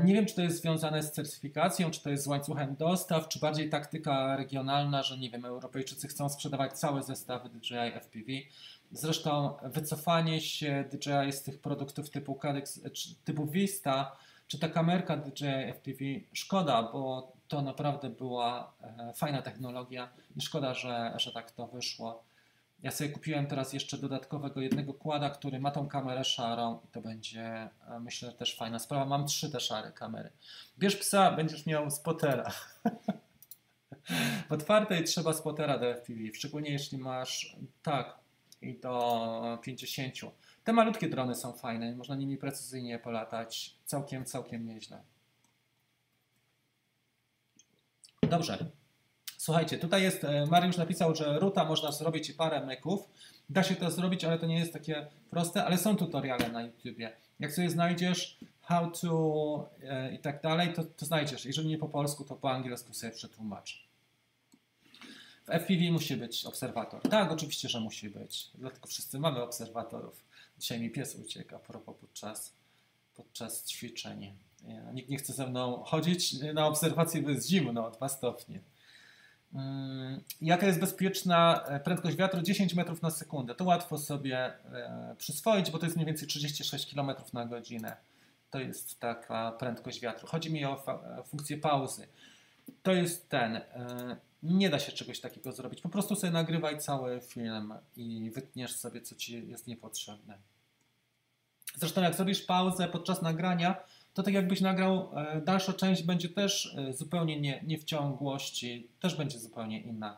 Nie 0.03 0.13
wiem, 0.13 0.25
czy 0.25 0.35
to 0.35 0.41
jest 0.41 0.61
związane 0.61 1.03
z 1.03 1.11
certyfikacją, 1.11 1.91
czy 1.91 2.03
to 2.03 2.09
jest 2.09 2.23
z 2.23 2.27
łańcuchem 2.27 2.75
dostaw, 2.75 3.27
czy 3.27 3.39
bardziej 3.39 3.69
taktyka 3.69 4.35
regionalna, 4.35 5.03
że 5.03 5.17
nie 5.17 5.29
wiem, 5.29 5.45
Europejczycy 5.45 6.07
chcą 6.07 6.29
sprzedawać 6.29 6.79
całe 6.79 7.03
zestawy 7.03 7.49
DJI 7.49 7.91
FPV. 8.01 8.25
Zresztą 8.91 9.53
wycofanie 9.63 10.41
się 10.41 10.85
DJI 10.91 11.31
z 11.31 11.43
tych 11.43 11.59
produktów 11.59 12.09
typu, 12.09 12.35
Cadex, 12.35 12.81
typu 13.23 13.45
Vista 13.45 14.11
czy 14.47 14.59
ta 14.59 14.69
kamerka 14.69 15.17
DJI 15.17 15.73
FPV, 15.73 16.05
szkoda, 16.33 16.83
bo 16.83 17.31
to 17.47 17.61
naprawdę 17.61 18.09
była 18.09 18.73
e, 18.81 19.13
fajna 19.13 19.41
technologia 19.41 20.09
i 20.35 20.41
szkoda, 20.41 20.73
że, 20.73 21.13
że 21.17 21.31
tak 21.31 21.51
to 21.51 21.67
wyszło. 21.67 22.23
Ja 22.83 22.91
sobie 22.91 23.09
kupiłem 23.09 23.47
teraz 23.47 23.73
jeszcze 23.73 23.97
dodatkowego 23.97 24.61
jednego 24.61 24.93
kłada, 24.93 25.29
który 25.29 25.59
ma 25.59 25.71
tą 25.71 25.87
kamerę 25.87 26.23
szarą 26.23 26.79
i 26.85 26.87
to 26.87 27.01
będzie, 27.01 27.41
e, 27.41 27.99
myślę, 27.99 28.31
też 28.31 28.57
fajna 28.57 28.79
sprawa. 28.79 29.05
Mam 29.05 29.25
trzy 29.25 29.51
te 29.51 29.59
szare 29.59 29.91
kamery. 29.91 30.31
Bierz 30.79 30.95
psa, 30.95 31.31
będziesz 31.31 31.65
miał 31.65 31.91
spotera. 31.91 32.51
w 34.49 34.51
otwartej 34.51 35.03
trzeba 35.03 35.33
spotera 35.33 35.77
do 35.77 35.95
FPV, 35.95 36.19
szczególnie 36.33 36.71
jeśli 36.71 36.97
masz, 36.97 37.55
tak, 37.83 38.19
i 38.61 38.79
do 38.79 39.59
50. 39.63 40.15
Te 40.63 40.73
malutkie 40.73 41.09
drony 41.09 41.35
są 41.35 41.53
fajne, 41.53 41.95
można 41.95 42.15
nimi 42.15 42.37
precyzyjnie 42.37 42.99
polatać. 42.99 43.75
Całkiem, 43.85 44.25
całkiem 44.25 44.65
nieźle. 44.65 45.03
Dobrze. 48.21 48.65
Słuchajcie, 49.45 49.77
tutaj 49.77 50.03
jest, 50.03 50.23
e, 50.23 50.45
Mariusz 50.45 50.77
napisał, 50.77 51.15
że 51.15 51.39
ruta 51.39 51.65
można 51.65 51.91
zrobić 51.91 52.29
i 52.29 52.33
parę 52.33 52.65
meków. 52.65 53.09
Da 53.49 53.63
się 53.63 53.75
to 53.75 53.91
zrobić, 53.91 54.23
ale 54.23 54.39
to 54.39 54.45
nie 54.45 54.59
jest 54.59 54.73
takie 54.73 55.07
proste, 55.29 55.65
ale 55.65 55.77
są 55.77 55.95
tutoriale 55.95 56.49
na 56.49 56.61
YouTubie. 56.61 57.11
Jak 57.39 57.53
sobie 57.53 57.69
znajdziesz 57.69 58.37
how 58.61 58.91
to 58.91 59.69
e, 59.83 60.13
i 60.15 60.19
tak 60.19 60.41
dalej, 60.41 60.73
to, 60.73 60.83
to 60.83 61.05
znajdziesz. 61.05 61.45
Jeżeli 61.45 61.67
nie 61.67 61.77
po 61.77 61.89
polsku, 61.89 62.23
to 62.23 62.35
po 62.35 62.51
angielsku 62.51 62.93
sobie 62.93 63.13
przetłumacz. 63.13 63.87
W 65.45 65.49
FPV 65.49 65.91
musi 65.91 66.17
być 66.17 66.45
obserwator. 66.45 67.01
Tak, 67.01 67.31
oczywiście, 67.31 67.69
że 67.69 67.79
musi 67.79 68.09
być. 68.09 68.49
Dlatego 68.55 68.87
wszyscy 68.87 69.19
mamy 69.19 69.41
obserwatorów. 69.43 70.23
Dzisiaj 70.59 70.79
mi 70.79 70.89
pies 70.89 71.15
ucieka 71.15 71.59
propos 71.59 71.95
podczas, 72.01 72.53
podczas 73.15 73.65
ćwiczeń. 73.65 74.33
Nikt 74.93 75.09
nie 75.09 75.17
chce 75.17 75.33
ze 75.33 75.47
mną 75.47 75.83
chodzić 75.83 76.33
na 76.53 76.67
obserwację, 76.67 77.21
bo 77.21 77.29
jest 77.29 77.49
zimno, 77.49 77.91
2 77.91 78.09
stopnie. 78.09 78.59
Mm, 79.55 80.21
jaka 80.41 80.67
jest 80.67 80.79
bezpieczna 80.79 81.63
e, 81.67 81.79
prędkość 81.79 82.17
wiatru? 82.17 82.41
10 82.41 82.73
metrów 82.73 83.01
na 83.01 83.11
sekundę. 83.11 83.55
To 83.55 83.63
łatwo 83.63 83.97
sobie 83.97 84.37
e, 84.37 85.15
przyswoić, 85.17 85.71
bo 85.71 85.79
to 85.79 85.85
jest 85.85 85.95
mniej 85.95 86.05
więcej 86.05 86.27
36 86.27 86.93
km 86.93 87.11
na 87.33 87.45
godzinę. 87.45 87.97
To 88.49 88.59
jest 88.59 88.99
taka 88.99 89.51
prędkość 89.51 90.01
wiatru. 90.01 90.27
Chodzi 90.27 90.53
mi 90.53 90.65
o 90.65 90.83
e, 90.87 91.23
funkcję 91.23 91.57
pauzy. 91.57 92.07
To 92.83 92.91
jest 92.91 93.29
ten. 93.29 93.61
Nie 94.43 94.69
da 94.69 94.79
się 94.79 94.91
czegoś 94.91 95.19
takiego 95.19 95.51
zrobić. 95.51 95.81
Po 95.81 95.89
prostu 95.89 96.15
sobie 96.15 96.33
nagrywaj 96.33 96.79
cały 96.79 97.21
film 97.21 97.73
i 97.95 98.31
wytniesz 98.35 98.75
sobie, 98.75 99.01
co 99.01 99.15
ci 99.15 99.47
jest 99.47 99.67
niepotrzebne. 99.67 100.37
Zresztą, 101.75 102.01
jak 102.01 102.15
zrobisz 102.15 102.41
pauzę 102.41 102.87
podczas 102.87 103.21
nagrania, 103.21 103.75
to 104.15 104.23
tak 104.23 104.33
jakbyś 104.33 104.61
nagrał, 104.61 105.11
e, 105.15 105.41
dalsza 105.41 105.73
część 105.73 106.03
będzie 106.03 106.29
też 106.29 106.75
e, 106.77 106.93
zupełnie 106.93 107.41
nie, 107.41 107.63
nie 107.63 107.77
w 107.77 107.83
ciągłości, 107.83 108.87
też 108.99 109.15
będzie 109.15 109.39
zupełnie 109.39 109.81
inna. 109.81 110.17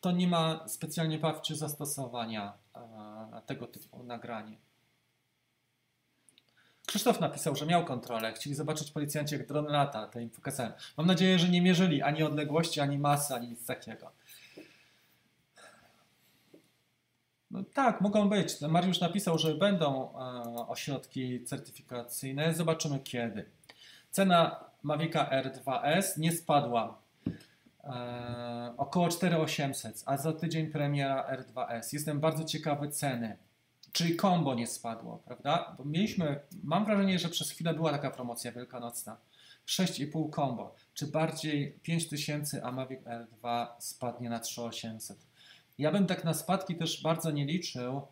To 0.00 0.10
nie 0.10 0.28
ma 0.28 0.68
specjalnie 0.68 1.18
bawcie 1.18 1.56
zastosowania 1.56 2.52
e, 2.74 3.42
tego 3.46 3.66
typu 3.66 4.02
nagranie. 4.02 4.56
Krzysztof 6.86 7.20
napisał, 7.20 7.56
że 7.56 7.66
miał 7.66 7.84
kontrolę. 7.84 8.32
Chcieli 8.32 8.56
zobaczyć 8.56 8.90
policjanci, 8.90 9.34
jak 9.34 9.46
dron 9.46 9.66
lata. 9.66 10.06
To 10.06 10.20
im 10.20 10.30
pokazałem. 10.30 10.72
Mam 10.96 11.06
nadzieję, 11.06 11.38
że 11.38 11.48
nie 11.48 11.62
mierzyli 11.62 12.02
ani 12.02 12.22
odległości, 12.22 12.80
ani 12.80 12.98
masy, 12.98 13.34
ani 13.34 13.48
nic 13.48 13.66
takiego. 13.66 14.10
No 17.50 17.64
tak, 17.74 18.00
mogą 18.00 18.28
być. 18.28 18.60
Mariusz 18.60 19.00
napisał, 19.00 19.38
że 19.38 19.54
będą 19.54 20.12
e, 20.12 20.68
ośrodki 20.68 21.44
certyfikacyjne. 21.44 22.54
Zobaczymy 22.54 23.00
kiedy. 23.00 23.50
Cena 24.10 24.64
Mavica 24.82 25.30
R2S 25.42 26.18
nie 26.18 26.32
spadła. 26.32 26.98
E, 27.84 28.74
około 28.76 29.08
4800, 29.08 30.02
a 30.06 30.16
za 30.16 30.32
tydzień 30.32 30.66
premiera 30.66 31.36
R2S. 31.36 31.92
Jestem 31.92 32.20
bardzo 32.20 32.44
ciekawy 32.44 32.88
ceny. 32.88 33.36
Czyli 33.92 34.16
kombo 34.16 34.54
nie 34.54 34.66
spadło, 34.66 35.22
prawda? 35.24 35.74
Bo 35.78 35.84
mieliśmy, 35.84 36.40
mam 36.64 36.84
wrażenie, 36.84 37.18
że 37.18 37.28
przez 37.28 37.50
chwilę 37.50 37.74
była 37.74 37.90
taka 37.92 38.10
promocja 38.10 38.52
wielkanocna. 38.52 39.16
6,5 39.66 40.30
kombo. 40.30 40.74
Czy 40.94 41.06
bardziej 41.06 41.78
5000, 41.82 42.64
a 42.64 42.72
Mavic 42.72 43.00
R2 43.00 43.66
spadnie 43.78 44.30
na 44.30 44.40
3800? 44.40 45.27
Ja 45.78 45.92
bym 45.92 46.06
tak 46.06 46.24
na 46.24 46.34
spadki 46.34 46.76
też 46.76 47.02
bardzo 47.02 47.30
nie 47.30 47.44
liczył, 47.44 48.06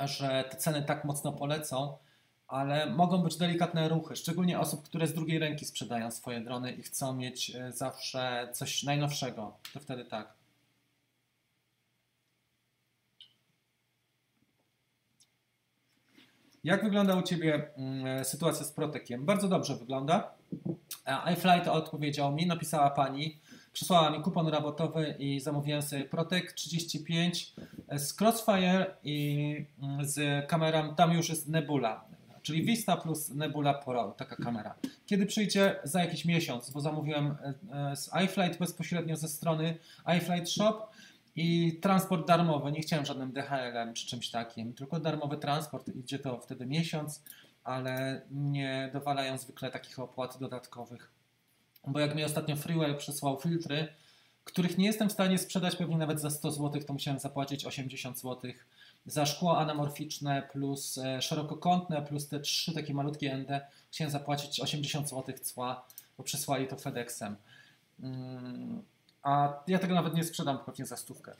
że 0.00 0.44
te 0.50 0.56
ceny 0.56 0.82
tak 0.82 1.04
mocno 1.04 1.32
polecą, 1.32 1.98
ale 2.48 2.86
mogą 2.90 3.22
być 3.22 3.36
delikatne 3.36 3.88
ruchy, 3.88 4.16
szczególnie 4.16 4.60
osób, 4.60 4.84
które 4.84 5.06
z 5.06 5.14
drugiej 5.14 5.38
ręki 5.38 5.64
sprzedają 5.64 6.10
swoje 6.10 6.40
drony 6.40 6.72
i 6.72 6.82
chcą 6.82 7.14
mieć 7.14 7.50
e, 7.50 7.72
zawsze 7.72 8.48
coś 8.52 8.82
najnowszego. 8.82 9.56
To 9.72 9.80
wtedy 9.80 10.04
tak. 10.04 10.34
Jak 16.64 16.84
wygląda 16.84 17.16
u 17.16 17.22
Ciebie 17.22 17.70
mm, 17.76 18.24
sytuacja 18.24 18.64
z 18.64 18.72
Protekiem? 18.72 19.24
Bardzo 19.24 19.48
dobrze 19.48 19.76
wygląda. 19.76 20.34
iFlight 21.32 21.68
odpowiedział 21.68 22.32
mi, 22.32 22.46
napisała 22.46 22.90
Pani, 22.90 23.40
Przysłała 23.72 24.10
mi 24.10 24.22
kupon 24.22 24.48
rabatowy 24.48 25.14
i 25.18 25.40
zamówiłem 25.40 25.82
sobie 25.82 26.04
Protek 26.04 26.52
35 26.52 27.54
z 27.96 28.20
Crossfire 28.20 28.96
i 29.04 29.66
mm, 29.82 30.06
z 30.06 30.46
kamerą, 30.48 30.94
tam 30.94 31.12
już 31.12 31.28
jest 31.28 31.48
Nebula, 31.48 32.04
czyli 32.42 32.64
Vista 32.64 32.96
plus 32.96 33.28
Nebula 33.28 33.74
Pro, 33.74 34.14
taka 34.18 34.36
kamera. 34.36 34.74
Kiedy 35.06 35.26
przyjdzie? 35.26 35.80
Za 35.84 36.00
jakiś 36.00 36.24
miesiąc, 36.24 36.70
bo 36.70 36.80
zamówiłem 36.80 37.26
e, 37.26 37.54
e, 37.90 37.96
z 37.96 38.10
iFlight 38.24 38.58
bezpośrednio 38.58 39.16
ze 39.16 39.28
strony 39.28 39.78
iFlight 40.18 40.50
Shop 40.50 40.86
i 41.36 41.78
transport 41.82 42.26
darmowy. 42.26 42.72
Nie 42.72 42.80
chciałem 42.80 43.04
żadnym 43.04 43.32
DHL-em 43.32 43.94
czy 43.94 44.06
czymś 44.06 44.30
takim, 44.30 44.74
tylko 44.74 45.00
darmowy 45.00 45.36
transport. 45.36 45.88
Idzie 45.88 46.18
to 46.18 46.40
wtedy 46.40 46.66
miesiąc, 46.66 47.24
ale 47.64 48.22
nie 48.30 48.90
dowalają 48.92 49.38
zwykle 49.38 49.70
takich 49.70 49.98
opłat 49.98 50.38
dodatkowych 50.40 51.21
bo 51.86 52.00
jak 52.00 52.14
mi 52.14 52.24
ostatnio 52.24 52.56
Freewell 52.56 52.96
przysłał 52.96 53.40
filtry, 53.40 53.88
których 54.44 54.78
nie 54.78 54.86
jestem 54.86 55.08
w 55.08 55.12
stanie 55.12 55.38
sprzedać 55.38 55.76
pewnie 55.76 55.96
nawet 55.96 56.20
za 56.20 56.30
100 56.30 56.50
zł, 56.50 56.82
to 56.86 56.92
musiałem 56.92 57.20
zapłacić 57.20 57.64
80 57.64 58.18
zł 58.18 58.52
za 59.06 59.26
szkło 59.26 59.58
anamorficzne 59.58 60.48
plus 60.52 60.98
e, 60.98 61.22
szerokokątne 61.22 62.02
plus 62.02 62.28
te 62.28 62.40
trzy 62.40 62.74
takie 62.74 62.94
malutkie 62.94 63.36
ND 63.36 63.60
musiałem 63.88 64.10
zapłacić 64.10 64.60
80 64.60 65.08
zł 65.08 65.34
cła, 65.42 65.86
bo 66.18 66.24
przysłali 66.24 66.68
to 66.68 66.76
FedExem. 66.76 67.36
Mm, 68.00 68.82
a 69.22 69.62
ja 69.66 69.78
tego 69.78 69.94
nawet 69.94 70.14
nie 70.14 70.24
sprzedam 70.24 70.58
pewnie 70.58 70.86
za 70.86 70.96
stówkę. 70.96 71.34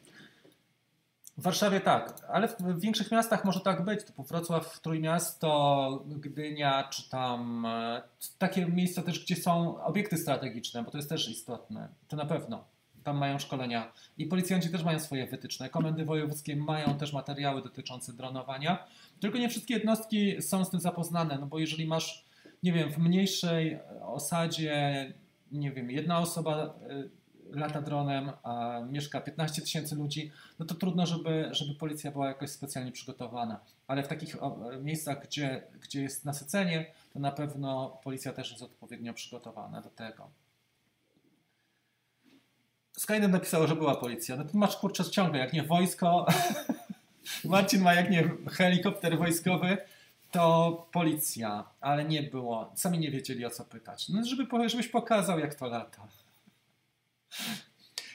W 1.39 1.43
Warszawie 1.43 1.81
tak, 1.81 2.15
ale 2.29 2.49
w 2.49 2.81
większych 2.81 3.11
miastach 3.11 3.45
może 3.45 3.61
tak 3.61 3.85
być, 3.85 4.05
typu 4.05 4.23
Wrocław, 4.23 4.81
Trójmiasto, 4.81 6.05
Gdynia, 6.07 6.89
czy 6.89 7.11
tam 7.11 7.67
e, 7.67 8.03
takie 8.39 8.67
miejsca 8.67 9.03
też, 9.03 9.25
gdzie 9.25 9.37
są 9.37 9.83
obiekty 9.85 10.17
strategiczne, 10.17 10.83
bo 10.83 10.91
to 10.91 10.99
jest 10.99 11.09
też 11.09 11.29
istotne, 11.29 11.89
to 12.09 12.17
na 12.17 12.27
pewno. 12.27 12.65
Tam 13.05 13.17
mają 13.17 13.39
szkolenia 13.39 13.93
i 14.19 14.27
policjanci 14.27 14.71
też 14.71 14.85
mają 14.85 14.99
swoje 15.01 15.27
wytyczne. 15.27 15.69
Komendy 15.69 16.05
wojewódzkie 16.05 16.57
mają 16.57 16.99
też 16.99 17.13
materiały 17.13 17.63
dotyczące 17.63 18.13
dronowania, 18.13 18.85
tylko 19.21 19.39
nie 19.39 19.49
wszystkie 19.49 19.75
jednostki 19.75 20.43
są 20.43 20.65
z 20.65 20.71
tym 20.71 20.81
zapoznane, 20.81 21.39
no 21.39 21.47
bo 21.47 21.59
jeżeli 21.59 21.87
masz, 21.87 22.25
nie 22.63 22.73
wiem, 22.73 22.91
w 22.91 22.99
mniejszej 22.99 23.79
osadzie, 24.03 25.13
nie 25.53 25.73
wiem, 25.73 25.91
jedna 25.91 26.19
osoba 26.19 26.57
e, 26.57 27.22
lata 27.51 27.83
dronem, 27.83 28.33
a 28.43 28.81
mieszka 28.91 29.21
15 29.21 29.63
tysięcy 29.63 29.97
ludzi, 29.97 30.33
no 30.59 30.67
to 30.67 30.75
trudno, 30.75 31.07
żeby, 31.07 31.49
żeby 31.51 31.75
policja 31.75 32.11
była 32.11 32.29
jakoś 32.29 32.51
specjalnie 32.51 32.93
przygotowana. 32.93 33.61
Ale 33.87 34.03
w 34.03 34.09
takich 34.09 34.37
miejscach, 34.83 35.27
gdzie, 35.27 35.63
gdzie 35.81 36.03
jest 36.03 36.25
nasycenie, 36.25 36.93
to 37.13 37.19
na 37.19 37.33
pewno 37.33 37.99
policja 38.05 38.33
też 38.33 38.51
jest 38.51 38.63
odpowiednio 38.63 39.15
przygotowana 39.15 39.81
do 39.81 39.91
tego. 39.91 40.31
Skynet 42.93 43.33
napisał, 43.33 43.67
że 43.67 43.77
była 43.77 43.97
policja. 43.97 44.37
No 44.37 44.45
to 44.45 44.59
masz 44.59 44.77
kurczę 44.77 45.05
ciągle, 45.05 45.39
jak 45.39 45.53
nie 45.53 45.63
wojsko, 45.63 46.27
Marcin 47.45 47.83
ma 47.83 47.95
jak 47.95 48.11
nie 48.11 48.31
helikopter 48.51 49.19
wojskowy, 49.19 49.79
to 50.31 50.87
policja, 50.93 51.65
ale 51.81 52.05
nie 52.05 52.23
było. 52.23 52.73
Sami 52.75 52.99
nie 52.99 53.11
wiedzieli 53.11 53.47
o 53.47 53.51
co 53.51 53.65
pytać. 53.65 54.09
No, 54.09 54.25
żeby, 54.25 54.69
żebyś 54.69 54.89
pokazał, 54.89 55.39
jak 55.39 55.55
to 55.55 55.67
lata. 55.67 56.09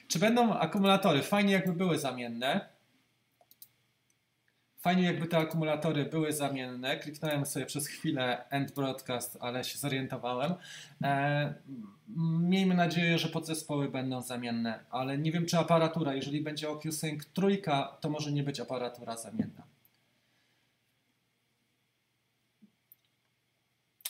Czy 0.08 0.20
będą 0.20 0.54
akumulatory? 0.54 1.22
Fajnie 1.22 1.54
jakby 1.54 1.74
były 1.74 2.00
zamienne. 2.00 2.78
Fajnie 4.78 5.04
jakby 5.04 5.28
te 5.28 5.38
akumulatory 5.38 6.06
były 6.06 6.34
zamienne. 6.34 6.98
Kliknąłem 6.98 7.46
sobie 7.46 7.66
przez 7.66 7.88
chwilę 7.88 8.50
End 8.50 8.72
Broadcast, 8.72 9.38
ale 9.42 9.64
się 9.64 9.78
zorientowałem. 9.78 10.54
E, 11.04 11.54
miejmy 12.40 12.76
nadzieję, 12.76 13.18
że 13.18 13.28
podzespoły 13.28 13.90
będą 13.90 14.22
zamienne, 14.22 14.80
ale 14.90 15.18
nie 15.18 15.32
wiem 15.32 15.46
czy 15.46 15.58
aparatura, 15.58 16.14
jeżeli 16.14 16.42
będzie 16.42 16.70
OcuSync 16.70 17.26
trójka, 17.34 17.98
to 18.02 18.10
może 18.10 18.32
nie 18.32 18.44
być 18.44 18.60
aparatura 18.60 19.18
zamienna. 19.18 19.77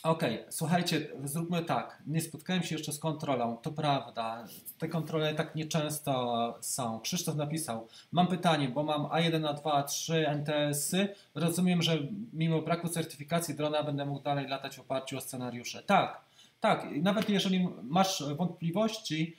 Okej, 0.08 0.40
okay, 0.40 0.52
słuchajcie, 0.52 1.08
zróbmy 1.24 1.64
tak. 1.64 2.04
Nie 2.08 2.22
spotkałem 2.22 2.64
się 2.64 2.76
jeszcze 2.76 2.94
z 2.94 3.00
kontrolą, 3.00 3.58
to 3.58 3.72
prawda. 3.72 4.48
Te 4.78 4.88
kontrole 4.88 5.34
tak 5.34 5.56
nieczęsto 5.56 6.58
są. 6.62 7.00
Krzysztof 7.00 7.36
napisał, 7.36 7.88
mam 8.12 8.28
pytanie, 8.28 8.70
bo 8.70 8.84
mam 8.84 9.04
A1, 9.04 9.42
A2, 9.42 9.62
A3 9.62 10.14
NTS-y. 10.28 11.16
Rozumiem, 11.36 11.82
że 11.82 11.98
mimo 12.34 12.62
braku 12.62 12.90
certyfikacji 12.90 13.56
drona 13.56 13.84
będę 13.84 14.06
mógł 14.06 14.22
dalej 14.22 14.48
latać 14.48 14.76
w 14.76 14.80
oparciu 14.80 15.18
o 15.18 15.22
scenariusze. 15.22 15.84
Tak, 15.84 16.22
tak. 16.60 16.86
Nawet 17.02 17.30
jeżeli 17.30 17.68
masz 17.84 18.24
wątpliwości, 18.36 19.36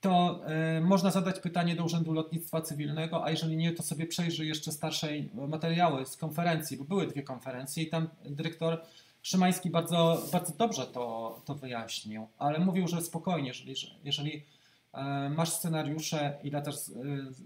to 0.00 0.40
y, 0.78 0.80
można 0.80 1.10
zadać 1.10 1.40
pytanie 1.40 1.76
do 1.76 1.84
Urzędu 1.84 2.12
Lotnictwa 2.12 2.60
Cywilnego, 2.60 3.24
a 3.24 3.30
jeżeli 3.30 3.56
nie, 3.56 3.72
to 3.72 3.82
sobie 3.82 4.06
przejrzy 4.06 4.46
jeszcze 4.46 4.72
starszej 4.72 5.30
materiały 5.34 6.06
z 6.06 6.16
konferencji, 6.16 6.76
bo 6.76 6.84
były 6.84 7.06
dwie 7.06 7.22
konferencje 7.22 7.82
i 7.82 7.90
tam 7.90 8.08
dyrektor 8.24 8.82
Szymański 9.22 9.70
bardzo, 9.70 10.22
bardzo 10.32 10.52
dobrze 10.52 10.86
to, 10.86 11.40
to 11.44 11.54
wyjaśnił, 11.54 12.28
ale 12.38 12.58
mówił, 12.58 12.88
że 12.88 13.02
spokojnie, 13.02 13.48
jeżeli, 13.48 13.74
jeżeli 14.04 14.46
e, 14.92 15.30
masz 15.30 15.52
scenariusze 15.52 16.38
i 16.42 16.50
latasz, 16.50 16.74
e, 16.74 16.92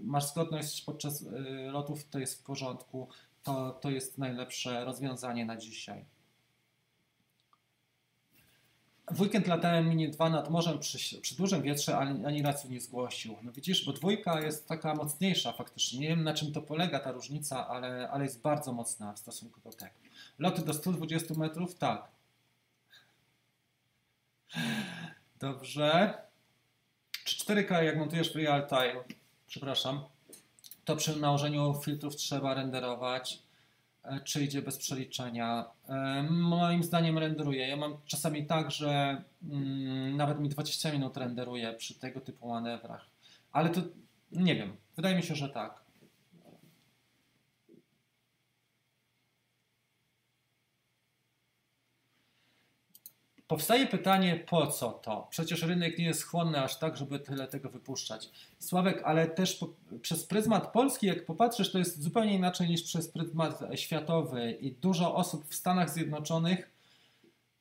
masz 0.00 0.26
zgodność 0.26 0.82
podczas 0.82 1.22
e, 1.22 1.70
lotów, 1.70 2.08
to 2.08 2.18
jest 2.18 2.40
w 2.40 2.42
porządku, 2.42 3.08
to, 3.42 3.70
to 3.70 3.90
jest 3.90 4.18
najlepsze 4.18 4.84
rozwiązanie 4.84 5.46
na 5.46 5.56
dzisiaj. 5.56 6.04
W 9.10 9.20
weekend 9.20 9.46
latałem 9.46 9.88
Mini 9.88 10.10
2 10.10 10.30
nad 10.30 10.50
morzem 10.50 10.78
przy, 10.78 11.20
przy 11.20 11.36
dużym 11.36 11.62
wietrze, 11.62 11.98
ani, 11.98 12.26
ani 12.26 12.42
razu 12.42 12.68
nie 12.68 12.80
zgłosił. 12.80 13.36
No 13.42 13.52
widzisz, 13.52 13.86
bo 13.86 13.92
dwójka 13.92 14.40
jest 14.40 14.68
taka 14.68 14.94
mocniejsza 14.94 15.52
faktycznie. 15.52 16.00
Nie 16.00 16.08
wiem 16.08 16.24
na 16.24 16.34
czym 16.34 16.52
to 16.52 16.62
polega 16.62 17.00
ta 17.00 17.12
różnica, 17.12 17.68
ale, 17.68 18.10
ale 18.10 18.24
jest 18.24 18.42
bardzo 18.42 18.72
mocna 18.72 19.12
w 19.12 19.18
stosunku 19.18 19.60
do 19.60 19.72
tego. 19.72 20.05
Loty 20.38 20.62
do 20.62 20.74
120 20.74 21.34
metrów? 21.34 21.74
Tak. 21.74 22.08
Dobrze. 25.40 26.14
Czy 27.24 27.36
4K 27.36 27.82
jak 27.82 27.96
montujesz 27.96 28.32
w 28.32 28.36
real 28.36 28.68
time? 28.68 29.04
Przepraszam. 29.46 30.04
To 30.84 30.96
przy 30.96 31.20
nałożeniu 31.20 31.80
filtrów 31.84 32.16
trzeba 32.16 32.54
renderować. 32.54 33.42
E, 34.04 34.20
czy 34.20 34.44
idzie 34.44 34.62
bez 34.62 34.78
przeliczenia? 34.78 35.64
E, 35.88 36.22
moim 36.30 36.84
zdaniem 36.84 37.18
renderuje. 37.18 37.68
Ja 37.68 37.76
mam 37.76 37.96
czasami 38.06 38.46
tak, 38.46 38.70
że 38.70 39.22
mm, 39.50 40.16
nawet 40.16 40.40
mi 40.40 40.48
20 40.48 40.92
minut 40.92 41.16
renderuje 41.16 41.72
przy 41.72 41.94
tego 41.94 42.20
typu 42.20 42.48
manewrach. 42.48 43.06
Ale 43.52 43.70
to 43.70 43.80
nie 44.32 44.54
wiem. 44.54 44.76
Wydaje 44.96 45.16
mi 45.16 45.22
się, 45.22 45.34
że 45.34 45.48
tak. 45.48 45.85
Powstaje 53.48 53.86
pytanie, 53.86 54.36
po 54.36 54.66
co 54.66 54.90
to? 54.90 55.26
Przecież 55.30 55.62
rynek 55.62 55.98
nie 55.98 56.04
jest 56.04 56.24
chłonny 56.24 56.62
aż 56.62 56.78
tak, 56.78 56.96
żeby 56.96 57.18
tyle 57.18 57.48
tego 57.48 57.68
wypuszczać. 57.68 58.30
Sławek, 58.58 59.02
ale 59.04 59.26
też 59.26 59.54
po, 59.54 59.68
przez 60.02 60.26
pryzmat 60.26 60.72
polski, 60.72 61.06
jak 61.06 61.24
popatrzysz, 61.24 61.72
to 61.72 61.78
jest 61.78 62.02
zupełnie 62.02 62.34
inaczej 62.34 62.68
niż 62.68 62.82
przez 62.82 63.08
pryzmat 63.08 63.60
światowy 63.74 64.52
i 64.52 64.72
dużo 64.72 65.14
osób 65.14 65.46
w 65.48 65.54
Stanach 65.54 65.90
Zjednoczonych, 65.90 66.70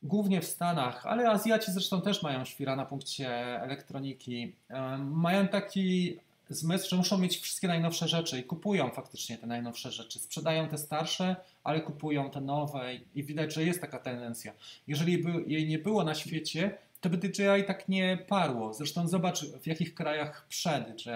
głównie 0.02 0.40
w 0.40 0.44
Stanach, 0.44 1.06
ale 1.06 1.30
Azjaci 1.30 1.72
zresztą 1.72 2.02
też 2.02 2.22
mają 2.22 2.44
świra 2.44 2.76
na 2.76 2.86
punkcie 2.86 3.28
elektroniki, 3.62 4.56
mają 4.98 5.48
taki 5.48 6.18
zmysł, 6.48 6.90
że 6.90 6.96
muszą 6.96 7.18
mieć 7.18 7.38
wszystkie 7.38 7.68
najnowsze 7.68 8.08
rzeczy 8.08 8.38
i 8.38 8.44
kupują 8.44 8.90
faktycznie 8.90 9.38
te 9.38 9.46
najnowsze 9.46 9.92
rzeczy. 9.92 10.18
Sprzedają 10.18 10.68
te 10.68 10.78
starsze, 10.78 11.36
ale 11.64 11.80
kupują 11.80 12.30
te 12.30 12.40
nowe 12.40 12.94
i 13.14 13.22
widać, 13.22 13.54
że 13.54 13.64
jest 13.64 13.80
taka 13.80 13.98
tendencja. 13.98 14.52
Jeżeli 14.86 15.18
by 15.18 15.44
jej 15.46 15.68
nie 15.68 15.78
było 15.78 16.04
na 16.04 16.14
świecie, 16.14 16.78
to 17.00 17.10
by 17.10 17.16
DJI 17.16 17.64
tak 17.66 17.88
nie 17.88 18.18
parło. 18.28 18.74
Zresztą 18.74 19.08
zobacz 19.08 19.44
w 19.44 19.66
jakich 19.66 19.94
krajach 19.94 20.46
przed 20.48 20.96
DJI, 20.96 21.10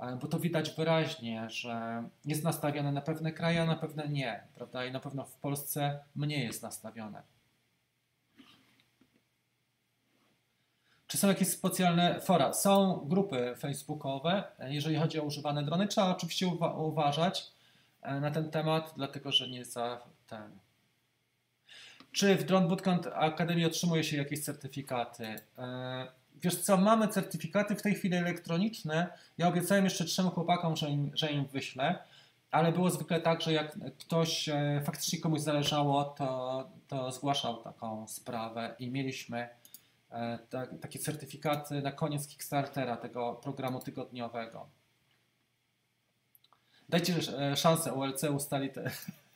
e, 0.00 0.16
bo 0.20 0.26
to 0.26 0.38
widać 0.38 0.70
wyraźnie, 0.70 1.50
że 1.50 2.04
jest 2.24 2.44
nastawione 2.44 2.92
na 2.92 3.00
pewne 3.00 3.32
kraje, 3.32 3.62
a 3.62 3.66
na 3.66 3.76
pewne 3.76 4.08
nie, 4.08 4.40
prawda? 4.54 4.84
I 4.84 4.92
na 4.92 5.00
pewno 5.00 5.24
w 5.24 5.34
Polsce 5.34 5.98
mniej 6.16 6.46
jest 6.46 6.62
nastawione. 6.62 7.35
Czy 11.16 11.20
są 11.20 11.28
jakieś 11.28 11.48
specjalne 11.48 12.20
fora? 12.20 12.52
Są 12.52 13.04
grupy 13.08 13.54
facebookowe. 13.58 14.44
Jeżeli 14.68 14.96
chodzi 14.96 15.20
o 15.20 15.22
używane 15.22 15.64
drony, 15.64 15.88
trzeba 15.88 16.16
oczywiście 16.16 16.46
uwa 16.46 16.74
uważać 16.74 17.52
e, 18.02 18.20
na 18.20 18.30
ten 18.30 18.50
temat, 18.50 18.92
dlatego 18.96 19.32
że 19.32 19.48
nie 19.48 19.64
za 19.64 20.00
ten. 20.26 20.50
Czy 22.12 22.36
w 22.36 22.44
Drone 22.44 22.68
Bootcamp 22.68 23.06
Akademii 23.14 23.64
otrzymuje 23.64 24.04
się 24.04 24.16
jakieś 24.16 24.44
certyfikaty? 24.44 25.26
E, 25.58 26.06
wiesz 26.34 26.56
co, 26.56 26.76
mamy 26.76 27.08
certyfikaty 27.08 27.76
w 27.76 27.82
tej 27.82 27.94
chwili 27.94 28.16
elektroniczne. 28.16 29.06
Ja 29.38 29.48
obiecałem 29.48 29.84
jeszcze 29.84 30.04
trzem 30.04 30.30
chłopakom, 30.30 30.76
że 30.76 30.90
im, 30.90 31.10
że 31.14 31.32
im 31.32 31.46
wyślę, 31.46 31.98
ale 32.50 32.72
było 32.72 32.90
zwykle 32.90 33.20
tak, 33.20 33.42
że 33.42 33.52
jak 33.52 33.78
ktoś 33.98 34.48
e, 34.48 34.82
faktycznie 34.84 35.20
komuś 35.20 35.40
zależało, 35.40 36.04
to, 36.04 36.70
to 36.88 37.12
zgłaszał 37.12 37.62
taką 37.62 38.06
sprawę 38.08 38.74
i 38.78 38.90
mieliśmy 38.90 39.48
E, 40.12 40.38
takie 40.80 40.98
certyfikaty 40.98 41.82
na 41.82 41.92
koniec 41.92 42.28
Kickstartera, 42.28 42.96
tego 42.96 43.34
programu 43.34 43.80
tygodniowego. 43.80 44.68
Dajcie 46.88 47.14
e, 47.38 47.56
szansę, 47.56 47.92
ULC 47.92 48.24
ustali 48.24 48.70
te, 48.70 48.90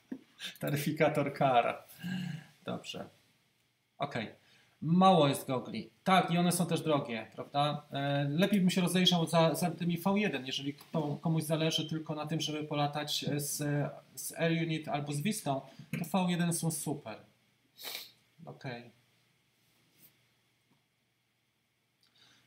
taryfikator 0.61 1.33
kara. 1.33 1.85
Dobrze. 2.65 3.09
Ok. 3.99 4.15
Mało 4.83 5.29
jest 5.29 5.47
gogli. 5.47 5.91
Tak, 6.05 6.31
i 6.31 6.39
one 6.39 6.53
są 6.53 6.67
też 6.67 6.81
drogie, 6.83 7.27
prawda? 7.35 7.87
E, 7.93 8.27
lepiej 8.29 8.61
bym 8.61 8.71
się 8.71 8.81
rozejrzał 8.81 9.27
za, 9.27 9.55
za 9.55 9.71
tymi 9.71 10.03
V1, 10.03 10.45
jeżeli 10.47 10.75
komuś 11.21 11.43
zależy 11.43 11.89
tylko 11.89 12.15
na 12.15 12.27
tym, 12.27 12.41
żeby 12.41 12.65
polatać 12.65 13.25
z, 13.37 13.57
z 14.15 14.33
Air 14.33 14.63
Unit 14.63 14.89
albo 14.89 15.13
z 15.13 15.21
Vistą, 15.21 15.61
to 15.91 16.19
V1 16.19 16.53
są 16.53 16.71
super. 16.71 17.17
Okej. 18.47 18.81
Okay. 18.81 19.00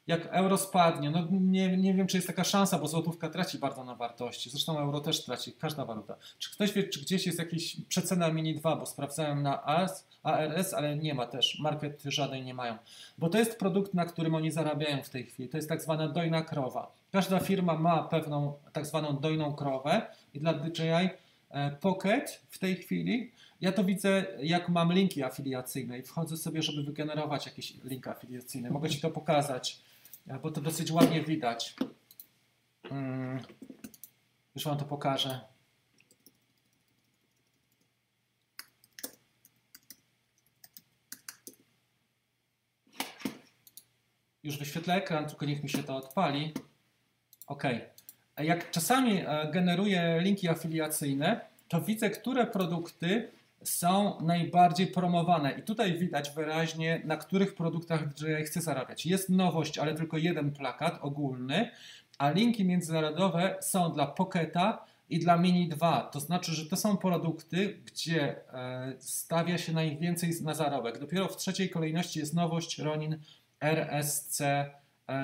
Jak 0.07 0.27
euro 0.31 0.57
spadnie, 0.57 1.09
no 1.09 1.27
nie, 1.31 1.77
nie 1.77 1.93
wiem, 1.93 2.07
czy 2.07 2.17
jest 2.17 2.27
taka 2.27 2.43
szansa, 2.43 2.79
bo 2.79 2.87
złotówka 2.87 3.29
traci 3.29 3.59
bardzo 3.59 3.83
na 3.83 3.95
wartości. 3.95 4.49
Zresztą 4.49 4.79
euro 4.79 4.99
też 5.01 5.25
traci, 5.25 5.53
każda 5.53 5.85
waluta. 5.85 6.15
Czy 6.39 6.51
ktoś 6.51 6.73
wie, 6.73 6.83
czy 6.83 7.01
gdzieś 7.01 7.25
jest 7.25 7.39
jakiś 7.39 7.77
przecena 7.89 8.31
Mini 8.31 8.55
2, 8.55 8.75
bo 8.75 8.85
sprawdzałem 8.85 9.43
na 9.43 9.65
AS, 9.65 10.07
ARS, 10.23 10.73
ale 10.73 10.97
nie 10.97 11.13
ma 11.13 11.27
też, 11.27 11.59
market 11.59 12.03
żadnej 12.05 12.43
nie 12.43 12.53
mają. 12.53 12.77
Bo 13.17 13.29
to 13.29 13.37
jest 13.37 13.59
produkt, 13.59 13.93
na 13.93 14.05
którym 14.05 14.35
oni 14.35 14.51
zarabiają 14.51 15.03
w 15.03 15.09
tej 15.09 15.25
chwili. 15.25 15.49
To 15.49 15.57
jest 15.57 15.69
tak 15.69 15.81
zwana 15.81 16.07
dojna 16.07 16.41
krowa. 16.41 16.91
Każda 17.11 17.39
firma 17.39 17.77
ma 17.77 18.03
pewną 18.03 18.53
tak 18.73 18.85
zwaną 18.85 19.17
dojną 19.17 19.53
krowę 19.53 20.01
i 20.33 20.39
dla 20.39 20.53
DJI 20.53 21.09
e, 21.49 21.71
Pocket 21.71 22.41
w 22.49 22.59
tej 22.59 22.75
chwili 22.75 23.31
ja 23.63 23.71
to 23.71 23.83
widzę, 23.83 24.25
jak 24.41 24.69
mam 24.69 24.93
linki 24.93 25.23
afiliacyjne 25.23 25.99
i 25.99 26.01
wchodzę 26.01 26.37
sobie, 26.37 26.61
żeby 26.61 26.83
wygenerować 26.83 27.45
jakiś 27.45 27.73
link 27.83 28.07
afiliacyjny. 28.07 28.71
Mogę 28.71 28.89
Ci 28.89 29.01
to 29.01 29.09
pokazać 29.09 29.79
bo 30.25 30.51
to 30.51 30.61
dosyć 30.61 30.91
ładnie 30.91 31.23
widać. 31.23 31.75
Hmm. 32.87 33.39
Już 34.55 34.65
Wam 34.65 34.77
to 34.77 34.85
pokażę. 34.85 35.39
Już 44.43 44.57
wyświetlę 44.57 44.93
ekran, 44.93 45.25
tylko 45.25 45.45
niech 45.45 45.63
mi 45.63 45.69
się 45.69 45.83
to 45.83 45.95
odpali. 45.95 46.53
OK. 47.47 47.63
Jak 48.37 48.71
czasami 48.71 49.19
e, 49.19 49.49
generuję 49.51 50.19
linki 50.21 50.49
afiliacyjne, 50.49 51.41
to 51.67 51.81
widzę, 51.81 52.09
które 52.09 52.47
produkty 52.47 53.31
są 53.63 54.21
najbardziej 54.21 54.87
promowane. 54.87 55.51
I 55.51 55.63
tutaj 55.63 55.99
widać 55.99 56.31
wyraźnie, 56.31 57.01
na 57.05 57.17
których 57.17 57.55
produktach 57.55 58.13
DJI 58.13 58.43
chce 58.45 58.61
zarabiać. 58.61 59.05
Jest 59.05 59.29
nowość, 59.29 59.77
ale 59.77 59.95
tylko 59.95 60.17
jeden 60.17 60.51
plakat 60.51 60.99
ogólny, 61.01 61.69
a 62.17 62.31
linki 62.31 62.65
międzynarodowe 62.65 63.55
są 63.61 63.91
dla 63.91 64.07
Pocketa 64.07 64.85
i 65.09 65.19
dla 65.19 65.37
Mini 65.37 65.69
2. 65.69 66.01
To 66.01 66.19
znaczy, 66.19 66.51
że 66.51 66.65
to 66.65 66.77
są 66.77 66.97
produkty, 66.97 67.81
gdzie 67.85 68.53
e, 68.53 68.93
stawia 68.99 69.57
się 69.57 69.73
najwięcej 69.73 70.31
na 70.41 70.53
zarobek. 70.53 70.99
Dopiero 70.99 71.27
w 71.27 71.37
trzeciej 71.37 71.69
kolejności 71.69 72.19
jest 72.19 72.33
nowość 72.33 72.79
Ronin 72.79 73.19
RSC 73.61 74.41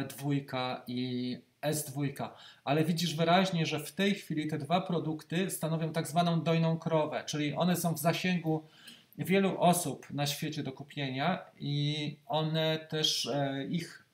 2 0.10 0.32
e, 0.32 0.82
i 0.88 1.38
S2, 1.62 2.30
ale 2.64 2.84
widzisz 2.86 3.16
wyraźnie, 3.16 3.66
że 3.66 3.80
w 3.80 3.92
tej 3.92 4.16
chwili 4.16 4.48
te 4.48 4.58
dwa 4.58 4.82
produkty 4.82 5.50
stanowią 5.50 5.92
tak 5.92 6.08
zwaną 6.08 6.42
dojną 6.42 6.78
krowę, 6.78 7.24
czyli 7.26 7.54
one 7.54 7.76
są 7.76 7.94
w 7.94 8.00
zasięgu 8.00 8.68
wielu 9.18 9.62
osób 9.62 10.08
na 10.10 10.28
świecie 10.28 10.64
do 10.64 10.72
kupienia 10.72 11.46
i 11.60 12.18
one 12.26 12.80
też, 12.90 13.26
e, 13.26 13.66
ich 13.70 14.10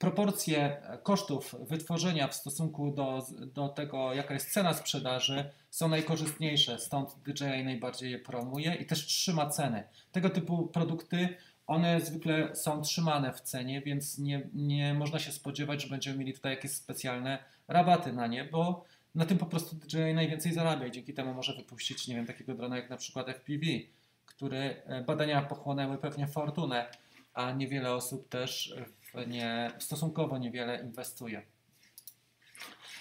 proporcje 0.00 0.82
kosztów 1.02 1.54
wytworzenia 1.60 2.28
w 2.28 2.34
stosunku 2.34 2.90
do, 2.90 3.26
do 3.54 3.68
tego, 3.68 4.14
jaka 4.14 4.34
jest 4.34 4.52
cena 4.52 4.74
sprzedaży, 4.74 5.50
są 5.70 5.88
najkorzystniejsze, 5.88 6.78
stąd 6.78 7.16
DJI 7.26 7.64
najbardziej 7.64 8.10
je 8.10 8.18
promuje 8.18 8.74
i 8.74 8.86
też 8.86 9.06
trzyma 9.06 9.46
ceny. 9.46 9.84
Tego 10.12 10.30
typu 10.30 10.66
produkty, 10.66 11.36
one 11.70 12.00
zwykle 12.00 12.56
są 12.56 12.82
trzymane 12.82 13.32
w 13.32 13.40
cenie, 13.40 13.82
więc 13.82 14.18
nie, 14.18 14.48
nie 14.54 14.94
można 14.94 15.18
się 15.18 15.32
spodziewać, 15.32 15.82
że 15.82 15.88
będziemy 15.88 16.18
mieli 16.18 16.32
tutaj 16.32 16.52
jakieś 16.52 16.70
specjalne 16.70 17.38
rabaty 17.68 18.12
na 18.12 18.26
nie, 18.26 18.44
bo 18.44 18.84
na 19.14 19.26
tym 19.26 19.38
po 19.38 19.46
prostu 19.46 19.76
DJI 19.76 20.14
najwięcej 20.14 20.52
zarabia 20.52 20.86
i 20.86 20.90
dzięki 20.90 21.14
temu 21.14 21.34
może 21.34 21.54
wypuścić, 21.54 22.08
nie 22.08 22.14
wiem, 22.14 22.26
takiego 22.26 22.54
drona 22.54 22.76
jak 22.76 22.90
na 22.90 22.96
przykład 22.96 23.28
FPV, 23.28 23.66
który 24.26 24.58
e, 24.58 25.04
badania 25.04 25.42
pochłonęły 25.42 25.98
pewnie 25.98 26.26
fortunę, 26.26 26.86
a 27.34 27.52
niewiele 27.52 27.92
osób 27.94 28.28
też 28.28 28.74
w 29.00 29.26
nie, 29.26 29.70
stosunkowo 29.78 30.38
niewiele 30.38 30.82
inwestuje. 30.82 31.42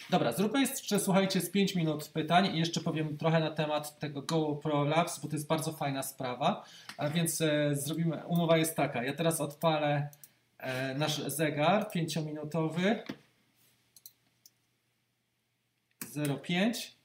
Dobra, 0.10 0.32
zróbmy 0.32 0.60
jeszcze, 0.62 0.99
słuchajcie, 0.99 1.41
z 1.41 1.49
5 1.49 1.76
minut 1.76 2.07
pytań 2.07 2.55
i 2.55 2.60
jeszcze 2.60 2.82
powiem 2.82 3.18
trochę 3.18 3.39
na 3.39 3.51
temat 3.51 3.99
tego 3.99 4.22
GoPro 4.22 4.84
Labs, 4.84 5.20
bo 5.20 5.28
to 5.28 5.36
jest 5.36 5.47
bardzo 5.47 5.72
fajna 5.72 6.03
sprawa. 6.03 6.66
A 6.97 7.10
więc 7.10 7.41
e, 7.41 7.76
zrobimy, 7.76 8.26
umowa 8.28 8.57
jest 8.57 8.76
taka, 8.76 9.03
ja 9.03 9.14
teraz 9.14 9.41
odpalę 9.41 10.10
e, 10.57 10.95
nasz 10.95 11.22
zegar 11.28 11.89
5-minutowy 11.95 12.95
05 16.43 16.99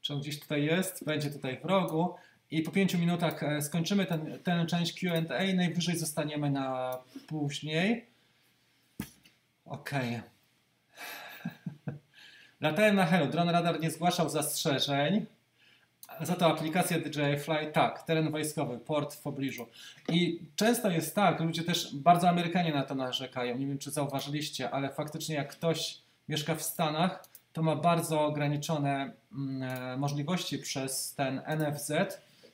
czy 0.00 0.14
on 0.14 0.20
gdzieś 0.20 0.40
tutaj 0.40 0.64
jest, 0.64 1.04
będzie 1.04 1.30
tutaj 1.30 1.60
w 1.60 1.64
rogu 1.64 2.14
i 2.50 2.62
po 2.62 2.70
5 2.70 2.94
minutach 2.94 3.42
e, 3.42 3.62
skończymy 3.62 4.06
ten, 4.06 4.38
tę 4.42 4.66
część 4.66 5.00
Q&A, 5.00 5.54
najwyżej 5.54 5.98
zostaniemy 5.98 6.50
na 6.50 6.98
później. 7.26 8.06
Ok. 9.64 9.90
Latałem 12.60 12.96
na 12.96 13.06
Hello, 13.06 13.26
Drone 13.26 13.52
Radar 13.52 13.80
nie 13.80 13.90
zgłaszał 13.90 14.28
zastrzeżeń. 14.28 15.26
Za 16.20 16.36
to 16.36 16.46
aplikacja 16.46 16.98
DJI 16.98 17.38
Fly 17.38 17.72
tak, 17.72 18.02
teren 18.02 18.30
wojskowy, 18.30 18.78
port 18.78 19.14
w 19.14 19.22
pobliżu. 19.22 19.66
I 20.08 20.40
często 20.56 20.90
jest 20.90 21.14
tak, 21.14 21.40
ludzie 21.40 21.64
też 21.64 21.96
bardzo 21.96 22.28
Amerykanie 22.28 22.72
na 22.72 22.82
to 22.82 22.94
narzekają. 22.94 23.58
Nie 23.58 23.66
wiem, 23.66 23.78
czy 23.78 23.90
zauważyliście, 23.90 24.70
ale 24.70 24.88
faktycznie 24.88 25.34
jak 25.34 25.52
ktoś 25.52 25.98
mieszka 26.28 26.54
w 26.54 26.62
Stanach, 26.62 27.24
to 27.52 27.62
ma 27.62 27.76
bardzo 27.76 28.26
ograniczone 28.26 29.12
mm, 29.32 29.62
e, 29.62 29.96
możliwości 29.96 30.58
przez 30.58 31.14
ten 31.14 31.42
NFZ, 31.58 31.92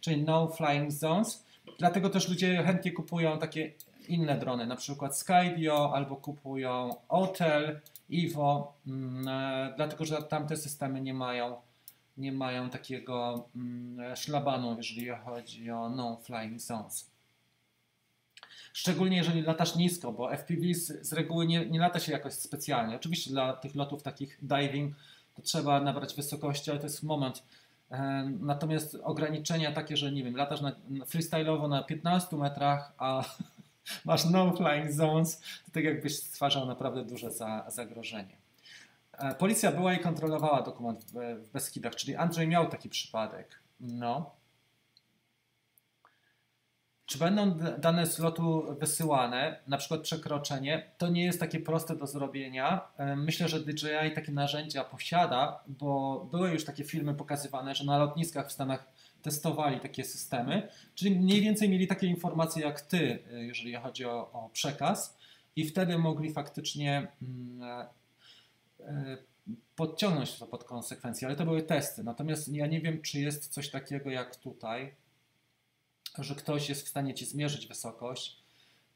czyli 0.01 0.23
No 0.23 0.49
Flying 0.49 0.93
Zones. 0.93 1.45
Dlatego 1.79 2.11
też 2.11 2.29
ludzie 2.29 2.63
chętnie 2.63 2.93
kupują 2.93 3.39
takie 3.39 3.73
inne 4.09 4.39
drony, 4.39 4.67
na 4.67 4.77
przykład 4.77 5.19
Skydio 5.19 5.93
albo 5.95 6.17
kupują 6.17 6.97
Otel, 7.09 7.81
Ivo, 8.09 8.75
mm, 8.87 9.29
e, 9.29 9.75
dlatego 9.77 10.05
że 10.05 10.23
tamte 10.23 10.57
systemy 10.57 11.01
nie 11.01 11.15
mają, 11.15 11.57
nie 12.17 12.33
mają 12.33 12.71
takiego 12.71 13.49
mm, 13.57 14.17
szlabanu, 14.17 14.77
jeżeli 14.77 15.09
chodzi 15.09 15.71
o 15.71 15.89
No 15.89 16.17
Flying 16.17 16.61
Zones. 16.61 17.11
Szczególnie 18.73 19.17
jeżeli 19.17 19.43
latasz 19.43 19.77
nisko, 19.77 20.13
bo 20.13 20.37
FPV 20.37 20.75
z, 20.75 21.09
z 21.09 21.13
reguły 21.13 21.47
nie, 21.47 21.67
nie 21.67 21.79
lata 21.79 22.01
się 22.01 22.13
jakoś 22.13 22.33
specjalnie. 22.33 22.97
Oczywiście 22.97 23.31
dla 23.31 23.53
tych 23.53 23.75
lotów 23.75 24.03
takich 24.03 24.39
diving 24.43 24.95
to 25.35 25.43
trzeba 25.43 25.81
nabrać 25.81 26.15
wysokości, 26.15 26.71
ale 26.71 26.81
to 26.81 26.87
jest 26.87 27.03
moment. 27.03 27.43
E, 27.91 28.31
natomiast 28.41 28.99
ograniczenia 29.03 29.73
takie, 29.73 29.97
że 29.97 30.13
nie 30.13 30.25
wiem, 30.25 30.37
latasz 30.37 30.61
na, 30.61 30.73
freestyle'owo 30.91 31.69
na 31.69 31.83
15 31.83 32.37
metrach, 32.37 32.93
a 32.99 33.25
masz 34.05 34.25
no 34.25 34.53
flying 34.57 34.93
zones, 34.93 35.41
to 35.41 35.73
tak 35.73 35.85
jakbyś 35.85 36.17
stwarzał 36.17 36.67
naprawdę 36.67 37.05
duże 37.05 37.31
za, 37.31 37.65
zagrożenie. 37.69 38.37
E, 39.13 39.35
policja 39.35 39.73
była 39.73 39.95
i 39.95 39.99
kontrolowała 39.99 40.63
dokument 40.63 41.05
w, 41.05 41.45
w 41.45 41.51
Beskidach, 41.51 41.95
czyli 41.95 42.17
Andrzej 42.17 42.49
miał 42.49 42.69
taki 42.69 42.89
przypadek. 42.89 43.59
No. 43.81 44.31
Czy 47.07 47.19
będą 47.19 47.59
dane 47.79 48.07
z 48.07 48.19
lotu 48.19 48.77
wysyłane, 48.81 49.61
na 49.67 49.79
przykład 49.79 50.01
przekroczenie, 50.01 50.91
to 50.99 51.09
nie 51.09 51.25
jest 51.25 51.41
takie 51.41 51.61
proste 51.61 51.97
do 51.97 52.07
zrobienia. 52.07 52.81
E, 52.97 53.17
myślę, 53.17 53.49
że 53.49 53.61
DJI 53.61 54.15
takie 54.15 54.33
narzędzia 54.33 54.85
posiada, 54.85 55.61
bo 55.67 56.21
były 56.31 56.51
już 56.51 56.65
takie 56.65 56.85
filmy 56.85 57.15
pokazywane, 57.15 57.75
że 57.75 57.85
na 57.85 57.99
lotniskach 57.99 58.49
w 58.49 58.53
Stanach 58.53 58.87
testowali 59.25 59.81
takie 59.81 60.05
systemy, 60.05 60.69
czyli 60.95 61.17
mniej 61.17 61.41
więcej 61.41 61.69
mieli 61.69 61.87
takie 61.87 62.07
informacje 62.07 62.63
jak 62.63 62.81
ty, 62.81 63.19
e, 63.33 63.45
jeżeli 63.45 63.75
chodzi 63.75 64.05
o, 64.05 64.33
o 64.33 64.51
przekaz, 64.53 65.19
i 65.57 65.65
wtedy 65.69 65.99
mogli 65.99 66.33
faktycznie 66.33 67.07
mm, 67.23 67.89
e, 68.81 69.17
podciągnąć 69.77 70.39
to 70.39 70.47
pod 70.47 70.65
konsekwencje, 70.65 71.29
ale 71.29 71.37
to 71.37 71.45
były 71.45 71.63
testy. 71.63 72.05
Natomiast 72.05 72.49
ja 72.49 72.67
nie 72.67 72.81
wiem, 72.81 73.03
czy 73.03 73.21
jest 73.21 73.49
coś 73.49 73.71
takiego 73.71 74.11
jak 74.11 74.37
tutaj 74.37 74.95
że 76.19 76.35
ktoś 76.35 76.69
jest 76.69 76.87
w 76.87 76.89
stanie 76.89 77.15
ci 77.15 77.27
zmierzyć 77.27 77.67
wysokość. 77.67 78.45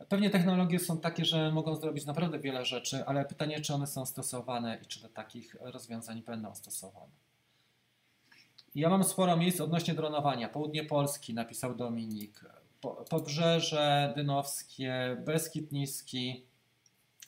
Pewnie 0.09 0.31
technologie 0.31 0.79
są 0.79 1.01
takie, 1.01 1.25
że 1.25 1.53
mogą 1.53 1.77
zrobić 1.77 2.07
naprawdę 2.07 2.39
wiele 2.39 2.65
rzeczy, 2.65 3.05
ale 3.07 3.25
pytanie, 3.25 3.61
czy 3.61 3.75
one 3.75 3.87
są 3.87 4.07
stosowane 4.07 4.79
i 4.83 4.87
czy 4.87 5.03
do 5.03 5.09
takich 5.09 5.57
rozwiązań 5.61 6.23
będą 6.23 6.55
stosowane. 6.55 7.13
Ja 8.75 8.89
mam 8.89 9.05
sporo 9.05 9.37
miejsc 9.37 9.61
odnośnie 9.61 9.95
dronowania. 9.95 10.49
Południe 10.49 10.85
Polski, 10.85 11.35
napisał 11.35 11.75
Dominik. 11.75 12.45
Pobrzeże 13.11 14.13
Dynowskie, 14.17 15.17
Beskid 15.25 15.73
Niski. 15.73 16.45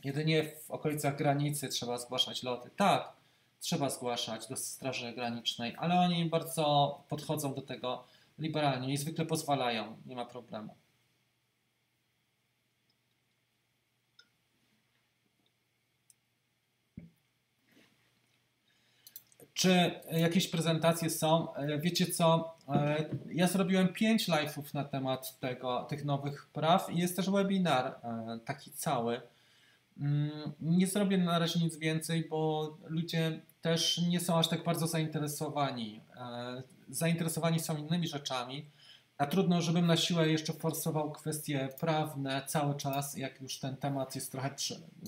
Jedynie 0.04 0.44
w 0.44 0.70
okolicach 0.70 1.16
granicy 1.16 1.68
trzeba 1.68 1.98
zgłaszać 1.98 2.42
loty. 2.42 2.70
Tak, 2.76 3.12
trzeba 3.60 3.90
zgłaszać 3.90 4.46
do 4.48 4.56
Straży 4.56 5.12
Granicznej, 5.12 5.74
ale 5.78 6.00
oni 6.00 6.24
bardzo 6.24 6.98
podchodzą 7.08 7.54
do 7.54 7.62
tego 7.62 8.04
liberalnie 8.38 8.92
i 8.92 8.96
zwykle 8.96 9.26
pozwalają, 9.26 9.96
nie 10.06 10.16
ma 10.16 10.24
problemu. 10.24 10.74
Czy 19.60 20.00
jakieś 20.12 20.48
prezentacje 20.48 21.10
są? 21.10 21.54
E, 21.54 21.78
wiecie 21.78 22.06
co? 22.06 22.54
E, 22.68 23.04
ja 23.32 23.46
zrobiłem 23.46 23.88
pięć 23.88 24.28
live'ów 24.28 24.74
na 24.74 24.84
temat 24.84 25.38
tego, 25.40 25.82
tych 25.82 26.04
nowych 26.04 26.48
praw 26.52 26.90
i 26.92 26.98
jest 26.98 27.16
też 27.16 27.30
webinar 27.30 27.86
e, 27.86 28.38
taki 28.44 28.70
cały. 28.70 29.20
Mm, 30.00 30.30
nie 30.60 30.86
zrobię 30.86 31.18
na 31.18 31.38
razie 31.38 31.60
nic 31.60 31.76
więcej, 31.76 32.26
bo 32.30 32.70
ludzie 32.86 33.40
też 33.62 33.98
nie 33.98 34.20
są 34.20 34.38
aż 34.38 34.48
tak 34.48 34.64
bardzo 34.64 34.86
zainteresowani 34.86 36.00
zainteresowani 36.88 37.60
są 37.60 37.76
innymi 37.76 38.08
rzeczami, 38.08 38.66
a 39.18 39.26
trudno, 39.26 39.60
żebym 39.60 39.86
na 39.86 39.96
siłę 39.96 40.28
jeszcze 40.28 40.52
forsował 40.52 41.12
kwestie 41.12 41.68
prawne 41.80 42.42
cały 42.46 42.74
czas, 42.74 43.16
jak 43.16 43.40
już 43.40 43.58
ten 43.58 43.76
temat 43.76 44.14
jest 44.14 44.32
trochę, 44.32 44.50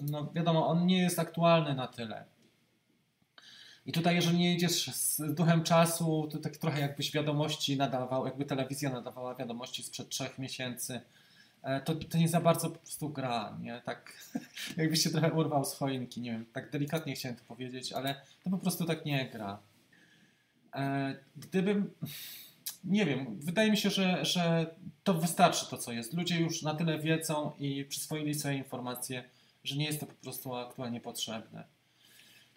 no 0.02 0.32
wiadomo, 0.34 0.66
on 0.66 0.86
nie 0.86 0.98
jest 1.02 1.18
aktualny 1.18 1.74
na 1.74 1.86
tyle. 1.86 2.24
I 3.86 3.92
tutaj, 3.92 4.14
jeżeli 4.14 4.38
nie 4.38 4.54
idziesz 4.54 4.94
z 4.94 5.34
duchem 5.34 5.62
czasu, 5.62 6.28
to 6.32 6.38
tak 6.38 6.56
trochę 6.56 6.80
jakbyś 6.80 7.12
wiadomości 7.12 7.76
nadawał, 7.76 8.26
jakby 8.26 8.44
telewizja 8.44 8.90
nadawała 8.90 9.34
wiadomości 9.34 9.82
sprzed 9.82 10.08
trzech 10.08 10.38
miesięcy, 10.38 11.00
e, 11.62 11.80
to, 11.80 11.94
to 11.94 12.18
nie 12.18 12.28
za 12.28 12.40
bardzo 12.40 12.70
po 12.70 12.78
prostu 12.78 13.10
gra, 13.10 13.58
nie? 13.60 13.82
Tak 13.84 14.12
jakbyś 14.76 15.02
się 15.02 15.10
trochę 15.10 15.32
urwał 15.32 15.64
z 15.64 15.74
choinki, 15.74 16.20
nie 16.20 16.32
wiem, 16.32 16.46
tak 16.52 16.70
delikatnie 16.70 17.14
chciałem 17.14 17.36
to 17.36 17.44
powiedzieć, 17.44 17.92
ale 17.92 18.20
to 18.44 18.50
po 18.50 18.58
prostu 18.58 18.84
tak 18.84 19.04
nie 19.04 19.30
gra. 19.30 19.58
E, 20.74 21.14
gdybym. 21.36 21.90
Nie 22.84 23.06
wiem, 23.06 23.38
wydaje 23.40 23.70
mi 23.70 23.76
się, 23.76 23.90
że, 23.90 24.24
że 24.24 24.74
to 25.04 25.14
wystarczy 25.14 25.70
to, 25.70 25.78
co 25.78 25.92
jest. 25.92 26.14
Ludzie 26.14 26.40
już 26.40 26.62
na 26.62 26.74
tyle 26.74 26.98
wiedzą 26.98 27.52
i 27.58 27.84
przyswoili 27.84 28.34
sobie 28.34 28.54
informacje, 28.54 29.24
że 29.64 29.76
nie 29.76 29.84
jest 29.84 30.00
to 30.00 30.06
po 30.06 30.14
prostu 30.14 30.54
aktualnie 30.54 31.00
potrzebne. 31.00 31.64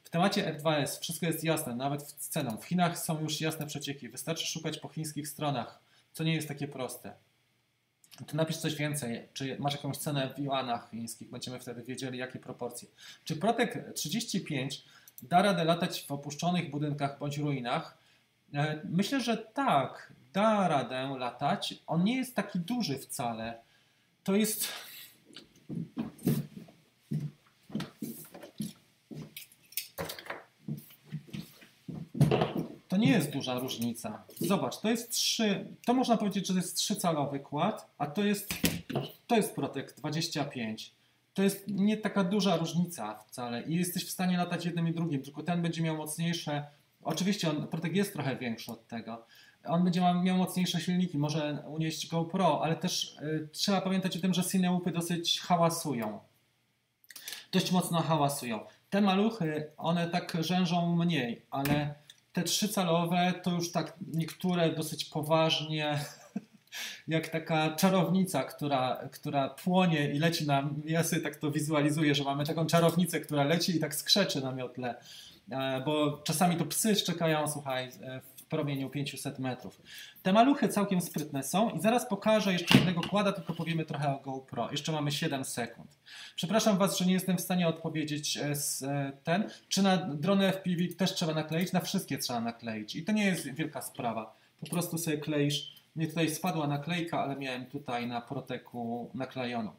W 0.06 0.10
temacie 0.10 0.58
R2S 0.58 1.00
wszystko 1.00 1.26
jest 1.26 1.44
jasne, 1.44 1.76
nawet 1.76 2.04
w 2.04 2.28
ceną. 2.28 2.58
W 2.58 2.66
Chinach 2.66 3.00
są 3.00 3.22
już 3.22 3.42
jasne 3.42 3.66
przecieki. 3.68 4.10
Wystarczy 4.10 4.46
szukać 4.46 4.78
po 4.78 4.90
chińskich 4.90 5.28
stronach, 5.28 5.80
co 6.14 6.24
nie 6.24 6.36
jest 6.36 6.48
takie 6.48 6.68
proste. 6.68 7.14
To 8.28 8.38
napisz 8.38 8.58
coś 8.58 8.76
więcej. 8.76 9.28
Czy 9.34 9.58
masz 9.60 9.74
jakąś 9.74 9.98
cenę 9.98 10.34
w 10.36 10.40
juanach 10.40 10.90
chińskich? 10.90 11.30
Będziemy 11.30 11.60
wtedy 11.60 11.84
wiedzieli, 11.84 12.18
jakie 12.18 12.40
proporcje. 12.40 12.88
Czy 13.24 13.36
Protek 13.36 13.94
35 13.94 14.84
da 15.22 15.42
radę 15.42 15.64
latać 15.64 16.06
w 16.08 16.12
opuszczonych 16.12 16.70
budynkach 16.70 17.20
bądź 17.20 17.38
ruinach? 17.38 17.98
E, 18.54 18.82
myślę, 18.84 19.22
że 19.22 19.38
tak, 19.38 20.14
da 20.34 20.68
radę 20.68 21.16
latać. 21.20 21.76
On 21.88 22.04
nie 22.04 22.18
jest 22.18 22.36
taki 22.36 22.60
duży 22.60 23.00
wcale. 23.00 23.60
To 24.24 24.36
jest. 24.36 24.68
To 32.96 33.00
nie 33.00 33.12
jest 33.12 33.32
duża 33.32 33.60
różnica. 33.60 34.24
Zobacz, 34.40 34.80
to 34.80 34.90
jest 34.90 35.12
3. 35.12 35.66
To 35.86 35.94
można 35.94 36.18
powiedzieć, 36.18 36.48
że 36.48 36.54
to 36.54 36.60
jest 36.60 36.78
3-calowy 36.78 37.40
kład, 37.40 37.90
a 37.98 38.08
to 38.08 38.24
jest 38.24 38.54
to 39.28 39.36
jest 39.36 39.56
Protect 39.56 39.98
25. 39.98 40.94
to 41.34 41.44
jest 41.44 41.68
nie 41.68 41.98
taka 41.98 42.24
duża 42.24 42.58
różnica 42.58 43.16
wcale 43.28 43.64
i 43.64 43.76
jesteś 43.76 44.06
w 44.06 44.10
stanie 44.10 44.38
latać 44.38 44.66
jednym 44.66 44.88
i 44.88 44.94
drugim, 44.94 45.22
tylko 45.22 45.44
ten 45.44 45.62
będzie 45.62 45.84
miał 45.84 45.98
mocniejsze, 45.98 46.66
oczywiście 47.04 47.50
on, 47.50 47.68
Protec 47.68 47.96
jest 47.96 48.14
trochę 48.14 48.36
większy 48.36 48.72
od 48.72 48.88
tego, 48.88 49.26
on 49.66 49.84
będzie 49.84 50.02
miał 50.24 50.38
mocniejsze 50.38 50.82
silniki, 50.82 51.18
może 51.18 51.64
unieść 51.68 52.08
GoPro, 52.08 52.62
ale 52.64 52.76
też 52.76 53.18
y, 53.22 53.50
trzeba 53.52 53.82
pamiętać 53.82 54.18
o 54.18 54.22
tym, 54.22 54.34
że 54.34 54.44
Cineupy 54.44 54.92
dosyć 54.92 55.42
hałasują. 55.42 56.20
Dość 57.52 57.72
mocno 57.72 58.02
hałasują. 58.02 58.60
Te 58.90 59.02
maluchy, 59.02 59.72
one 59.78 60.08
tak 60.08 60.38
rzężą 60.42 60.96
mniej, 60.96 61.46
ale 61.52 62.05
te 62.36 62.44
trzycalowe 62.44 63.34
to 63.44 63.52
już 63.52 63.72
tak 63.72 63.98
niektóre 64.14 64.70
dosyć 64.70 65.06
poważnie 65.06 66.00
jak 67.08 67.28
taka 67.28 67.76
czarownica, 67.76 68.44
która, 68.44 69.10
która 69.12 69.50
płonie 69.50 70.14
i 70.14 70.20
leci 70.20 70.48
na. 70.48 70.70
Ja 70.86 71.04
sobie 71.04 71.22
tak 71.22 71.36
to 71.36 71.52
wizualizuję, 71.52 72.16
że 72.16 72.24
mamy 72.24 72.46
taką 72.46 72.66
czarownicę, 72.66 73.20
która 73.20 73.44
leci 73.44 73.76
i 73.76 73.80
tak 73.80 73.96
skrzeczy 73.96 74.42
na 74.42 74.52
miotle. 74.52 74.96
E, 75.52 75.82
bo 75.86 76.22
czasami 76.24 76.56
to 76.56 76.66
psy 76.66 76.96
szczekają, 76.96 77.48
słuchaj, 77.48 77.90
e, 78.02 78.22
w 78.46 78.48
promieniu 78.48 78.90
500 78.90 79.40
metrów. 79.40 79.82
Te 80.24 80.34
maluchy 80.34 80.70
całkiem 80.70 81.02
sprytne 81.02 81.44
są 81.44 81.70
i 81.70 81.82
zaraz 81.82 82.10
pokażę 82.10 82.54
jeszcze 82.54 82.78
jednego 82.78 83.02
kłada, 83.02 83.32
tylko 83.32 83.54
powiemy 83.54 83.86
trochę 83.86 84.16
o 84.16 84.20
GoPro. 84.20 84.72
Jeszcze 84.72 84.92
mamy 84.92 85.12
7 85.12 85.46
sekund. 85.46 86.00
Przepraszam 86.36 86.78
Was, 86.78 86.98
że 86.98 87.06
nie 87.06 87.14
jestem 87.14 87.38
w 87.38 87.42
stanie 87.42 87.68
odpowiedzieć 87.68 88.38
e, 88.38 88.56
z 88.56 88.84
ten. 89.24 89.50
Czy 89.68 89.82
na 89.82 89.98
drony 89.98 90.52
FPV 90.52 90.88
też 90.98 91.14
trzeba 91.14 91.34
nakleić? 91.34 91.74
Na 91.74 91.80
wszystkie 91.80 92.18
trzeba 92.18 92.42
nakleić 92.42 92.96
i 92.96 93.04
to 93.04 93.12
nie 93.12 93.26
jest 93.26 93.54
wielka 93.54 93.82
sprawa. 93.82 94.36
Po 94.60 94.70
prostu 94.70 94.98
sobie 94.98 95.18
kleisz 95.18 95.76
mnie 95.96 96.08
tutaj 96.08 96.30
spadła 96.30 96.68
naklejka, 96.68 97.20
ale 97.20 97.36
miałem 97.36 97.66
tutaj 97.66 98.08
na 98.08 98.22
proteku 98.22 99.12
naklejoną. 99.14 99.72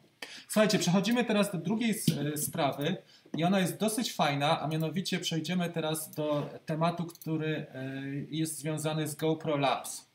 Słuchajcie, 0.47 0.79
przechodzimy 0.79 1.25
teraz 1.25 1.51
do 1.51 1.57
drugiej 1.57 1.91
e, 2.33 2.37
sprawy 2.37 2.97
i 3.37 3.43
ona 3.43 3.59
jest 3.59 3.77
dosyć 3.77 4.13
fajna, 4.13 4.61
a 4.61 4.67
mianowicie 4.67 5.19
przejdziemy 5.19 5.69
teraz 5.69 6.11
do 6.11 6.49
tematu, 6.65 7.05
który 7.05 7.65
e, 7.73 7.91
jest 8.29 8.57
związany 8.57 9.07
z 9.07 9.15
GoPro 9.15 9.57
Labs. 9.57 10.07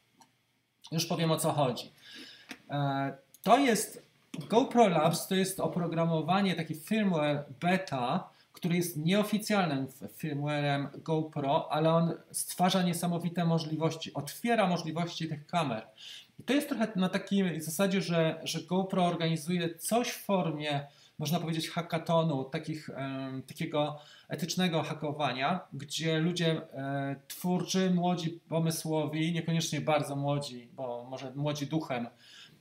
Już 0.92 1.06
powiem 1.06 1.30
o 1.30 1.36
co 1.36 1.52
chodzi. 1.52 1.92
E, 2.70 3.12
to 3.42 3.58
jest 3.58 4.02
GoPro 4.48 4.88
Labs, 4.88 5.26
to 5.26 5.34
jest 5.34 5.60
oprogramowanie, 5.60 6.54
taki 6.54 6.74
firmware 6.74 7.44
beta, 7.60 8.32
który 8.52 8.76
jest 8.76 8.96
nieoficjalnym 8.96 9.86
firmwarem 10.16 10.88
GoPro, 10.94 11.72
ale 11.72 11.94
on 11.94 12.14
stwarza 12.30 12.82
niesamowite 12.82 13.44
możliwości, 13.44 14.14
otwiera 14.14 14.66
możliwości 14.66 15.28
tych 15.28 15.46
kamer. 15.46 15.86
I 16.38 16.42
to 16.42 16.52
jest 16.52 16.68
trochę 16.68 16.88
na 16.96 17.08
takiej 17.08 17.60
zasadzie, 17.60 18.02
że, 18.02 18.40
że 18.42 18.60
GoPro 18.60 19.04
organizuje 19.04 19.74
coś 19.74 20.08
w 20.08 20.24
formie, 20.24 20.86
można 21.18 21.40
powiedzieć, 21.40 21.70
hackatonu, 21.70 22.44
takich, 22.44 22.90
takiego 23.46 23.98
etycznego 24.28 24.82
hakowania, 24.82 25.60
gdzie 25.72 26.18
ludzie 26.18 26.50
e, 26.50 27.16
twórczy, 27.28 27.90
młodzi, 27.90 28.40
pomysłowi, 28.48 29.32
niekoniecznie 29.32 29.80
bardzo 29.80 30.16
młodzi, 30.16 30.68
bo 30.72 31.04
może 31.04 31.32
młodzi 31.34 31.66
duchem, 31.66 32.06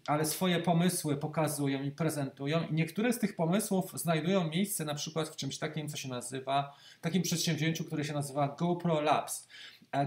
ale 0.08 0.26
swoje 0.26 0.60
pomysły 0.60 1.18
pokazują 1.18 1.84
i 1.84 1.91
prezentują 1.91 2.68
i 2.68 2.74
niektóre 2.74 3.14
z 3.14 3.20
tych 3.20 3.36
pomysłów 3.36 3.91
znajdują 3.95 4.49
miejsce 4.49 4.86
na 4.86 4.95
przykład 4.95 5.30
w 5.30 5.36
czymś 5.36 5.58
takim, 5.58 5.89
co 5.89 5.97
się 5.97 6.10
nazywa, 6.10 6.76
takim 7.02 7.22
przedsięwzięciu, 7.22 7.84
które 7.84 8.04
się 8.04 8.14
nazywa 8.14 8.56
GoPro 8.60 9.02
Labs. 9.02 9.47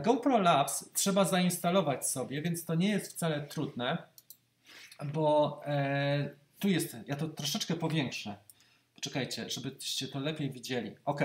GoPro 0.05 0.38
Labs 0.38 0.90
trzeba 0.92 1.24
zainstalować 1.24 2.11
sobie, 2.11 2.42
więc 2.42 2.64
to 2.64 2.74
nie 2.74 2.88
jest 2.88 3.12
wcale 3.12 3.47
trudne, 3.47 3.99
bo 5.12 5.61
e, 5.66 6.43
tu 6.59 6.68
jest, 6.68 6.96
ja 7.07 7.16
to 7.16 7.28
troszeczkę 7.28 7.74
powiększę. 7.74 8.36
Poczekajcie, 8.94 9.50
żebyście 9.50 10.09
to 10.09 10.20
lepiej 10.20 10.50
widzieli. 10.50 10.90
OK. 11.05 11.20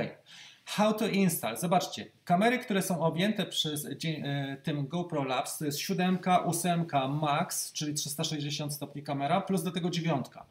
How 0.76 0.94
to 0.94 1.08
install. 1.08 1.58
Zobaczcie, 1.58 2.06
kamery, 2.26 2.60
które 2.60 2.82
są 2.82 3.02
objęte 3.02 3.46
przez 3.46 3.86
e, 3.86 4.58
tym 4.64 4.88
GoPro 4.88 5.24
Labs, 5.24 5.58
to 5.58 5.66
jest 5.66 5.78
7, 5.78 6.20
8 6.46 6.86
Max, 7.22 7.74
czyli 7.74 7.94
360 7.94 8.74
stopni 8.74 9.04
kamera, 9.04 9.42
plus 9.42 9.64
do 9.64 9.72
tego 9.72 9.90
dziewiątka. 9.90 10.46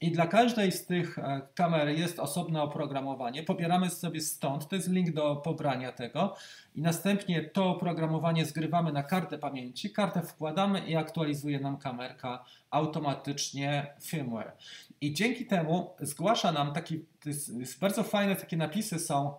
I 0.00 0.10
dla 0.12 0.26
każdej 0.26 0.72
z 0.72 0.86
tych 0.86 1.18
e, 1.18 1.40
kamer 1.54 1.88
jest 1.88 2.18
osobne 2.18 2.62
oprogramowanie. 2.62 3.42
Pobieramy 3.42 3.90
sobie 3.90 4.20
stąd, 4.20 4.68
to 4.68 4.76
jest 4.76 4.90
link 4.90 5.12
do 5.12 5.36
pobrania 5.36 5.92
tego 5.92 6.34
i 6.74 6.82
następnie 6.82 7.42
to 7.42 7.70
oprogramowanie 7.70 8.44
zgrywamy 8.44 8.92
na 8.92 9.02
kartę 9.02 9.38
pamięci, 9.38 9.90
kartę 9.90 10.22
wkładamy 10.22 10.86
i 10.86 10.96
aktualizuje 10.96 11.60
nam 11.60 11.78
kamerka 11.78 12.44
automatycznie 12.74 13.94
firmware. 14.00 14.52
I 15.00 15.12
dzięki 15.12 15.46
temu 15.46 15.90
zgłasza 16.00 16.52
nam 16.52 16.72
taki, 16.72 17.04
jest, 17.24 17.48
jest 17.48 17.78
bardzo 17.78 18.02
fajne 18.02 18.36
takie 18.36 18.56
napisy 18.56 18.98
są 18.98 19.34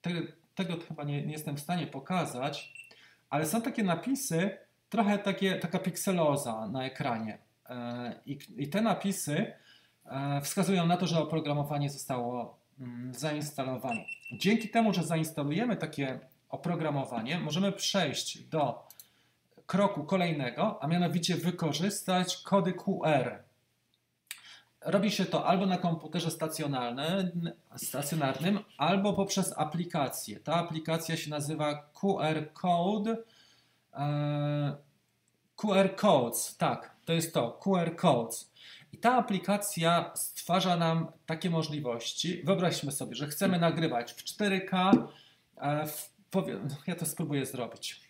tego, 0.00 0.20
tego 0.54 0.74
chyba 0.88 1.04
nie, 1.04 1.26
nie, 1.26 1.32
jestem 1.32 1.56
w 1.56 1.60
stanie 1.60 1.86
pokazać, 1.86 2.72
ale 3.30 3.46
są 3.46 3.62
takie 3.62 3.82
napisy, 3.82 4.58
trochę 4.88 5.18
takie, 5.18 5.56
taka 5.56 5.78
pikseloza 5.78 6.68
na 6.68 6.84
ekranie. 6.84 7.38
E, 7.68 8.20
I, 8.26 8.38
I, 8.56 8.68
te 8.68 8.80
napisy 8.80 9.52
e, 10.04 10.40
wskazują 10.40 10.86
na 10.86 10.96
to, 10.96 11.06
że 11.06 11.18
oprogramowanie 11.18 11.90
zostało 11.90 12.58
mm, 12.80 13.14
zainstalowane. 13.14 14.04
Dzięki 14.32 14.68
temu, 14.68 14.92
że 14.92 15.04
zainstalujemy 15.04 15.76
takie 15.76 16.20
oprogramowanie, 16.48 17.38
możemy 17.38 17.72
przejść 17.72 18.38
do 18.38 18.86
kroku 19.70 20.04
kolejnego, 20.04 20.82
a 20.82 20.86
mianowicie 20.86 21.36
wykorzystać 21.36 22.36
kody 22.36 22.72
QR 22.72 23.42
Robi 24.80 25.10
się 25.10 25.24
to 25.24 25.46
albo 25.46 25.66
na 25.66 25.78
komputerze 25.78 26.30
stacjonarnym, 27.76 28.60
albo 28.76 29.12
poprzez 29.12 29.58
aplikację. 29.58 30.40
Ta 30.40 30.54
aplikacja 30.54 31.16
się 31.16 31.30
nazywa 31.30 31.90
QR 32.00 32.52
Code. 32.52 33.16
E, 33.94 34.76
QR 35.56 35.96
Codes, 35.96 36.56
tak, 36.56 36.96
to 37.04 37.12
jest 37.12 37.34
to, 37.34 37.58
QR 37.62 37.96
Codes. 37.96 38.52
I 38.92 38.98
ta 38.98 39.14
aplikacja 39.14 40.10
stwarza 40.14 40.76
nam 40.76 41.12
takie 41.26 41.50
możliwości. 41.50 42.42
Wyobraźmy 42.44 42.92
sobie, 42.92 43.14
że 43.14 43.26
chcemy 43.26 43.58
nagrywać 43.58 44.12
w 44.12 44.24
4K. 44.24 44.92
E, 45.56 45.86
w, 45.86 46.10
powie, 46.30 46.58
ja 46.86 46.94
to 46.96 47.06
spróbuję 47.06 47.46
zrobić. 47.46 48.09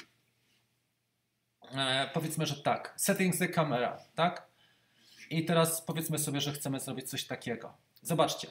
E, 1.74 2.10
powiedzmy, 2.14 2.46
że 2.46 2.56
tak. 2.56 2.94
Settings 2.96 3.38
the 3.38 3.48
camera, 3.48 3.98
tak? 4.14 4.46
I 5.30 5.44
teraz 5.44 5.82
powiedzmy 5.82 6.18
sobie, 6.18 6.40
że 6.40 6.52
chcemy 6.52 6.80
zrobić 6.80 7.10
coś 7.10 7.24
takiego. 7.24 7.74
Zobaczcie. 8.02 8.48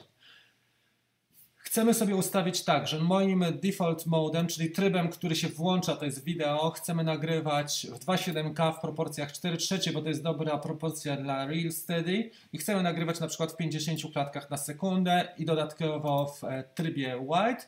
Chcemy 1.56 1.94
sobie 1.94 2.16
ustawić 2.16 2.64
tak, 2.64 2.88
że 2.88 2.98
moim 2.98 3.44
default 3.62 4.06
modem, 4.06 4.46
czyli 4.46 4.70
trybem, 4.70 5.08
który 5.08 5.36
się 5.36 5.48
włącza, 5.48 5.96
to 5.96 6.04
jest 6.04 6.24
wideo, 6.24 6.70
chcemy 6.70 7.04
nagrywać 7.04 7.86
w 7.92 8.04
2.7K 8.04 8.74
w 8.78 8.80
proporcjach 8.80 9.32
4 9.32 9.56
trzecie, 9.56 9.92
bo 9.92 10.02
to 10.02 10.08
jest 10.08 10.22
dobra 10.22 10.58
proporcja 10.58 11.16
dla 11.16 11.46
Real 11.46 11.72
Steady 11.72 12.30
i 12.52 12.58
chcemy 12.58 12.82
nagrywać 12.82 13.20
na 13.20 13.26
przykład 13.28 13.52
w 13.52 13.56
50 13.56 14.12
klatkach 14.12 14.50
na 14.50 14.56
sekundę 14.56 15.28
i 15.38 15.44
dodatkowo 15.44 16.26
w 16.26 16.44
e, 16.44 16.64
trybie 16.74 17.20
wide 17.20 17.62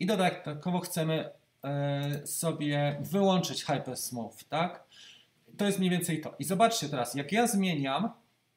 i 0.00 0.06
dodatkowo 0.06 0.80
chcemy 0.80 1.30
sobie 2.24 2.98
wyłączyć 3.00 3.64
Hyper 3.64 3.96
Smooth, 3.96 4.36
tak? 4.48 4.84
To 5.56 5.64
jest 5.64 5.78
mniej 5.78 5.90
więcej 5.90 6.20
to. 6.20 6.34
I 6.38 6.44
zobaczcie 6.44 6.88
teraz, 6.88 7.14
jak 7.14 7.32
ja 7.32 7.46
zmieniam 7.46 8.10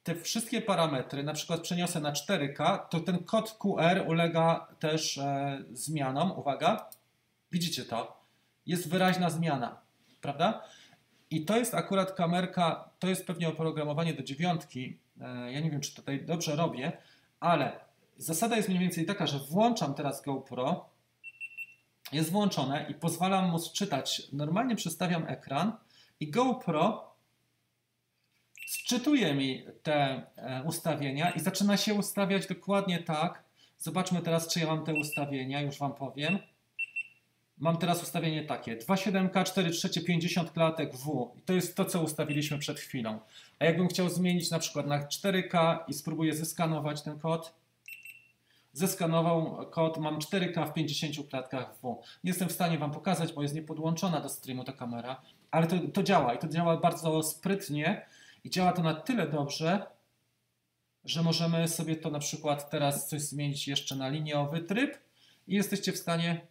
te 0.03 0.15
wszystkie 0.15 0.61
parametry, 0.61 1.23
na 1.23 1.33
przykład 1.33 1.61
przeniosę 1.61 1.99
na 1.99 2.11
4K, 2.11 2.79
to 2.89 2.99
ten 2.99 3.23
kod 3.23 3.51
QR 3.51 4.03
ulega 4.07 4.67
też 4.79 5.17
e, 5.17 5.63
zmianom. 5.71 6.31
Uwaga, 6.31 6.89
widzicie 7.51 7.85
to? 7.85 8.21
Jest 8.65 8.89
wyraźna 8.89 9.29
zmiana, 9.29 9.81
prawda? 10.21 10.63
I 11.29 11.45
to 11.45 11.57
jest 11.57 11.75
akurat 11.75 12.11
kamerka, 12.11 12.89
to 12.99 13.07
jest 13.07 13.27
pewnie 13.27 13.49
oprogramowanie 13.49 14.13
do 14.13 14.23
dziewiątki. 14.23 14.97
E, 15.21 15.51
ja 15.51 15.59
nie 15.59 15.71
wiem, 15.71 15.81
czy 15.81 15.95
tutaj 15.95 16.25
dobrze 16.25 16.55
robię, 16.55 16.91
ale 17.39 17.79
zasada 18.17 18.55
jest 18.55 18.69
mniej 18.69 18.81
więcej 18.81 19.05
taka, 19.05 19.27
że 19.27 19.39
włączam 19.39 19.93
teraz 19.93 20.21
GoPro, 20.21 20.89
jest 22.11 22.31
włączone 22.31 22.85
i 22.89 22.93
pozwalam 22.93 23.49
mu 23.49 23.59
czytać. 23.73 24.21
Normalnie 24.33 24.75
przestawiam 24.75 25.27
ekran 25.27 25.73
i 26.19 26.31
GoPro 26.31 27.11
Sczytuje 28.71 29.33
mi 29.33 29.65
te 29.83 29.95
e, 30.35 30.63
ustawienia 30.63 31.31
i 31.31 31.39
zaczyna 31.39 31.77
się 31.77 31.93
ustawiać 31.93 32.47
dokładnie 32.47 32.99
tak. 32.99 33.43
Zobaczmy 33.77 34.21
teraz, 34.21 34.47
czy 34.47 34.59
ja 34.59 34.65
mam 34.65 34.85
te 34.85 34.93
ustawienia, 34.93 35.61
już 35.61 35.77
Wam 35.77 35.93
powiem. 35.93 36.39
Mam 37.57 37.77
teraz 37.77 38.03
ustawienie 38.03 38.43
takie: 38.43 38.77
2,7K, 38.77 39.43
4 39.43 39.71
trzecie, 39.71 40.01
50 40.01 40.51
klatek 40.51 40.95
W. 40.95 41.33
I 41.37 41.41
to 41.41 41.53
jest 41.53 41.75
to, 41.75 41.85
co 41.85 42.01
ustawiliśmy 42.01 42.57
przed 42.57 42.79
chwilą. 42.79 43.19
A 43.59 43.65
jakbym 43.65 43.87
chciał 43.87 44.09
zmienić 44.09 44.51
na 44.51 44.59
przykład 44.59 44.87
na 44.87 45.07
4K 45.07 45.77
i 45.87 45.93
spróbuję 45.93 46.35
zeskanować 46.35 47.01
ten 47.01 47.19
kod, 47.19 47.53
zeskanował 48.73 49.65
kod, 49.69 49.97
mam 49.97 50.19
4K 50.19 50.69
w 50.69 50.73
50 50.73 51.29
klatkach 51.29 51.75
W. 51.75 52.01
Nie 52.23 52.29
jestem 52.29 52.49
w 52.49 52.51
stanie 52.51 52.77
Wam 52.77 52.91
pokazać, 52.91 53.33
bo 53.33 53.41
jest 53.41 53.55
niepodłączona 53.55 54.21
do 54.21 54.29
streamu 54.29 54.63
ta 54.63 54.71
kamera, 54.71 55.21
ale 55.51 55.67
to, 55.67 55.75
to 55.93 56.03
działa 56.03 56.33
i 56.33 56.37
to 56.37 56.47
działa 56.47 56.77
bardzo 56.77 57.23
sprytnie 57.23 58.05
i 58.43 58.49
działa 58.49 58.71
to 58.71 58.83
na 58.83 58.93
tyle 58.93 59.27
dobrze, 59.27 59.85
że 61.05 61.23
możemy 61.23 61.67
sobie 61.67 61.95
to 61.95 62.09
na 62.09 62.19
przykład 62.19 62.69
teraz 62.69 63.07
coś 63.07 63.21
zmienić 63.21 63.67
jeszcze 63.67 63.95
na 63.95 64.09
liniowy 64.09 64.61
tryb 64.61 64.97
i 65.47 65.55
jesteście 65.55 65.91
w 65.91 65.97
stanie 65.97 66.47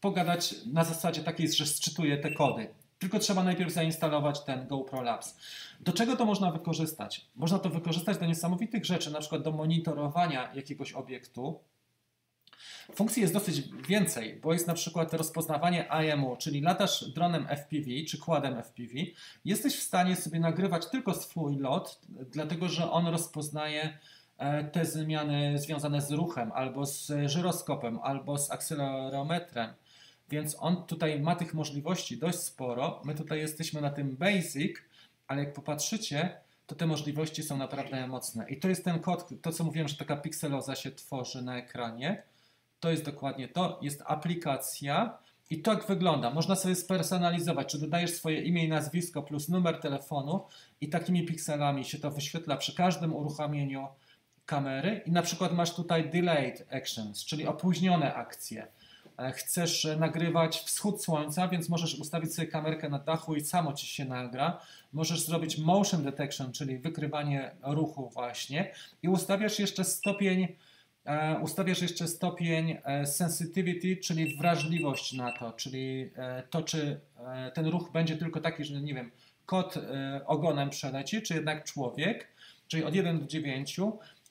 pogadać 0.00 0.54
na 0.66 0.84
zasadzie 0.84 1.22
takiej, 1.22 1.52
że 1.52 1.66
sczytuje 1.66 2.18
te 2.18 2.30
kody. 2.34 2.68
Tylko 2.98 3.18
trzeba 3.18 3.44
najpierw 3.44 3.72
zainstalować 3.72 4.44
ten 4.44 4.66
GoPro 4.66 5.02
Labs. 5.02 5.36
Do 5.80 5.92
czego 5.92 6.16
to 6.16 6.24
można 6.24 6.50
wykorzystać? 6.50 7.26
Można 7.36 7.58
to 7.58 7.70
wykorzystać 7.70 8.18
do 8.18 8.26
niesamowitych 8.26 8.84
rzeczy, 8.84 9.10
na 9.10 9.20
przykład 9.20 9.42
do 9.42 9.52
monitorowania 9.52 10.54
jakiegoś 10.54 10.92
obiektu. 10.92 11.60
Funkcji 12.94 13.22
jest 13.22 13.34
dosyć 13.34 13.62
więcej, 13.88 14.40
bo 14.42 14.52
jest 14.52 14.66
na 14.66 14.74
przykład 14.74 15.14
rozpoznawanie 15.14 15.88
IMU, 16.14 16.36
czyli 16.36 16.60
latasz 16.60 17.04
dronem 17.10 17.46
FPV 17.46 17.86
czy 18.08 18.18
kładem 18.18 18.62
FPV. 18.62 18.92
Jesteś 19.44 19.76
w 19.76 19.82
stanie 19.82 20.16
sobie 20.16 20.40
nagrywać 20.40 20.86
tylko 20.86 21.14
swój 21.14 21.56
lot, 21.56 22.00
dlatego 22.08 22.68
że 22.68 22.90
on 22.90 23.06
rozpoznaje 23.06 23.98
e, 24.38 24.64
te 24.64 24.84
zmiany 24.84 25.58
związane 25.58 26.02
z 26.02 26.10
ruchem, 26.10 26.52
albo 26.52 26.86
z 26.86 27.12
żyroskopem, 27.26 27.98
albo 28.02 28.38
z 28.38 28.50
akcelerometrem. 28.50 29.74
Więc 30.30 30.56
on 30.58 30.86
tutaj 30.86 31.20
ma 31.20 31.34
tych 31.36 31.54
możliwości 31.54 32.18
dość 32.18 32.38
sporo. 32.38 33.02
My 33.04 33.14
tutaj 33.14 33.38
jesteśmy 33.38 33.80
na 33.80 33.90
tym 33.90 34.16
basic, 34.16 34.76
ale 35.26 35.44
jak 35.44 35.52
popatrzycie, 35.52 36.40
to 36.66 36.74
te 36.74 36.86
możliwości 36.86 37.42
są 37.42 37.56
naprawdę 37.56 38.06
mocne. 38.06 38.50
I 38.50 38.56
to 38.56 38.68
jest 38.68 38.84
ten 38.84 39.00
kod, 39.00 39.28
to 39.42 39.52
co 39.52 39.64
mówiłem, 39.64 39.88
że 39.88 39.96
taka 39.96 40.16
pikseloza 40.16 40.74
się 40.74 40.90
tworzy 40.90 41.42
na 41.42 41.58
ekranie. 41.58 42.22
To 42.80 42.90
jest 42.90 43.04
dokładnie 43.04 43.48
to. 43.48 43.78
Jest 43.82 44.02
aplikacja 44.06 45.18
i 45.50 45.62
tak 45.62 45.86
wygląda. 45.86 46.30
Można 46.30 46.56
sobie 46.56 46.74
spersonalizować, 46.74 47.72
czy 47.72 47.78
dodajesz 47.78 48.10
swoje 48.10 48.42
imię 48.42 48.64
i 48.64 48.68
nazwisko 48.68 49.22
plus 49.22 49.48
numer 49.48 49.80
telefonu 49.80 50.44
i 50.80 50.88
takimi 50.88 51.26
pikselami 51.26 51.84
się 51.84 51.98
to 51.98 52.10
wyświetla 52.10 52.56
przy 52.56 52.74
każdym 52.74 53.16
uruchomieniu 53.16 53.88
kamery 54.46 55.02
i 55.06 55.10
na 55.10 55.22
przykład 55.22 55.52
masz 55.52 55.74
tutaj 55.74 56.10
delayed 56.10 56.66
actions, 56.70 57.24
czyli 57.24 57.46
opóźnione 57.46 58.14
akcje. 58.14 58.66
E, 59.18 59.32
chcesz 59.32 59.86
nagrywać 59.98 60.58
wschód 60.58 61.04
słońca, 61.04 61.48
więc 61.48 61.68
możesz 61.68 61.94
ustawić 61.94 62.34
sobie 62.34 62.48
kamerkę 62.48 62.88
na 62.88 62.98
dachu 62.98 63.34
i 63.34 63.40
samo 63.40 63.72
ci 63.72 63.86
się 63.86 64.04
nagra. 64.04 64.60
Możesz 64.92 65.20
zrobić 65.20 65.58
motion 65.58 66.02
detection, 66.02 66.52
czyli 66.52 66.78
wykrywanie 66.78 67.50
ruchu 67.62 68.10
właśnie. 68.10 68.72
I 69.02 69.08
ustawiasz 69.08 69.58
jeszcze 69.58 69.84
stopień 69.84 70.48
e, 71.04 71.38
ustawiasz 71.42 71.82
jeszcze 71.82 72.08
stopień 72.08 72.76
e, 72.84 73.06
sensitivity, 73.06 73.96
czyli 73.96 74.36
wrażliwość 74.36 75.12
na 75.12 75.32
to, 75.32 75.52
czyli 75.52 76.10
to, 76.50 76.62
czy 76.62 77.00
ten 77.54 77.66
ruch 77.66 77.92
będzie 77.92 78.16
tylko 78.16 78.40
taki, 78.40 78.64
że 78.64 78.80
nie 78.80 78.94
wiem, 78.94 79.10
kot 79.46 79.74
ogonem 80.26 80.70
przeleci, 80.70 81.22
czy 81.22 81.34
jednak 81.34 81.64
człowiek, 81.64 82.28
czyli 82.68 82.84
od 82.84 82.94
1 82.94 83.20
do 83.20 83.26
9 83.26 83.80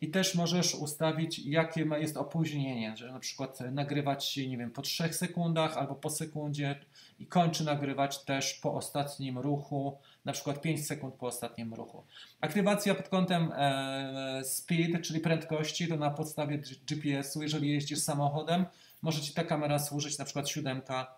i 0.02 0.12
też 0.12 0.36
możesz 0.36 0.76
ustawić, 0.76 1.40
jakie 1.40 1.90
jest 1.98 2.18
opóźnienie, 2.18 2.98
że 2.98 3.12
na 3.12 3.20
przykład 3.20 3.60
nagrywać 3.72 4.26
się, 4.26 4.48
nie 4.48 4.58
wiem, 4.58 4.72
po 4.72 4.82
3 4.82 5.14
sekundach 5.14 5.78
albo 5.78 5.96
po 5.96 6.10
sekundzie 6.10 6.80
i 7.20 7.28
kończy 7.28 7.64
nagrywać 7.64 8.24
też 8.24 8.54
po 8.54 8.74
ostatnim 8.74 9.38
ruchu, 9.38 9.98
na 10.26 10.34
przykład 10.34 10.62
5 10.62 10.88
sekund 10.88 11.16
po 11.16 11.28
ostatnim 11.28 11.74
ruchu. 11.74 12.04
Aktywacja 12.42 12.96
pod 12.96 13.10
kątem 13.10 13.52
e, 13.56 14.42
speed, 14.46 15.02
czyli 15.02 15.20
prędkości, 15.20 15.88
to 15.88 15.96
na 15.96 16.12
podstawie 16.12 16.58
GPS-u, 16.58 17.42
jeżeli 17.42 17.70
jeździsz 17.70 18.00
samochodem, 18.00 18.66
może 19.02 19.22
Ci 19.22 19.34
ta 19.34 19.44
kamera 19.44 19.80
służyć, 19.80 20.18
na 20.18 20.26
przykład 20.26 20.50
siódemka, 20.50 21.16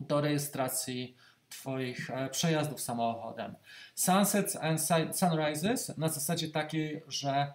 do 0.00 0.20
rejestracji 0.20 1.16
Twoich 1.48 2.10
e, 2.10 2.28
przejazdów 2.28 2.80
samochodem. 2.80 3.54
Sunsets 3.94 4.56
and 4.56 4.80
sunrises 5.16 5.98
na 5.98 6.08
zasadzie 6.08 6.48
takiej, 6.48 7.02
że 7.08 7.52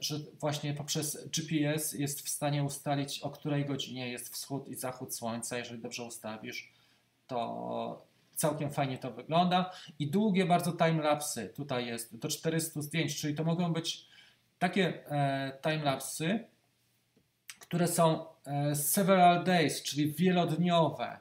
że 0.00 0.16
właśnie 0.40 0.74
poprzez 0.74 1.28
GPS 1.28 1.92
jest 1.92 2.26
w 2.26 2.28
stanie 2.28 2.64
ustalić, 2.64 3.20
o 3.20 3.30
której 3.30 3.66
godzinie 3.66 4.08
jest 4.08 4.34
wschód 4.34 4.68
i 4.68 4.74
zachód 4.74 5.14
słońca. 5.14 5.58
Jeżeli 5.58 5.82
dobrze 5.82 6.04
ustawisz, 6.04 6.72
to 7.26 8.06
całkiem 8.34 8.70
fajnie 8.70 8.98
to 8.98 9.10
wygląda. 9.10 9.70
I 9.98 10.10
długie 10.10 10.46
bardzo 10.46 10.72
timelapsy. 10.72 11.52
Tutaj 11.56 11.86
jest 11.86 12.18
do 12.18 12.28
400 12.28 12.82
zdjęć, 12.82 13.20
czyli 13.20 13.34
to 13.34 13.44
mogą 13.44 13.72
być 13.72 14.06
takie 14.58 15.10
e, 15.10 15.58
timelapsy, 15.62 16.44
które 17.58 17.88
są 17.88 18.26
e, 18.46 18.74
several 18.74 19.44
days, 19.44 19.82
czyli 19.82 20.12
wielodniowe. 20.12 21.18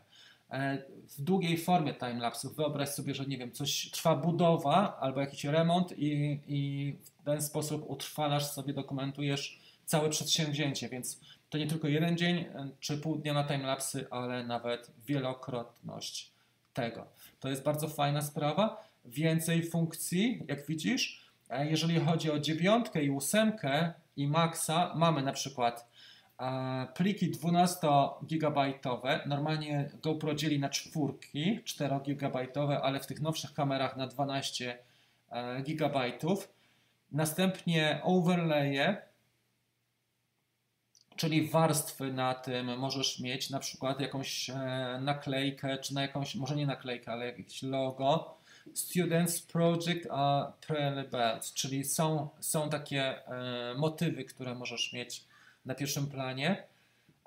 E, 0.51 0.77
w 1.17 1.21
długiej 1.21 1.57
formie 1.57 1.93
timelapsów. 1.93 2.55
Wyobraź 2.55 2.89
sobie, 2.89 3.15
że 3.15 3.25
nie 3.25 3.37
wiem, 3.37 3.51
coś 3.51 3.91
trwa 3.91 4.15
budowa 4.15 4.97
albo 4.99 5.19
jakiś 5.19 5.43
remont 5.43 5.93
i, 5.97 6.39
i 6.47 6.93
w 7.03 7.12
ten 7.25 7.41
sposób 7.41 7.89
utrwalasz 7.89 8.45
sobie, 8.45 8.73
dokumentujesz 8.73 9.59
całe 9.85 10.09
przedsięwzięcie, 10.09 10.89
więc 10.89 11.19
to 11.49 11.57
nie 11.57 11.67
tylko 11.67 11.87
jeden 11.87 12.17
dzień 12.17 12.37
e, 12.37 12.69
czy 12.79 12.97
pół 12.97 13.15
dnia 13.15 13.33
na 13.33 13.43
timelapsy, 13.43 14.07
ale 14.11 14.43
nawet 14.43 14.91
wielokrotność 15.05 16.31
tego. 16.73 17.05
To 17.39 17.49
jest 17.49 17.63
bardzo 17.63 17.87
fajna 17.87 18.21
sprawa. 18.21 18.87
Więcej 19.05 19.63
funkcji, 19.63 20.43
jak 20.47 20.65
widzisz. 20.65 21.23
E, 21.49 21.69
jeżeli 21.69 21.99
chodzi 21.99 22.31
o 22.31 22.39
dziewiątkę 22.39 23.03
i 23.03 23.09
ósemkę 23.09 23.93
i 24.17 24.27
Maxa, 24.27 24.93
mamy 24.95 25.23
na 25.23 25.33
przykład 25.33 25.93
pliki 26.95 27.31
12-gigabajtowe. 27.31 29.27
Normalnie 29.27 29.89
GoPro 30.01 30.35
dzieli 30.35 30.59
na 30.59 30.69
czwórki 30.69 31.59
4-gigabajtowe, 31.65 32.79
ale 32.83 32.99
w 32.99 33.07
tych 33.07 33.21
nowszych 33.21 33.53
kamerach 33.53 33.97
na 33.97 34.07
12 34.07 34.77
e, 35.31 35.61
gigabajtów. 35.61 36.52
Następnie 37.13 38.01
overlaye, 38.03 39.01
czyli 41.15 41.47
warstwy 41.49 42.13
na 42.13 42.33
tym 42.33 42.77
możesz 42.77 43.19
mieć 43.19 43.49
na 43.49 43.59
przykład 43.59 43.99
jakąś 43.99 44.49
e, 44.49 44.55
naklejkę, 45.01 45.77
czy 45.77 45.93
na 45.93 46.01
jakąś, 46.01 46.35
może 46.35 46.55
nie 46.55 46.67
naklejkę, 46.67 47.11
ale 47.11 47.25
jakieś 47.25 47.63
logo. 47.63 48.37
Students 48.73 49.41
Project 49.41 50.07
a 50.11 50.53
Prelabels, 50.67 51.53
czyli 51.53 51.83
są, 51.83 52.29
są 52.39 52.69
takie 52.69 53.27
e, 53.27 53.73
motywy, 53.77 54.23
które 54.25 54.55
możesz 54.55 54.93
mieć 54.93 55.25
na 55.65 55.75
pierwszym 55.75 56.07
planie. 56.07 56.67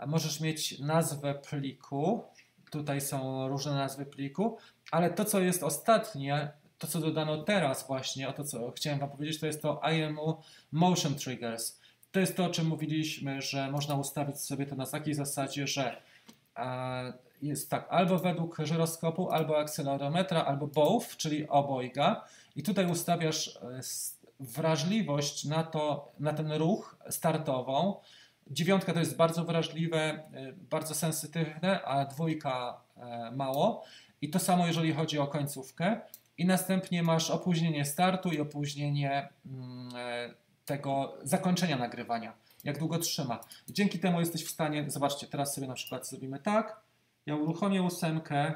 Możesz 0.07 0.41
mieć 0.41 0.78
nazwę 0.78 1.34
pliku. 1.34 2.24
Tutaj 2.70 3.01
są 3.01 3.49
różne 3.49 3.74
nazwy 3.74 4.07
pliku, 4.07 4.59
ale 4.91 5.11
to, 5.11 5.24
co 5.24 5.41
jest 5.41 5.62
ostatnie, 5.62 6.53
to, 6.79 6.87
co 6.87 7.01
dodano 7.01 7.43
teraz 7.43 7.87
właśnie, 7.87 8.29
o 8.29 8.33
to, 8.33 8.45
co 8.45 8.70
chciałem 8.70 8.99
Wam 8.99 9.11
powiedzieć, 9.11 9.41
to 9.41 9.47
jest 9.47 9.62
to 9.62 9.81
IMU 9.93 10.37
Motion 10.72 11.14
Triggers. 11.14 11.81
To 12.12 12.20
jest 12.20 12.37
to, 12.37 12.45
o 12.45 12.51
czym 12.51 12.66
mówiliśmy, 12.66 13.43
że 13.43 13.70
można 13.70 13.95
ustawić 13.95 14.41
sobie 14.41 14.66
to 14.66 14.77
na 14.77 14.87
takiej 14.87 15.14
zasadzie, 15.14 15.66
że 15.66 16.03
jest 17.43 17.70
tak, 17.70 17.87
albo 17.91 18.18
według 18.18 18.57
żyroskopu, 18.64 19.31
albo 19.31 19.59
akcelerometra, 19.59 20.45
albo 20.45 20.66
both, 20.66 21.16
czyli 21.16 21.49
obojga. 21.49 22.24
I 22.57 22.62
tutaj 22.62 22.91
ustawiasz 22.91 23.57
e, 23.57 23.81
wrażliwość 24.41 25.45
na, 25.45 25.64
to, 25.64 26.12
na 26.20 26.33
ten 26.33 26.53
ruch 26.53 26.97
startową, 27.11 27.95
Dziewiątka 28.51 28.93
to 28.93 28.99
jest 28.99 29.16
bardzo 29.16 29.45
wrażliwe, 29.45 30.22
y, 30.35 30.55
bardzo 30.70 30.95
sensytywne, 30.95 31.83
a 31.83 32.05
dwójka 32.05 32.81
e, 32.97 33.31
mało. 33.31 33.85
I 34.22 34.31
to 34.31 34.39
samo 34.39 34.66
jeżeli 34.66 34.93
chodzi 34.93 35.18
o 35.18 35.27
końcówkę. 35.27 36.01
I 36.39 36.47
następnie 36.47 37.03
masz 37.03 37.30
opóźnienie 37.30 37.84
startu 37.84 38.32
i 38.32 38.41
opóźnienie 38.41 39.28
mm, 39.47 39.97
e, 39.97 40.34
tego 40.64 41.18
zakończenia 41.22 41.76
nagrywania. 41.76 42.32
Jak 42.64 42.78
długo 42.78 42.99
trzyma. 42.99 43.41
Dzięki 43.68 43.99
temu 43.99 44.20
jesteś 44.20 44.45
w 44.45 44.51
stanie, 44.51 44.91
zobaczcie, 44.91 45.26
teraz 45.26 45.55
sobie 45.55 45.66
na 45.66 45.74
przykład 45.74 46.09
zrobimy 46.09 46.39
tak. 46.39 46.80
Ja 47.26 47.37
uruchomię 47.37 47.82
ósemkę, 47.82 48.55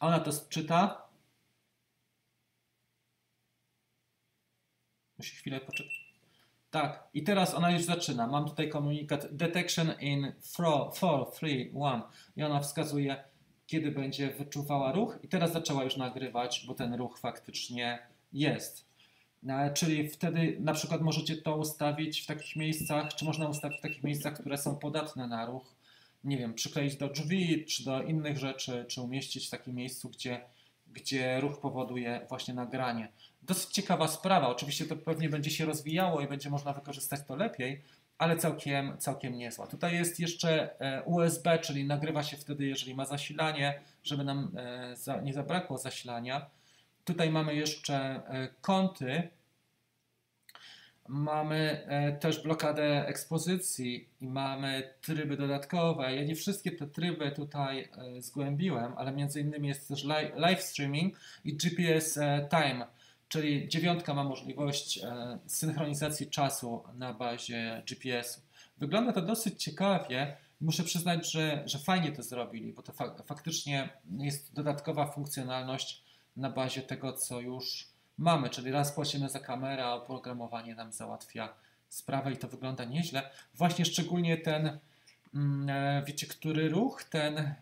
ona 0.00 0.20
to 0.20 0.30
czyta. 0.48 1.08
Musi 5.18 5.36
chwilę 5.36 5.60
poczekać. 5.60 6.08
Tak, 6.70 7.08
i 7.14 7.22
teraz 7.22 7.54
ona 7.54 7.70
już 7.70 7.82
zaczyna. 7.82 8.26
Mam 8.26 8.48
tutaj 8.48 8.68
komunikat 8.68 9.36
detection 9.36 9.92
in 10.00 10.32
4, 10.52 10.70
3, 11.32 11.48
1 11.48 11.72
i 12.36 12.42
ona 12.42 12.60
wskazuje, 12.60 13.24
kiedy 13.68 13.90
będzie 13.90 14.30
wyczuwała 14.30 14.92
ruch 14.92 15.18
i 15.22 15.28
teraz 15.28 15.52
zaczęła 15.52 15.84
już 15.84 15.96
nagrywać, 15.96 16.64
bo 16.66 16.74
ten 16.74 16.94
ruch 16.94 17.18
faktycznie 17.18 17.98
jest. 18.32 18.88
E, 19.48 19.72
czyli 19.74 20.08
wtedy 20.08 20.56
na 20.60 20.72
przykład 20.72 21.00
możecie 21.00 21.36
to 21.36 21.56
ustawić 21.56 22.20
w 22.20 22.26
takich 22.26 22.56
miejscach, 22.56 23.14
czy 23.14 23.24
można 23.24 23.48
ustawić 23.48 23.78
w 23.78 23.82
takich 23.82 24.04
miejscach, 24.04 24.40
które 24.40 24.58
są 24.58 24.76
podatne 24.76 25.26
na 25.26 25.46
ruch. 25.46 25.74
Nie 26.24 26.38
wiem, 26.38 26.54
przykleić 26.54 26.96
do 26.96 27.08
drzwi, 27.08 27.64
czy 27.64 27.84
do 27.84 28.02
innych 28.02 28.38
rzeczy, 28.38 28.84
czy 28.88 29.02
umieścić 29.02 29.46
w 29.46 29.50
takim 29.50 29.74
miejscu, 29.74 30.08
gdzie, 30.08 30.40
gdzie 30.92 31.40
ruch 31.40 31.60
powoduje 31.60 32.26
właśnie 32.28 32.54
nagranie 32.54 33.08
dosyć 33.48 33.70
ciekawa 33.70 34.08
sprawa. 34.08 34.48
Oczywiście 34.48 34.84
to 34.84 34.96
pewnie 34.96 35.28
będzie 35.28 35.50
się 35.50 35.64
rozwijało 35.64 36.20
i 36.20 36.26
będzie 36.26 36.50
można 36.50 36.72
wykorzystać 36.72 37.20
to 37.26 37.36
lepiej, 37.36 37.82
ale 38.18 38.36
całkiem, 38.36 38.98
całkiem 38.98 39.38
niezła. 39.38 39.66
Tutaj 39.66 39.94
jest 39.94 40.20
jeszcze 40.20 40.80
e, 40.80 41.02
USB, 41.02 41.58
czyli 41.58 41.84
nagrywa 41.84 42.22
się 42.22 42.36
wtedy, 42.36 42.66
jeżeli 42.66 42.94
ma 42.94 43.04
zasilanie, 43.04 43.80
żeby 44.02 44.24
nam 44.24 44.56
e, 45.06 45.22
nie 45.22 45.32
zabrakło 45.32 45.78
zasilania. 45.78 46.46
Tutaj 47.04 47.30
mamy 47.30 47.54
jeszcze 47.54 47.96
e, 47.96 48.48
kąty. 48.60 49.28
Mamy 51.10 51.86
też 52.20 52.42
blokadę 52.42 53.06
ekspozycji 53.06 54.08
i 54.20 54.26
mamy 54.26 54.94
tryby 55.00 55.36
dodatkowe. 55.36 56.16
Ja 56.16 56.24
nie 56.24 56.34
wszystkie 56.34 56.70
te 56.70 56.86
tryby 56.86 57.30
tutaj 57.30 57.88
zgłębiłem, 58.18 58.98
ale 58.98 59.12
między 59.12 59.40
innymi 59.40 59.68
jest 59.68 59.88
też 59.88 60.04
live 60.34 60.62
streaming 60.62 61.16
i 61.44 61.56
GPS 61.56 62.18
time, 62.50 62.86
czyli 63.28 63.68
dziewiątka 63.68 64.14
ma 64.14 64.24
możliwość 64.24 65.00
synchronizacji 65.46 66.30
czasu 66.30 66.84
na 66.94 67.14
bazie 67.14 67.82
GPS-u. 67.88 68.40
Wygląda 68.78 69.12
to 69.12 69.22
dosyć 69.22 69.62
ciekawie. 69.62 70.36
Muszę 70.60 70.84
przyznać, 70.84 71.32
że, 71.32 71.62
że 71.66 71.78
fajnie 71.78 72.12
to 72.12 72.22
zrobili, 72.22 72.72
bo 72.72 72.82
to 72.82 72.92
fa 72.92 73.14
faktycznie 73.26 73.88
jest 74.18 74.54
dodatkowa 74.54 75.06
funkcjonalność 75.06 76.02
na 76.36 76.50
bazie 76.50 76.82
tego, 76.82 77.12
co 77.12 77.40
już 77.40 77.88
mamy, 78.18 78.50
czyli 78.50 78.70
raz 78.70 78.92
płacimy 78.92 79.28
za 79.28 79.40
kamerę, 79.40 79.84
a 79.84 79.94
oprogramowanie 79.94 80.74
nam 80.74 80.92
załatwia 80.92 81.54
sprawę 81.88 82.32
i 82.32 82.36
to 82.36 82.48
wygląda 82.48 82.84
nieźle. 82.84 83.30
Właśnie 83.54 83.84
szczególnie 83.84 84.36
ten, 84.36 84.78
mm, 85.34 85.68
e, 85.70 86.02
wiecie, 86.06 86.26
który 86.26 86.68
ruch, 86.68 87.04
ten, 87.04 87.54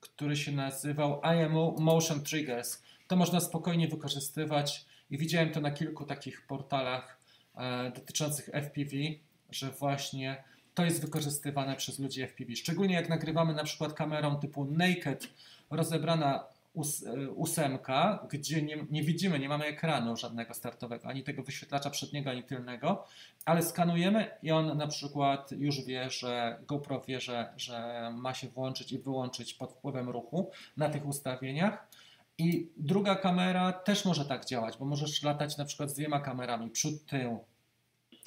który 0.00 0.36
się 0.36 0.52
nazywał 0.52 1.20
IMO 1.22 1.74
Motion 1.78 2.22
Triggers, 2.22 2.82
to 3.08 3.16
można 3.16 3.40
spokojnie 3.40 3.88
wykorzystywać 3.88 4.86
i 5.10 5.18
widziałem 5.18 5.50
to 5.50 5.60
na 5.60 5.70
kilku 5.70 6.04
takich 6.04 6.46
portalach 6.46 7.18
e, 7.56 7.90
dotyczących 7.90 8.48
FPV, 8.52 8.96
że 9.50 9.70
właśnie 9.70 10.44
to 10.74 10.84
jest 10.84 11.00
wykorzystywane 11.00 11.76
przez 11.76 11.98
ludzi 11.98 12.22
FPV. 12.22 12.56
Szczególnie 12.56 12.94
jak 12.94 13.08
nagrywamy 13.08 13.54
na 13.54 13.64
przykład 13.64 13.92
kamerą 13.92 14.36
typu 14.40 14.64
naked, 14.64 15.28
rozebrana 15.70 16.44
E, 16.76 17.30
ósemka, 17.30 18.26
gdzie 18.30 18.62
nie, 18.62 18.86
nie, 18.90 19.02
widzimy, 19.02 19.38
nie 19.38 19.48
mamy 19.48 19.64
ekranu 19.64 20.16
żadnego 20.16 20.54
startowego, 20.54 21.08
ani 21.08 21.22
tego 21.22 21.42
wyświetlacza 21.42 21.90
przedniego, 21.90 22.30
ani 22.30 22.42
tylnego, 22.42 23.06
ale 23.44 23.62
skanujemy 23.62 24.30
i 24.42 24.50
on 24.50 24.78
na 24.78 24.86
przykład 24.86 25.52
już 25.52 25.84
wie, 25.84 26.10
że 26.10 26.58
GoPro 26.66 27.00
wie, 27.00 27.20
że, 27.20 27.52
że 27.56 28.10
ma 28.14 28.34
się 28.34 28.48
włączyć 28.48 28.92
i 28.92 28.98
wyłączyć 28.98 29.54
pod 29.54 29.72
wpływem 29.72 30.08
ruchu 30.08 30.50
na 30.76 30.88
tych 30.88 31.06
ustawieniach. 31.06 31.88
I 32.38 32.70
druga 32.76 33.16
kamera 33.16 33.72
też 33.72 34.04
może 34.04 34.24
tak 34.24 34.44
działać, 34.44 34.76
bo 34.78 34.84
możesz 34.84 35.22
latać 35.22 35.56
na 35.56 35.64
przykład 35.64 35.90
z 35.90 35.94
dwiema 35.94 36.20
kamerami, 36.20 36.70
przód, 36.70 37.06
tył. 37.06 37.44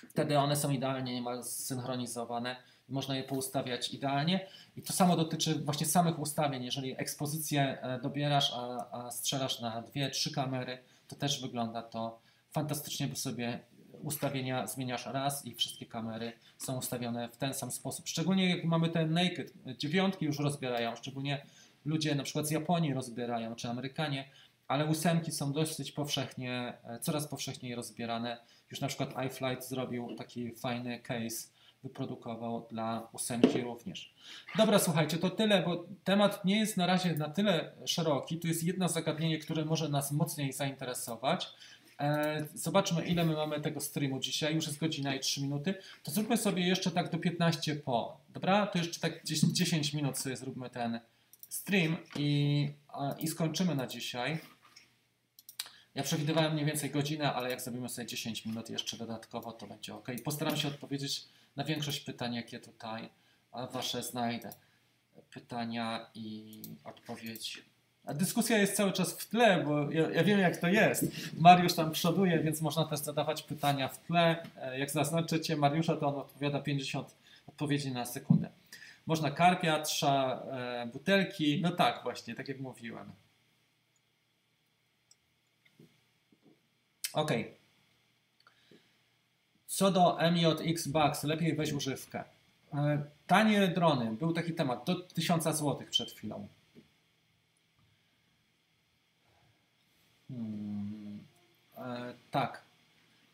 Wtedy 0.09 0.39
one 0.39 0.55
są 0.55 0.71
idealnie 0.71 1.13
niemal 1.13 1.43
zsynchronizowane 1.43 2.55
można 2.89 3.15
je 3.15 3.23
poustawiać 3.23 3.93
idealnie. 3.93 4.47
I 4.75 4.81
to 4.81 4.93
samo 4.93 5.15
dotyczy 5.15 5.55
właśnie 5.55 5.85
samych 5.85 6.19
ustawień. 6.19 6.63
Jeżeli 6.63 7.01
ekspozycję 7.01 7.81
e, 7.81 7.99
dobierasz, 8.01 8.53
a, 8.55 8.91
a 8.91 9.11
strzelasz 9.11 9.59
na 9.59 9.81
dwie, 9.81 10.09
trzy 10.09 10.31
kamery, 10.31 10.77
to 11.07 11.15
też 11.15 11.41
wygląda 11.41 11.81
to 11.81 12.19
fantastycznie, 12.51 13.07
bo 13.07 13.15
sobie 13.15 13.59
ustawienia 14.03 14.67
zmieniasz 14.67 15.05
raz 15.05 15.45
i 15.45 15.55
wszystkie 15.55 15.85
kamery 15.85 16.33
są 16.57 16.77
ustawione 16.77 17.29
w 17.29 17.37
ten 17.37 17.53
sam 17.53 17.71
sposób. 17.71 18.07
Szczególnie 18.07 18.49
jak 18.49 18.65
mamy 18.65 18.89
te 18.89 19.05
naked, 19.05 19.53
dziewiątki 19.77 20.25
już 20.25 20.39
rozbierają, 20.39 20.95
szczególnie 20.95 21.45
ludzie 21.85 22.15
na 22.15 22.23
przykład 22.23 22.47
z 22.47 22.51
Japonii 22.51 22.93
rozbierają, 22.93 23.55
czy 23.55 23.69
Amerykanie, 23.69 24.29
ale 24.67 24.85
ósemki 24.85 25.31
są 25.31 25.53
dosyć 25.53 25.91
powszechnie, 25.91 26.77
e, 26.83 26.99
coraz 26.99 27.27
powszechniej 27.27 27.75
rozbierane. 27.75 28.37
Już 28.71 28.81
na 28.81 28.87
przykład 28.87 29.25
iFlight 29.25 29.69
zrobił 29.69 30.15
taki 30.15 30.55
fajny 30.55 30.99
case 30.99 31.59
wyprodukował 31.83 32.67
dla 32.71 33.07
ósemki 33.13 33.61
również. 33.61 34.13
Dobra, 34.57 34.79
słuchajcie, 34.79 35.17
to 35.17 35.29
tyle, 35.29 35.63
bo 35.63 35.85
temat 36.03 36.45
nie 36.45 36.59
jest 36.59 36.77
na 36.77 36.85
razie 36.85 37.15
na 37.15 37.29
tyle 37.29 37.71
szeroki. 37.85 38.39
Tu 38.39 38.47
jest 38.47 38.63
jedno 38.63 38.89
zagadnienie, 38.89 39.39
które 39.39 39.65
może 39.65 39.89
nas 39.89 40.11
mocniej 40.11 40.53
zainteresować. 40.53 41.47
E, 41.99 42.45
zobaczmy, 42.53 43.05
ile 43.05 43.25
my 43.25 43.33
mamy 43.33 43.61
tego 43.61 43.79
streamu 43.79 44.19
dzisiaj. 44.19 44.55
Już 44.55 44.67
jest 44.67 44.79
godzina 44.79 45.15
i 45.15 45.19
3 45.19 45.41
minuty. 45.41 45.73
To 46.03 46.11
zróbmy 46.11 46.37
sobie 46.37 46.67
jeszcze 46.67 46.91
tak 46.91 47.11
do 47.11 47.17
15 47.17 47.75
po. 47.75 48.17
Dobra? 48.29 48.67
To 48.67 48.77
jeszcze 48.77 48.99
tak 48.99 49.23
10 49.23 49.93
minut 49.93 50.17
sobie 50.17 50.37
zróbmy 50.37 50.69
ten 50.69 50.99
stream 51.49 51.97
i, 52.15 52.69
i 53.19 53.27
skończymy 53.27 53.75
na 53.75 53.87
dzisiaj. 53.87 54.39
Ja 55.95 56.03
przewidywałem 56.03 56.53
mniej 56.53 56.65
więcej 56.65 56.89
godzinę, 56.89 57.33
ale 57.33 57.49
jak 57.49 57.61
zrobimy 57.61 57.89
sobie 57.89 58.07
10 58.07 58.45
minut 58.45 58.69
jeszcze 58.69 58.97
dodatkowo, 58.97 59.51
to 59.51 59.67
będzie 59.67 59.95
ok. 59.95 60.07
Postaram 60.23 60.57
się 60.57 60.67
odpowiedzieć 60.67 61.25
na 61.55 61.63
większość 61.63 61.99
pytań, 61.99 62.33
jakie 62.35 62.59
tutaj 62.59 63.09
Wasze 63.71 64.03
znajdę. 64.03 64.49
Pytania 65.33 66.09
i 66.15 66.61
odpowiedzi. 66.83 67.61
A 68.05 68.13
dyskusja 68.13 68.57
jest 68.57 68.75
cały 68.75 68.91
czas 68.91 69.13
w 69.13 69.29
tle, 69.29 69.63
bo 69.63 69.91
ja, 69.91 70.09
ja, 70.09 70.23
wiem, 70.23 70.39
jak 70.39 70.57
to 70.57 70.67
jest. 70.67 71.05
Mariusz 71.37 71.73
tam 71.73 71.91
przoduje, 71.91 72.39
więc 72.39 72.61
można 72.61 72.85
też 72.85 72.99
zadawać 72.99 73.43
pytania 73.43 73.87
w 73.87 73.99
tle. 73.99 74.43
E, 74.55 74.79
jak 74.79 74.91
zaznaczycie 74.91 75.57
Mariusza, 75.57 75.95
to 75.95 76.07
on 76.07 76.15
odpowiada 76.15 76.59
50 76.59 77.15
odpowiedzi 77.47 77.91
na 77.91 78.05
sekundę. 78.05 78.49
Można 79.09 79.31
karpia, 79.31 79.79
trza, 79.79 80.43
e, 80.51 80.87
butelki. 80.93 81.61
No 81.61 81.71
tak, 81.71 82.03
właśnie, 82.03 82.35
tak 82.35 82.47
jak 82.47 82.59
mówiłem. 82.59 83.11
Ok. 87.13 87.31
Co 89.67 89.91
do 89.91 90.17
MJX 90.31 90.87
Bugs, 90.87 91.23
lepiej 91.23 91.55
weź 91.55 91.73
używkę. 91.73 92.23
E, 92.73 93.03
tanie 93.27 93.67
drony, 93.67 94.11
był 94.11 94.33
taki 94.33 94.53
temat, 94.53 94.85
do 94.85 94.95
1000 94.95 95.43
zł 95.43 95.77
przed 95.89 96.11
chwilą. 96.11 96.47
Hmm, 100.27 101.19
e, 101.77 102.13
tak. 102.31 102.68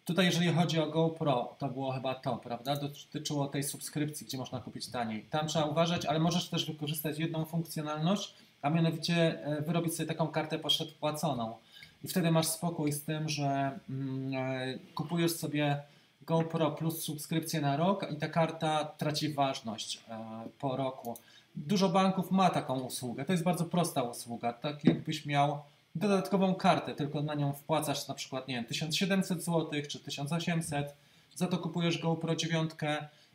Tutaj, 0.05 0.25
jeżeli 0.25 0.53
chodzi 0.53 0.79
o 0.79 0.87
GoPro, 0.87 1.55
to 1.57 1.67
było 1.69 1.91
chyba 1.91 2.15
to, 2.15 2.37
prawda? 2.37 2.75
Dotyczyło 2.75 3.47
tej 3.47 3.63
subskrypcji, 3.63 4.27
gdzie 4.27 4.37
można 4.37 4.59
kupić 4.59 4.87
taniej. 4.87 5.23
Tam 5.23 5.47
trzeba 5.47 5.65
uważać, 5.65 6.05
ale 6.05 6.19
możesz 6.19 6.49
też 6.49 6.65
wykorzystać 6.65 7.19
jedną 7.19 7.45
funkcjonalność, 7.45 8.33
a 8.61 8.69
mianowicie 8.69 9.43
e, 9.43 9.61
wyrobić 9.61 9.95
sobie 9.95 10.07
taką 10.07 10.27
kartę 10.27 10.59
pośredpłaconą. 10.59 11.55
I 12.03 12.07
wtedy 12.07 12.31
masz 12.31 12.47
spokój 12.47 12.91
z 12.91 13.03
tym, 13.03 13.29
że 13.29 13.79
mm, 13.89 14.79
kupujesz 14.95 15.31
sobie 15.31 15.81
GoPro 16.21 16.71
plus 16.71 17.03
subskrypcję 17.03 17.61
na 17.61 17.77
rok 17.77 18.11
i 18.11 18.15
ta 18.15 18.27
karta 18.27 18.85
traci 18.85 19.33
ważność 19.33 20.03
e, 20.09 20.19
po 20.59 20.77
roku. 20.77 21.17
Dużo 21.55 21.89
banków 21.89 22.31
ma 22.31 22.49
taką 22.49 22.79
usługę. 22.79 23.25
To 23.25 23.31
jest 23.31 23.43
bardzo 23.43 23.65
prosta 23.65 24.03
usługa. 24.03 24.53
Tak 24.53 24.85
jakbyś 24.85 25.25
miał 25.25 25.59
dodatkową 25.95 26.55
kartę, 26.55 26.95
tylko 26.95 27.21
na 27.21 27.35
nią 27.35 27.53
wpłacasz 27.53 28.07
na 28.07 28.13
przykład, 28.13 28.47
nie 28.47 28.55
wiem, 28.55 28.65
1700 28.65 29.43
zł 29.43 29.71
czy 29.89 29.99
1800. 29.99 30.95
Za 31.35 31.47
to 31.47 31.57
kupujesz 31.57 31.97
GoPro 31.97 32.35
9 32.35 32.71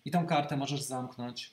i 0.05 0.11
tą 0.11 0.27
kartę 0.27 0.57
możesz 0.57 0.83
zamknąć. 0.83 1.53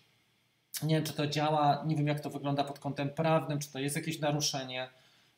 Nie 0.84 0.95
wiem, 0.95 1.03
czy 1.03 1.14
to 1.14 1.28
działa, 1.28 1.84
nie 1.86 1.95
wiem, 1.95 2.08
jak 2.08 2.20
to 2.20 2.30
wygląda 2.30 2.64
pod 2.64 2.80
kątem 2.80 3.10
prawnym, 3.10 3.60
czy 3.60 3.72
to 3.72 3.80
jest 3.80 3.95
jakieś 3.95 4.20
naruszenie 4.20 4.89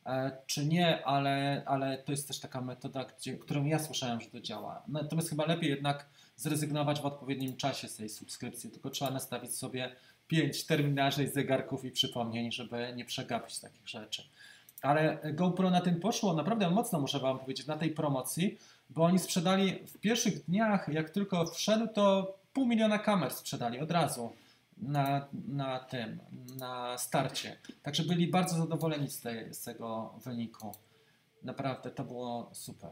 E, 0.05 0.31
czy 0.45 0.65
nie, 0.65 1.05
ale, 1.05 1.63
ale 1.65 1.97
to 1.97 2.11
jest 2.11 2.27
też 2.27 2.39
taka 2.39 2.61
metoda, 2.61 3.05
gdzie, 3.05 3.37
którą 3.37 3.65
ja 3.65 3.79
słyszałem, 3.79 4.21
że 4.21 4.27
to 4.27 4.41
działa. 4.41 4.83
Natomiast 4.87 5.29
chyba 5.29 5.45
lepiej 5.45 5.69
jednak 5.69 6.05
zrezygnować 6.35 7.01
w 7.01 7.05
odpowiednim 7.05 7.57
czasie 7.57 7.87
z 7.87 7.95
tej 7.95 8.09
subskrypcji, 8.09 8.71
tylko 8.71 8.89
trzeba 8.89 9.11
nastawić 9.11 9.55
sobie 9.55 9.95
pięć 10.27 10.65
terminarzy, 10.65 11.27
zegarków 11.27 11.85
i 11.85 11.91
przypomnień, 11.91 12.51
żeby 12.51 12.93
nie 12.95 13.05
przegapić 13.05 13.59
takich 13.59 13.87
rzeczy. 13.87 14.23
Ale 14.81 15.19
GoPro 15.33 15.69
na 15.69 15.81
tym 15.81 15.99
poszło 15.99 16.33
naprawdę 16.33 16.69
mocno, 16.69 16.99
muszę 16.99 17.19
Wam 17.19 17.39
powiedzieć, 17.39 17.67
na 17.67 17.77
tej 17.77 17.91
promocji, 17.91 18.57
bo 18.89 19.03
oni 19.03 19.19
sprzedali 19.19 19.87
w 19.87 19.97
pierwszych 19.97 20.45
dniach, 20.45 20.87
jak 20.87 21.09
tylko 21.09 21.45
wszedł, 21.45 21.87
to 21.87 22.35
pół 22.53 22.65
miliona 22.65 22.99
kamer 22.99 23.31
sprzedali 23.31 23.79
od 23.79 23.91
razu 23.91 24.31
na, 24.77 25.27
na 25.47 25.79
tym, 25.79 26.19
na 26.57 26.97
starcie. 26.97 27.57
Także 27.83 28.03
byli 28.03 28.27
bardzo 28.27 28.57
zadowoleni 28.57 29.09
z, 29.09 29.21
tej, 29.21 29.53
z 29.53 29.63
tego 29.63 30.13
wyniku. 30.23 30.75
Naprawdę 31.43 31.91
to 31.91 32.03
było 32.03 32.49
super. 32.53 32.91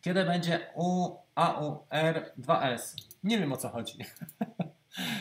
Kiedy 0.00 0.24
będzie 0.24 0.66
UAUR2S? 0.76 2.94
Nie 3.24 3.38
wiem 3.38 3.52
o 3.52 3.56
co 3.56 3.68
chodzi. 3.68 3.98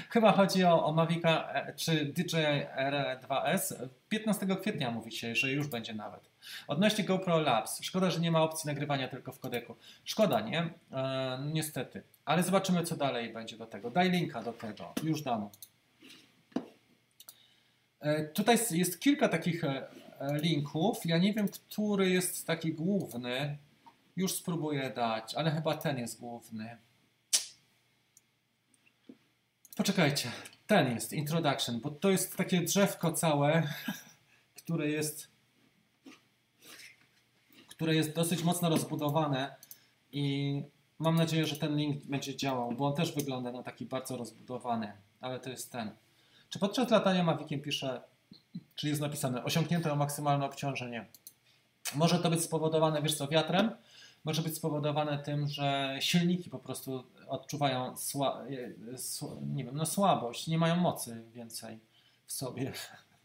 Chyba 0.10 0.32
chodzi 0.32 0.64
o, 0.64 0.86
o 0.86 0.94
Mavica 0.94 1.54
e, 1.54 1.74
czy 1.74 2.06
DJI 2.06 2.66
R2S. 2.78 3.88
15 4.10 4.48
kwietnia 4.62 4.92
mówi 4.92 5.12
się, 5.12 5.36
że 5.36 5.52
już 5.52 5.68
będzie 5.68 5.94
nawet. 5.94 6.30
Odnośnie 6.68 7.04
GoPro 7.04 7.40
Labs. 7.40 7.84
Szkoda, 7.84 8.10
że 8.12 8.20
nie 8.20 8.32
ma 8.32 8.42
opcji 8.42 8.68
nagrywania 8.68 9.08
tylko 9.08 9.32
w 9.32 9.40
kodeku. 9.40 9.76
Szkoda, 10.06 10.42
nie? 10.42 10.70
E, 10.92 11.40
niestety. 11.54 12.04
Ale 12.26 12.44
zobaczymy, 12.44 12.84
co 12.84 12.96
dalej 12.96 13.34
będzie 13.34 13.58
do 13.58 13.66
tego. 13.66 13.92
Daj 13.92 14.12
linka 14.12 14.42
do 14.44 14.54
tego. 14.54 14.94
Już 15.04 15.22
dam. 15.22 15.50
E, 18.00 18.24
tutaj 18.24 18.58
jest 18.72 19.00
kilka 19.00 19.30
takich 19.30 19.64
e, 19.64 19.88
linków. 20.34 21.06
Ja 21.06 21.18
nie 21.18 21.34
wiem, 21.34 21.48
który 21.48 22.10
jest 22.10 22.48
taki 22.48 22.74
główny. 22.74 23.58
Już 24.16 24.34
spróbuję 24.34 24.90
dać, 24.96 25.36
ale 25.36 25.52
chyba 25.52 25.78
ten 25.78 25.98
jest 25.98 26.20
główny. 26.20 26.78
Poczekajcie, 29.82 30.32
ten 30.68 30.94
jest 30.96 31.14
introduction, 31.14 31.80
bo 31.80 31.92
to 31.92 32.10
jest 32.10 32.38
takie 32.38 32.62
drzewko 32.62 33.12
całe, 33.12 33.74
które 34.64 34.90
jest 34.90 35.28
które 37.68 37.96
jest 37.96 38.16
dosyć 38.16 38.44
mocno 38.44 38.70
rozbudowane 38.70 39.56
i 40.12 40.64
mam 41.00 41.16
nadzieję, 41.16 41.46
że 41.46 41.56
ten 41.56 41.76
link 41.78 42.06
będzie 42.06 42.36
działał, 42.36 42.72
bo 42.72 42.88
on 42.88 42.96
też 42.96 43.16
wygląda 43.16 43.52
na 43.52 43.64
taki 43.64 43.86
bardzo 43.86 44.18
rozbudowany, 44.18 44.94
ale 45.22 45.40
to 45.40 45.50
jest 45.50 45.72
ten. 45.72 45.92
Czy 46.50 46.60
podczas 46.60 46.90
latania 46.90 47.24
Maviciem 47.24 47.62
pisze, 47.62 48.02
czyli 48.76 48.90
jest 48.90 49.02
napisane 49.02 49.44
osiągnięte 49.44 49.96
maksymalne 49.96 50.46
obciążenie? 50.46 51.06
Może 51.96 52.20
to 52.20 52.30
być 52.30 52.42
spowodowane, 52.42 53.02
wiesz 53.02 53.16
co, 53.16 53.28
wiatrem, 53.28 53.72
może 54.24 54.42
być 54.42 54.56
spowodowane 54.56 55.20
tym, 55.20 55.48
że 55.48 55.98
silniki 56.00 56.50
po 56.50 56.60
prostu 56.60 57.04
odczuwają 57.32 57.98
sła, 57.98 58.44
nie 59.42 59.64
wiem, 59.64 59.78
no 59.78 59.86
słabość, 59.86 60.48
nie 60.48 60.58
mają 60.58 60.76
mocy 60.76 61.24
więcej 61.34 61.80
w 62.26 62.32
sobie. 62.32 62.74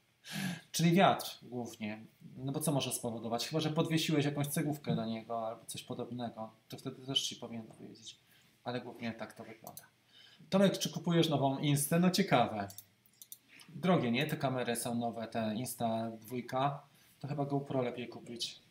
Czyli 0.73 0.93
wiatr 0.93 1.39
głównie. 1.43 2.07
No 2.37 2.53
bo 2.53 2.61
co 2.61 2.73
może 2.73 2.93
spowodować? 2.93 3.49
Chyba, 3.49 3.61
że 3.61 3.71
podwiesiłeś 3.71 4.25
jakąś 4.25 4.47
cegłówkę 4.47 4.97
do 4.97 5.07
niego 5.07 5.47
albo 5.47 5.65
coś 5.65 5.83
podobnego. 5.83 6.51
To 6.69 6.77
wtedy 6.77 7.07
też 7.07 7.23
ci 7.23 7.37
powinien 7.37 7.67
powiedzieć. 7.67 8.19
Ale 8.65 8.81
głównie 8.81 9.13
tak 9.13 9.33
to 9.33 9.45
wygląda. 9.45 9.83
Tomek, 10.51 10.79
czy 10.79 10.91
kupujesz 10.91 11.29
nową 11.29 11.59
Instę? 11.59 12.01
No 12.01 12.11
ciekawe. 12.11 12.69
Drogie, 13.69 14.11
nie? 14.11 14.27
Te 14.27 14.37
kamery 14.37 14.77
są 14.77 14.95
nowe, 14.95 15.29
te 15.29 15.55
Insta 15.55 16.11
2. 16.11 16.89
To 17.21 17.29
chyba 17.29 17.45
GoPro 17.45 17.83
lepiej 17.83 18.09
kupić. 18.09 18.66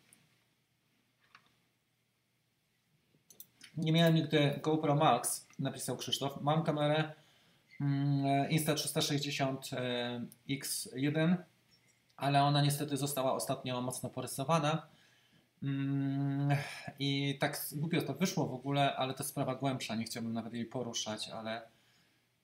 Nie 3.78 3.92
miałem 3.92 4.16
nigdy 4.16 4.60
GoPro 4.64 4.96
Max, 4.96 5.48
napisał 5.60 5.98
Krzysztof. 5.98 6.42
Mam 6.42 6.64
kamerę 6.64 7.14
mm, 7.82 8.50
Insta360X1, 8.50 11.36
ale 12.18 12.44
ona 12.44 12.62
niestety 12.62 12.98
została 12.98 13.34
ostatnio 13.34 13.82
mocno 13.82 14.10
porysowana. 14.10 14.88
Mm, 15.64 16.58
I 17.00 17.38
tak 17.40 17.68
głupio 17.72 18.02
to 18.02 18.14
wyszło 18.14 18.48
w 18.48 18.54
ogóle, 18.54 18.96
ale 18.96 19.14
to 19.14 19.24
sprawa 19.24 19.56
głębsza. 19.56 19.96
Nie 19.96 20.06
chciałbym 20.06 20.34
nawet 20.34 20.54
jej 20.54 20.66
poruszać, 20.66 21.30
ale 21.30 21.62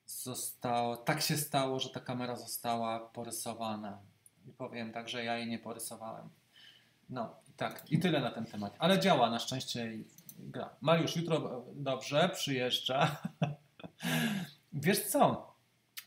zostało, 0.06 0.98
tak 0.98 1.22
się 1.22 1.38
stało, 1.38 1.80
że 1.80 1.90
ta 1.90 2.00
kamera 2.00 2.36
została 2.36 3.00
porysowana. 3.00 4.00
I 4.48 4.52
powiem 4.52 4.92
tak, 4.92 5.10
że 5.10 5.24
ja 5.24 5.38
jej 5.38 5.48
nie 5.48 5.60
porysowałem. 5.60 6.30
No 7.10 7.36
tak, 7.58 7.92
i 7.92 8.00
tyle 8.00 8.22
na 8.22 8.32
ten 8.32 8.46
temat. 8.46 8.76
Ale 8.80 9.00
działa 9.00 9.30
na 9.30 9.40
szczęście 9.40 9.92
gra. 10.40 10.70
Mariusz, 10.82 11.16
jutro 11.16 11.66
dobrze, 11.76 12.30
przyjeżdża. 12.34 13.18
Wiesz 14.74 15.00
co? 15.00 15.52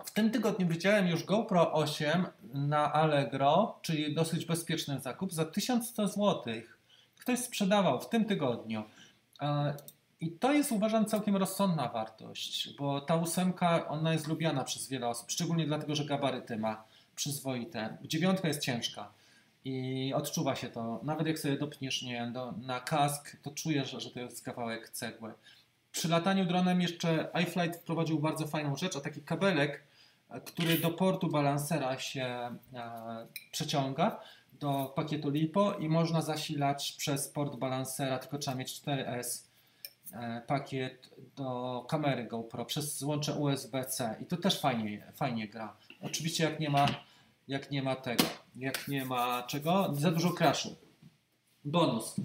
W 0.05 0.11
tym 0.11 0.31
tygodniu 0.31 0.69
widziałem 0.69 1.09
już 1.09 1.25
GoPro 1.25 1.73
8 1.73 2.27
na 2.55 2.93
Allegro, 2.93 3.79
czyli 3.83 4.15
dosyć 4.15 4.45
bezpieczny 4.45 5.01
zakup, 5.01 5.33
za 5.33 5.45
1100 5.45 6.09
zł. 6.09 6.43
Ktoś 7.19 7.39
sprzedawał 7.39 8.01
w 8.01 8.09
tym 8.09 8.25
tygodniu. 8.25 8.83
E, 9.41 9.75
I 10.21 10.31
to 10.31 10.53
jest 10.53 10.73
uważam 10.73 11.07
całkiem 11.07 11.37
rozsądna 11.37 11.89
wartość, 11.89 12.77
bo 12.79 13.01
ta 13.01 13.17
ósemka 13.17 13.89
ona 13.89 14.13
jest 14.13 14.27
lubiana 14.27 14.65
przez 14.65 14.89
wiele 14.89 15.09
osób, 15.09 15.31
szczególnie 15.31 15.67
dlatego, 15.67 15.95
że 15.95 16.05
gabaryty 16.05 16.57
ma 16.57 16.85
przyzwoite. 17.17 17.99
Dziewiątka 18.03 18.49
jest 18.49 18.63
ciężka 18.63 19.13
i 19.65 20.13
odczuwa 20.15 20.57
się 20.57 20.69
to. 20.69 21.01
Nawet 21.03 21.27
jak 21.27 21.39
sobie 21.39 21.57
dopniesz 21.57 22.03
nie, 22.03 22.31
do, 22.33 22.53
na 22.53 22.81
kask, 22.81 23.37
to 23.43 23.51
czujesz, 23.51 23.91
że 23.91 24.11
to 24.11 24.21
jest 24.21 24.45
kawałek 24.45 24.89
cegły. 24.89 25.33
Przy 25.93 26.09
lataniu 26.09 26.45
dronem 26.45 26.81
jeszcze 26.81 27.29
iFlight 27.43 27.81
wprowadził 27.81 28.19
bardzo 28.19 28.47
fajną 28.47 28.77
rzecz, 28.77 28.97
a 28.97 29.01
taki 29.01 29.21
kabelek, 29.23 29.83
który 30.45 30.79
do 30.79 30.91
portu 30.91 31.29
balansera 31.29 31.99
się 31.99 32.25
e, 32.25 32.57
przeciąga 33.53 34.21
do 34.53 34.93
pakietu 34.97 35.31
LiPo 35.31 35.75
i 35.75 35.89
można 35.89 36.23
zasilać 36.23 36.93
przez 36.93 37.29
port 37.29 37.57
balansera, 37.57 38.19
tylko 38.19 38.39
trzeba 38.39 38.57
mieć 38.57 38.81
4S 38.81 39.47
e, 40.13 40.43
pakiet 40.47 41.11
do 41.37 41.87
kamery 41.89 42.25
GoPro 42.25 42.65
przez 42.65 42.99
złącze 42.99 43.35
USB-C 43.35 44.17
i 44.21 44.27
to 44.27 44.37
też 44.37 44.61
fajnie, 44.61 45.13
fajnie 45.17 45.49
gra. 45.49 45.77
Oczywiście 46.01 46.45
jak 46.45 46.61
nie 46.61 46.71
ma 46.71 46.87
jak 47.49 47.71
nie 47.71 47.83
ma 47.83 47.97
tego, 47.97 48.25
jak 48.57 48.89
nie 48.89 49.05
ma 49.05 49.43
czego, 49.43 49.95
za 49.95 50.11
dużo 50.11 50.31
crashu. 50.31 50.77
Bonus. 51.65 52.17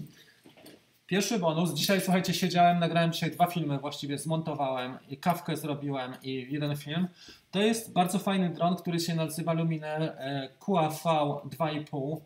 Pierwszy 1.10 1.38
bonus. 1.38 1.74
Dzisiaj, 1.74 2.00
słuchajcie, 2.00 2.34
siedziałem, 2.34 2.78
nagrałem 2.78 3.12
dzisiaj 3.12 3.30
dwa 3.30 3.46
filmy, 3.46 3.78
właściwie 3.78 4.18
zmontowałem 4.18 4.98
i 5.08 5.16
kawkę 5.16 5.56
zrobiłem 5.56 6.14
i 6.22 6.46
jeden 6.50 6.76
film. 6.76 7.08
To 7.50 7.60
jest 7.60 7.92
bardzo 7.92 8.18
fajny 8.18 8.50
dron, 8.50 8.76
który 8.76 9.00
się 9.00 9.14
nazywa 9.14 9.52
Luminer 9.52 10.02
e, 10.02 10.48
QAV 10.66 11.02
2,5. 11.44 12.20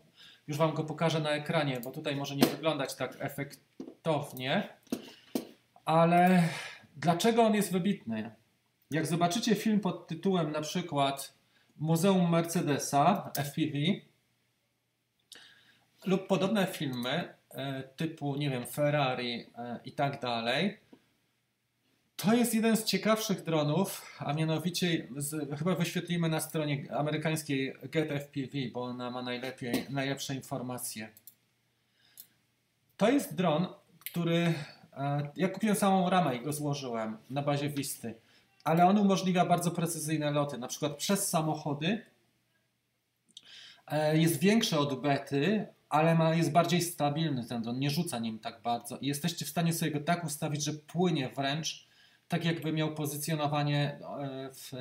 Już 0.48 0.56
Wam 0.56 0.74
go 0.74 0.84
pokażę 0.84 1.20
na 1.20 1.30
ekranie, 1.30 1.80
bo 1.84 1.90
tutaj 1.90 2.16
może 2.16 2.36
nie 2.36 2.46
wyglądać 2.46 2.94
tak 2.94 3.16
efektownie. 3.20 4.68
Ale 5.84 6.42
dlaczego 6.96 7.42
on 7.42 7.54
jest 7.54 7.72
wybitny? 7.72 8.30
Jak 8.90 9.06
zobaczycie 9.06 9.54
film 9.54 9.80
pod 9.80 10.06
tytułem 10.06 10.52
na 10.52 10.60
przykład 10.60 11.34
Muzeum 11.76 12.30
Mercedesa 12.30 13.30
FPV 13.36 13.78
lub 16.06 16.26
podobne 16.26 16.66
filmy 16.66 17.34
e, 17.50 17.82
typu, 17.82 18.36
nie 18.36 18.50
wiem, 18.50 18.66
Ferrari 18.66 19.46
e, 19.58 19.80
i 19.84 19.92
tak 19.92 20.20
dalej. 20.20 20.78
To 22.16 22.34
jest 22.34 22.54
jeden 22.54 22.76
z 22.76 22.84
ciekawszych 22.84 23.44
dronów, 23.44 24.16
a 24.18 24.32
mianowicie 24.32 25.08
z, 25.16 25.58
chyba 25.58 25.74
wyświetlimy 25.74 26.28
na 26.28 26.40
stronie 26.40 26.96
amerykańskiej 26.96 27.74
GetFPV, 27.82 28.58
bo 28.72 28.82
ona 28.82 29.10
ma 29.10 29.22
najlepiej, 29.22 29.86
najlepsze 29.90 30.34
informacje. 30.34 31.08
To 32.96 33.10
jest 33.10 33.34
dron, 33.34 33.66
który 33.98 34.54
e, 34.96 35.30
ja 35.36 35.48
kupiłem 35.48 35.76
samą 35.76 36.10
ramę 36.10 36.36
i 36.36 36.40
go 36.40 36.52
złożyłem 36.52 37.16
na 37.30 37.42
bazie 37.42 37.68
Wisty 37.68 38.14
ale 38.64 38.86
on 38.86 38.98
umożliwia 38.98 39.44
bardzo 39.44 39.70
precyzyjne 39.70 40.30
loty, 40.30 40.58
na 40.58 40.68
przykład 40.68 40.96
przez 40.96 41.28
samochody. 41.28 42.02
E, 43.86 44.18
jest 44.18 44.40
większy 44.40 44.78
od 44.78 45.00
bety, 45.00 45.66
ale 45.88 46.14
ma, 46.14 46.34
jest 46.34 46.52
bardziej 46.52 46.82
stabilny 46.82 47.44
ten 47.44 47.62
dron, 47.62 47.78
nie 47.78 47.90
rzuca 47.90 48.18
nim 48.18 48.38
tak 48.38 48.62
bardzo. 48.62 48.98
I 48.98 49.06
jesteście 49.06 49.44
w 49.44 49.48
stanie 49.48 49.72
sobie 49.72 49.90
go 49.90 50.00
tak 50.00 50.24
ustawić, 50.24 50.64
że 50.64 50.72
płynie 50.72 51.28
wręcz 51.28 51.88
tak 52.28 52.44
jakby 52.44 52.72
miał 52.72 52.94
pozycjonowanie 52.94 53.98
e, 54.20 54.50
w, 54.54 54.72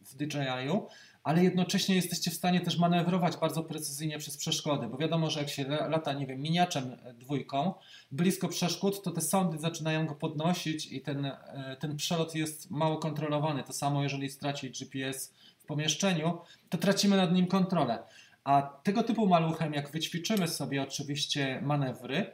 w 0.00 0.14
DJI-u, 0.14 0.88
ale 1.26 1.44
jednocześnie 1.44 1.94
jesteście 1.94 2.30
w 2.30 2.34
stanie 2.34 2.60
też 2.60 2.78
manewrować 2.78 3.36
bardzo 3.36 3.62
precyzyjnie 3.62 4.18
przez 4.18 4.36
przeszkody, 4.36 4.86
bo 4.86 4.96
wiadomo, 4.96 5.30
że 5.30 5.40
jak 5.40 5.48
się 5.48 5.64
lata, 5.64 6.12
nie 6.12 6.26
wiem, 6.26 6.40
miniaczem 6.40 6.96
dwójką, 7.14 7.74
blisko 8.12 8.48
przeszkód, 8.48 9.02
to 9.02 9.10
te 9.10 9.20
sądy 9.20 9.58
zaczynają 9.58 10.06
go 10.06 10.14
podnosić 10.14 10.92
i 10.92 11.00
ten, 11.00 11.24
e, 11.24 11.76
ten 11.80 11.96
przelot 11.96 12.34
jest 12.34 12.70
mało 12.70 12.96
kontrolowany. 12.96 13.62
To 13.62 13.72
samo, 13.72 14.02
jeżeli 14.02 14.30
straci 14.30 14.70
GPS 14.70 15.34
w 15.58 15.64
pomieszczeniu, 15.64 16.38
to 16.68 16.78
tracimy 16.78 17.16
nad 17.16 17.32
nim 17.32 17.46
kontrolę. 17.46 17.98
A 18.44 18.62
tego 18.82 19.02
typu 19.02 19.26
maluchem, 19.26 19.74
jak 19.74 19.90
wyćwiczymy 19.90 20.48
sobie 20.48 20.82
oczywiście 20.82 21.60
manewry, 21.62 22.32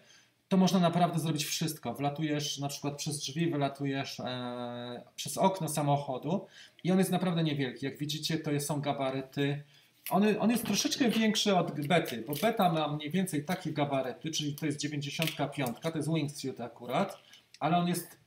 to 0.53 0.57
można 0.57 0.79
naprawdę 0.79 1.19
zrobić 1.19 1.45
wszystko. 1.45 1.95
Wlatujesz 1.95 2.59
na 2.59 2.69
przykład 2.69 2.97
przez 2.97 3.19
drzwi, 3.19 3.51
wylatujesz 3.51 4.21
e, 4.21 5.03
przez 5.17 5.39
okno 5.39 5.69
samochodu 5.69 6.47
i 6.85 6.93
on 6.93 6.99
jest 6.99 7.11
naprawdę 7.11 7.45
niewielki. 7.45 7.87
Jak 7.87 7.99
widzicie, 7.99 8.39
to 8.39 8.61
są 8.61 8.81
gabaryty. 8.81 9.63
On, 10.11 10.25
on 10.41 10.51
jest 10.51 10.65
troszeczkę 10.65 11.11
większy 11.11 11.57
od 11.57 11.87
bety, 11.87 12.25
bo 12.27 12.35
beta 12.35 12.73
ma 12.73 12.89
mniej 12.89 13.11
więcej 13.11 13.45
takie 13.45 13.73
gabaryty, 13.73 14.31
czyli 14.31 14.55
to 14.55 14.67
jest 14.67 14.79
95, 14.79 15.71
to 15.83 15.97
jest 15.97 16.15
wingsuit 16.15 16.61
akurat, 16.61 17.19
ale 17.61 17.77
on 17.77 17.89
jest 17.89 18.19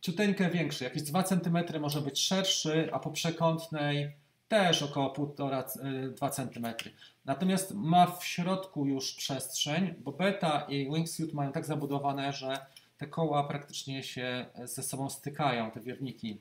ciuteńkę 0.00 0.50
większy, 0.50 0.84
jakieś 0.84 1.02
2 1.02 1.22
cm 1.22 1.58
może 1.80 2.00
być 2.00 2.20
szerszy, 2.20 2.88
a 2.92 2.98
po 2.98 3.10
przekątnej 3.10 4.16
też 4.48 4.82
około 4.82 5.12
1,5-2 5.12 6.30
cm. 6.30 6.90
Natomiast 7.24 7.74
ma 7.74 8.06
w 8.06 8.24
środku 8.24 8.86
już 8.86 9.14
przestrzeń, 9.14 9.94
bo 9.98 10.12
beta 10.12 10.66
i 10.68 10.90
wingsuit 10.94 11.32
mają 11.32 11.52
tak 11.52 11.64
zabudowane, 11.64 12.32
że 12.32 12.66
te 12.98 13.06
koła 13.06 13.44
praktycznie 13.44 14.02
się 14.02 14.46
ze 14.64 14.82
sobą 14.82 15.10
stykają, 15.10 15.70
te 15.70 15.80
wirniki. 15.80 16.40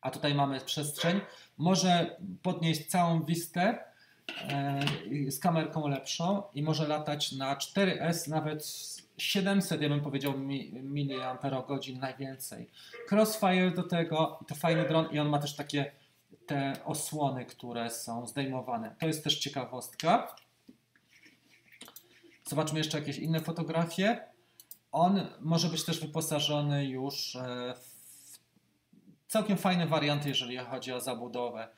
A 0.00 0.10
tutaj 0.10 0.34
mamy 0.34 0.60
przestrzeń. 0.60 1.20
Może 1.58 2.16
podnieść 2.42 2.86
całą 2.86 3.24
wistę 3.24 3.78
e, 4.48 4.80
z 5.28 5.38
kamerką 5.38 5.88
lepszą 5.88 6.42
i 6.54 6.62
może 6.62 6.88
latać 6.88 7.32
na 7.32 7.56
4S 7.56 8.28
nawet 8.28 8.66
700, 9.16 9.82
ja 9.82 9.88
bym 9.88 10.00
powiedział, 10.00 10.34
mAh 10.38 11.40
najwięcej. 12.00 12.70
Crossfire 13.10 13.70
do 13.70 13.82
tego, 13.82 14.38
to 14.46 14.54
fajny 14.54 14.88
dron 14.88 15.06
i 15.12 15.18
on 15.18 15.28
ma 15.28 15.38
też 15.38 15.56
takie 15.56 15.92
te 16.46 16.84
osłony, 16.84 17.44
które 17.44 17.90
są 17.90 18.26
zdejmowane. 18.26 18.94
To 18.98 19.06
jest 19.06 19.24
też 19.24 19.38
ciekawostka. 19.38 20.36
Zobaczmy 22.44 22.78
jeszcze 22.78 22.98
jakieś 22.98 23.18
inne 23.18 23.40
fotografie. 23.40 24.20
On 24.92 25.26
może 25.40 25.68
być 25.68 25.84
też 25.84 26.00
wyposażony 26.00 26.86
już 26.86 27.36
e, 27.36 27.74
w 27.74 29.26
całkiem 29.28 29.56
fajne 29.56 29.86
warianty, 29.86 30.28
jeżeli 30.28 30.56
chodzi 30.56 30.92
o 30.92 31.00
zabudowę. 31.00 31.68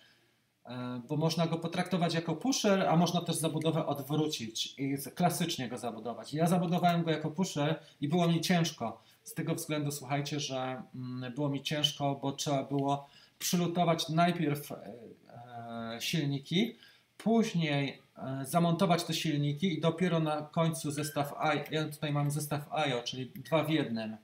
e, 0.64 1.00
bo 1.08 1.16
można 1.16 1.46
go 1.46 1.58
potraktować 1.58 2.14
jako 2.14 2.36
pusher, 2.36 2.86
a 2.88 2.96
można 2.96 3.20
też 3.20 3.36
zabudowę 3.36 3.86
odwrócić 3.86 4.74
i 4.78 4.96
klasycznie 5.14 5.68
go 5.68 5.78
zabudować. 5.78 6.34
Ja 6.34 6.46
zabudowałem 6.46 7.02
go 7.02 7.10
jako 7.10 7.30
pusher 7.30 7.80
i 8.00 8.08
było 8.08 8.28
mi 8.28 8.40
ciężko. 8.40 9.02
Z 9.22 9.34
tego 9.34 9.54
względu, 9.54 9.90
słuchajcie, 9.90 10.40
że 10.40 10.82
mm, 10.94 11.34
było 11.34 11.48
mi 11.48 11.62
ciężko, 11.62 12.14
bo 12.22 12.32
trzeba 12.32 12.62
było 12.62 13.08
przylutować 13.38 14.08
najpierw 14.08 14.72
e, 14.72 15.96
silniki, 16.00 16.76
później 17.16 18.02
zamontować 18.42 19.04
te 19.04 19.14
silniki 19.14 19.78
i 19.78 19.80
dopiero 19.80 20.20
na 20.20 20.42
końcu 20.42 20.90
zestaw 20.90 21.34
I. 21.56 21.74
Ja 21.74 21.88
tutaj 21.88 22.12
mam 22.12 22.30
zestaw 22.30 22.72
IO, 22.72 23.02
czyli 23.02 23.30
dwa 23.30 23.64
w 23.64 23.70
jednym. 23.70 24.16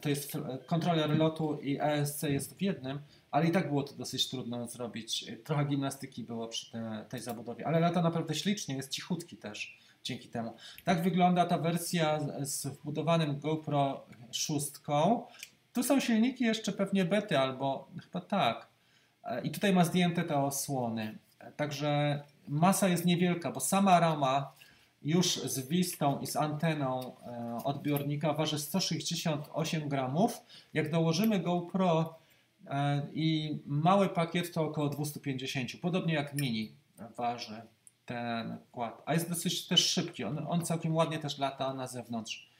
To 0.00 0.08
jest 0.08 0.32
kontroler 0.66 1.18
lotu 1.18 1.58
i 1.60 1.78
ESC 1.80 2.22
jest 2.22 2.58
w 2.58 2.62
jednym 2.62 2.98
ale 3.36 3.46
i 3.46 3.52
tak 3.52 3.68
było 3.68 3.82
to 3.82 3.94
dosyć 3.94 4.28
trudno 4.28 4.68
zrobić. 4.68 5.24
Trochę 5.44 5.64
gimnastyki 5.64 6.24
było 6.24 6.48
przy 6.48 6.70
te, 6.72 7.06
tej 7.08 7.20
zabudowie, 7.20 7.66
ale 7.66 7.80
lata 7.80 8.02
naprawdę 8.02 8.34
ślicznie, 8.34 8.76
jest 8.76 8.90
cichutki 8.90 9.36
też 9.36 9.78
dzięki 10.04 10.28
temu. 10.28 10.54
Tak 10.84 11.02
wygląda 11.02 11.46
ta 11.46 11.58
wersja 11.58 12.20
z 12.40 12.66
wbudowanym 12.66 13.40
GoPro 13.40 14.06
6. 14.30 14.66
Tu 15.76 15.82
są 15.82 16.00
silniki 16.00 16.44
jeszcze 16.44 16.72
pewnie 16.72 17.04
bety 17.04 17.38
albo 17.38 17.88
chyba 18.02 18.20
tak. 18.20 18.66
I 19.42 19.50
tutaj 19.50 19.72
ma 19.72 19.84
zdjęte 19.84 20.24
te 20.24 20.36
osłony. 20.36 21.18
Także 21.56 22.22
masa 22.48 22.88
jest 22.88 23.04
niewielka, 23.04 23.52
bo 23.52 23.60
sama 23.60 24.00
rama 24.00 24.52
już 25.02 25.34
z 25.34 25.68
wistą 25.68 26.20
i 26.20 26.26
z 26.26 26.36
anteną 26.36 27.16
e, 27.26 27.58
odbiornika 27.64 28.32
waży 28.32 28.58
168 28.58 29.88
gramów. 29.88 30.40
Jak 30.74 30.90
dołożymy 30.90 31.40
GoPro 31.40 32.14
E, 32.70 33.02
i 33.12 33.58
mały 33.66 34.08
pakiet 34.08 34.52
to 34.52 34.62
około 34.62 34.88
250, 34.88 35.70
podobnie 35.82 36.14
jak 36.14 36.34
mini 36.34 36.72
waży 37.16 37.62
ten 38.06 38.58
kład, 38.72 39.02
a 39.06 39.14
jest 39.14 39.28
dosyć 39.28 39.66
też 39.68 39.90
szybki, 39.90 40.24
on, 40.24 40.46
on 40.48 40.64
całkiem 40.64 40.94
ładnie 40.94 41.18
też 41.18 41.38
lata 41.38 41.74
na 41.74 41.86
zewnątrz. 41.86 42.50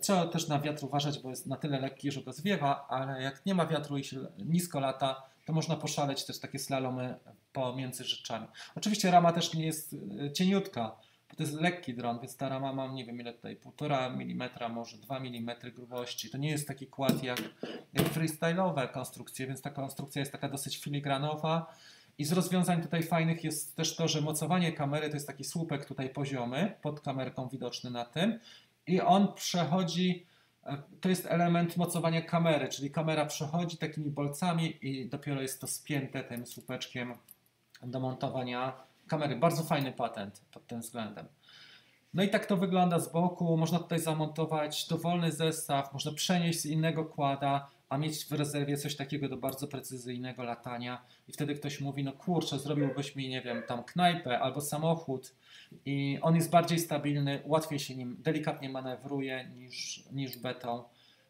Trzeba 0.00 0.26
też 0.26 0.48
na 0.48 0.60
wiatr 0.60 0.84
uważać, 0.84 1.18
bo 1.18 1.30
jest 1.30 1.46
na 1.46 1.56
tyle 1.56 1.80
lekki, 1.80 2.12
że 2.12 2.22
go 2.22 2.32
zwiewa, 2.32 2.86
ale 2.88 3.22
jak 3.22 3.46
nie 3.46 3.54
ma 3.54 3.66
wiatru 3.66 3.98
i 3.98 4.04
się 4.04 4.26
nisko 4.38 4.80
lata, 4.80 5.22
to 5.44 5.52
można 5.52 5.76
poszaleć 5.76 6.24
też 6.24 6.40
takie 6.40 6.58
slalomy 6.58 7.14
pomiędzy 7.52 8.04
rzeczami. 8.04 8.46
Oczywiście 8.74 9.10
rama 9.10 9.32
też 9.32 9.54
nie 9.54 9.66
jest 9.66 9.96
e, 10.20 10.32
cieniutka, 10.32 10.96
to 11.36 11.42
jest 11.42 11.60
lekki 11.60 11.94
dron, 11.94 12.18
więc 12.20 12.36
ta 12.36 12.48
rama 12.48 12.72
mam, 12.72 12.94
nie 12.94 13.04
wiem 13.04 13.20
ile 13.20 13.32
tutaj, 13.32 13.56
1,5 13.56 14.22
mm, 14.22 14.72
może 14.72 14.96
2 14.96 15.18
mm 15.18 15.56
grubości. 15.74 16.30
To 16.30 16.38
nie 16.38 16.50
jest 16.50 16.68
taki 16.68 16.86
kład 16.86 17.22
jak, 17.22 17.38
jak 17.92 18.06
freestyle'owe 18.06 18.92
konstrukcje, 18.92 19.46
więc 19.46 19.62
ta 19.62 19.70
konstrukcja 19.70 20.20
jest 20.20 20.32
taka 20.32 20.48
dosyć 20.48 20.78
filigranowa. 20.78 21.74
I 22.18 22.24
z 22.24 22.32
rozwiązań 22.32 22.82
tutaj 22.82 23.02
fajnych 23.02 23.44
jest 23.44 23.76
też 23.76 23.96
to, 23.96 24.08
że 24.08 24.20
mocowanie 24.20 24.72
kamery 24.72 25.08
to 25.08 25.14
jest 25.14 25.26
taki 25.26 25.44
słupek 25.44 25.84
tutaj 25.84 26.10
poziomy, 26.10 26.76
pod 26.82 27.00
kamerką 27.00 27.48
widoczny 27.48 27.90
na 27.90 28.04
tym. 28.04 28.38
I 28.86 29.00
on 29.00 29.34
przechodzi, 29.34 30.26
e, 30.64 30.82
to 31.00 31.08
jest 31.08 31.26
element 31.26 31.76
mocowania 31.76 32.22
kamery, 32.22 32.68
czyli 32.68 32.90
kamera 32.90 33.26
przechodzi 33.26 33.76
takimi 33.76 34.10
bolcami 34.10 34.78
i 34.86 35.08
dopiero 35.08 35.42
jest 35.42 35.60
to 35.60 35.66
spięte 35.66 36.24
tym 36.24 36.46
słupeczkiem 36.46 37.14
do 37.82 38.00
montowania 38.00 38.72
kamery. 39.08 39.36
Bardzo 39.36 39.62
fajny 39.62 39.92
patent 39.92 40.42
pod 40.52 40.66
tym 40.66 40.80
względem. 40.80 41.26
No 42.14 42.22
i 42.22 42.28
tak 42.28 42.46
to 42.46 42.56
wygląda 42.56 42.98
z 42.98 43.12
boku. 43.12 43.56
Można 43.56 43.78
tutaj 43.78 43.98
zamontować 43.98 44.88
dowolny 44.88 45.32
zestaw, 45.32 45.92
można 45.92 46.12
przenieść 46.12 46.60
z 46.60 46.66
innego 46.66 47.04
kłada, 47.04 47.70
a 47.92 47.98
mieć 47.98 48.24
w 48.24 48.32
rezerwie 48.32 48.76
coś 48.76 48.96
takiego 48.96 49.28
do 49.28 49.36
bardzo 49.36 49.68
precyzyjnego 49.68 50.42
latania. 50.42 51.02
I 51.28 51.32
wtedy 51.32 51.54
ktoś 51.54 51.80
mówi, 51.80 52.04
no 52.04 52.12
kurczę, 52.12 52.58
zrobiłbyś 52.58 53.16
mi, 53.16 53.28
nie 53.28 53.42
wiem, 53.42 53.62
tam 53.68 53.84
knajpę 53.84 54.40
albo 54.40 54.60
samochód. 54.60 55.34
I 55.84 56.18
on 56.22 56.36
jest 56.36 56.50
bardziej 56.50 56.78
stabilny, 56.78 57.42
łatwiej 57.44 57.78
się 57.78 57.96
nim 57.96 58.16
delikatnie 58.18 58.68
manewruje 58.68 59.50
niż, 59.56 60.04
niż 60.12 60.38
betą, 60.38 60.84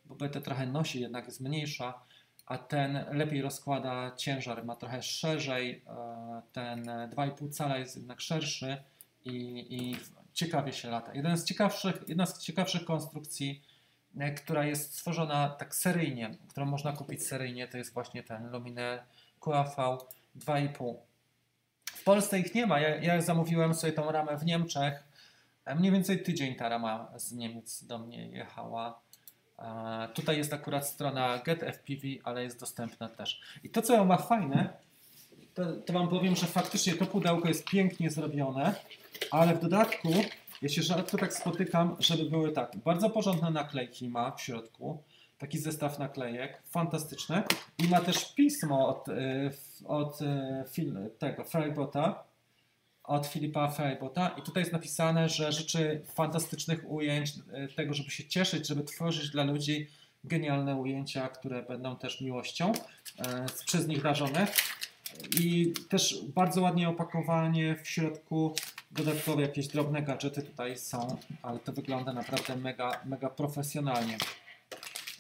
bo 0.04 0.14
betę 0.14 0.40
trochę 0.40 0.66
nosi, 0.66 1.00
jednak 1.00 1.26
jest 1.26 1.40
mniejsza 1.40 2.02
a 2.46 2.58
ten 2.58 3.04
lepiej 3.12 3.42
rozkłada 3.42 4.12
ciężar, 4.16 4.64
ma 4.64 4.76
trochę 4.76 5.02
szerzej, 5.02 5.82
e, 5.86 6.42
ten 6.52 6.84
2,5 6.84 7.50
cala 7.50 7.78
jest 7.78 7.96
jednak 7.96 8.20
szerszy 8.20 8.76
i, 9.24 9.66
i 9.70 9.96
ciekawie 10.32 10.72
się 10.72 10.90
lata. 10.90 11.14
Jeden 11.14 11.38
z 11.38 11.44
ciekawszych, 11.44 12.04
jedna 12.08 12.26
z 12.26 12.42
ciekawszych 12.42 12.84
konstrukcji, 12.84 13.62
która 14.36 14.64
jest 14.64 14.94
stworzona 14.94 15.48
tak 15.48 15.74
seryjnie, 15.74 16.36
którą 16.48 16.66
można 16.66 16.92
kupić 16.92 17.26
seryjnie, 17.26 17.68
to 17.68 17.78
jest 17.78 17.94
właśnie 17.94 18.22
ten 18.22 18.50
Lumine 18.50 19.04
QAV 19.40 19.76
2,5. 20.36 20.94
W 21.84 22.04
Polsce 22.04 22.38
ich 22.38 22.54
nie 22.54 22.66
ma. 22.66 22.80
Ja, 22.80 22.96
ja 22.96 23.20
zamówiłem 23.20 23.74
sobie 23.74 23.92
tą 23.92 24.12
ramę 24.12 24.36
w 24.36 24.44
Niemczech. 24.44 25.04
E, 25.64 25.74
mniej 25.74 25.92
więcej 25.92 26.22
tydzień 26.22 26.54
ta 26.54 26.68
rama 26.68 27.12
z 27.16 27.32
Niemiec 27.32 27.84
do 27.84 27.98
mnie 27.98 28.28
jechała. 28.28 29.00
Tutaj 30.14 30.36
jest 30.36 30.52
akurat 30.52 30.88
strona 30.88 31.38
GetFPV, 31.38 32.02
ale 32.24 32.44
jest 32.44 32.60
dostępna 32.60 33.08
też. 33.08 33.40
I 33.64 33.70
to, 33.70 33.82
co 33.82 34.04
ma 34.04 34.16
fajne, 34.16 34.72
to, 35.54 35.72
to 35.72 35.92
Wam 35.92 36.08
powiem, 36.08 36.36
że 36.36 36.46
faktycznie 36.46 36.94
to 36.94 37.06
pudełko 37.06 37.48
jest 37.48 37.64
pięknie 37.64 38.10
zrobione, 38.10 38.74
ale 39.30 39.54
w 39.54 39.60
dodatku, 39.60 40.08
ja 40.62 40.68
się 40.68 40.82
rzadko 40.82 41.18
tak 41.18 41.34
spotykam, 41.34 41.96
żeby 41.98 42.30
były 42.30 42.52
tak, 42.52 42.76
bardzo 42.76 43.10
porządne 43.10 43.50
naklejki 43.50 44.08
ma 44.08 44.30
w 44.30 44.40
środku, 44.40 45.02
taki 45.38 45.58
zestaw 45.58 45.98
naklejek, 45.98 46.62
fantastyczne 46.70 47.44
i 47.78 47.88
ma 47.88 48.00
też 48.00 48.34
pismo 48.34 48.88
od, 48.88 49.08
y, 49.08 49.50
od 49.86 50.20
y, 50.22 51.10
tego 51.18 51.44
Frybota, 51.44 52.24
od 53.04 53.26
Filipa 53.26 53.70
Fejbota 53.70 54.28
i 54.28 54.42
tutaj 54.42 54.60
jest 54.60 54.72
napisane, 54.72 55.28
że 55.28 55.52
życzy 55.52 56.02
fantastycznych 56.14 56.90
ujęć, 56.90 57.32
e, 57.52 57.68
tego, 57.68 57.94
żeby 57.94 58.10
się 58.10 58.24
cieszyć, 58.24 58.68
żeby 58.68 58.84
tworzyć 58.84 59.30
dla 59.30 59.44
ludzi 59.44 59.88
genialne 60.24 60.76
ujęcia, 60.76 61.28
które 61.28 61.62
będą 61.62 61.96
też 61.96 62.20
miłością 62.20 62.72
przez 63.66 63.88
nich 63.88 64.02
darzone. 64.02 64.46
I 65.40 65.72
też 65.88 66.24
bardzo 66.34 66.62
ładnie 66.62 66.88
opakowanie 66.88 67.76
w 67.82 67.88
środku, 67.88 68.54
dodatkowe 68.90 69.42
jakieś 69.42 69.68
drobne 69.68 70.02
gadżety 70.02 70.42
tutaj 70.42 70.78
są, 70.78 71.16
ale 71.42 71.58
to 71.58 71.72
wygląda 71.72 72.12
naprawdę 72.12 72.56
mega, 72.56 73.00
mega 73.04 73.30
profesjonalnie. 73.30 74.18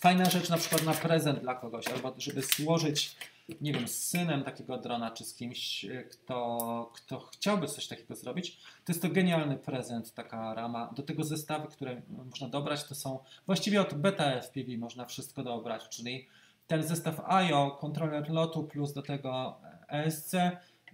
Fajna 0.00 0.30
rzecz 0.30 0.48
na 0.48 0.56
przykład 0.56 0.84
na 0.84 0.94
prezent 0.94 1.40
dla 1.40 1.54
kogoś, 1.54 1.88
albo 1.88 2.14
żeby 2.18 2.42
złożyć 2.42 3.16
nie 3.60 3.72
wiem, 3.72 3.88
z 3.88 4.08
synem 4.08 4.44
takiego 4.44 4.78
drona, 4.78 5.10
czy 5.10 5.24
z 5.24 5.34
kimś, 5.34 5.86
kto, 6.10 6.90
kto 6.94 7.20
chciałby 7.20 7.66
coś 7.66 7.88
takiego 7.88 8.14
zrobić, 8.14 8.56
to 8.84 8.92
jest 8.92 9.02
to 9.02 9.08
genialny 9.08 9.56
prezent, 9.56 10.14
taka 10.14 10.54
rama. 10.54 10.92
Do 10.96 11.02
tego 11.02 11.24
zestawy, 11.24 11.68
które 11.68 12.02
można 12.08 12.48
dobrać, 12.48 12.84
to 12.84 12.94
są 12.94 13.18
właściwie 13.46 13.80
od 13.80 13.94
beta 13.94 14.24
FPV 14.24 14.78
można 14.78 15.04
wszystko 15.04 15.42
dobrać, 15.42 15.88
czyli 15.88 16.28
ten 16.66 16.82
zestaw 16.82 17.20
IO, 17.20 17.70
kontroler 17.80 18.30
lotu 18.30 18.64
plus 18.64 18.92
do 18.92 19.02
tego 19.02 19.60
ESC. 19.92 20.32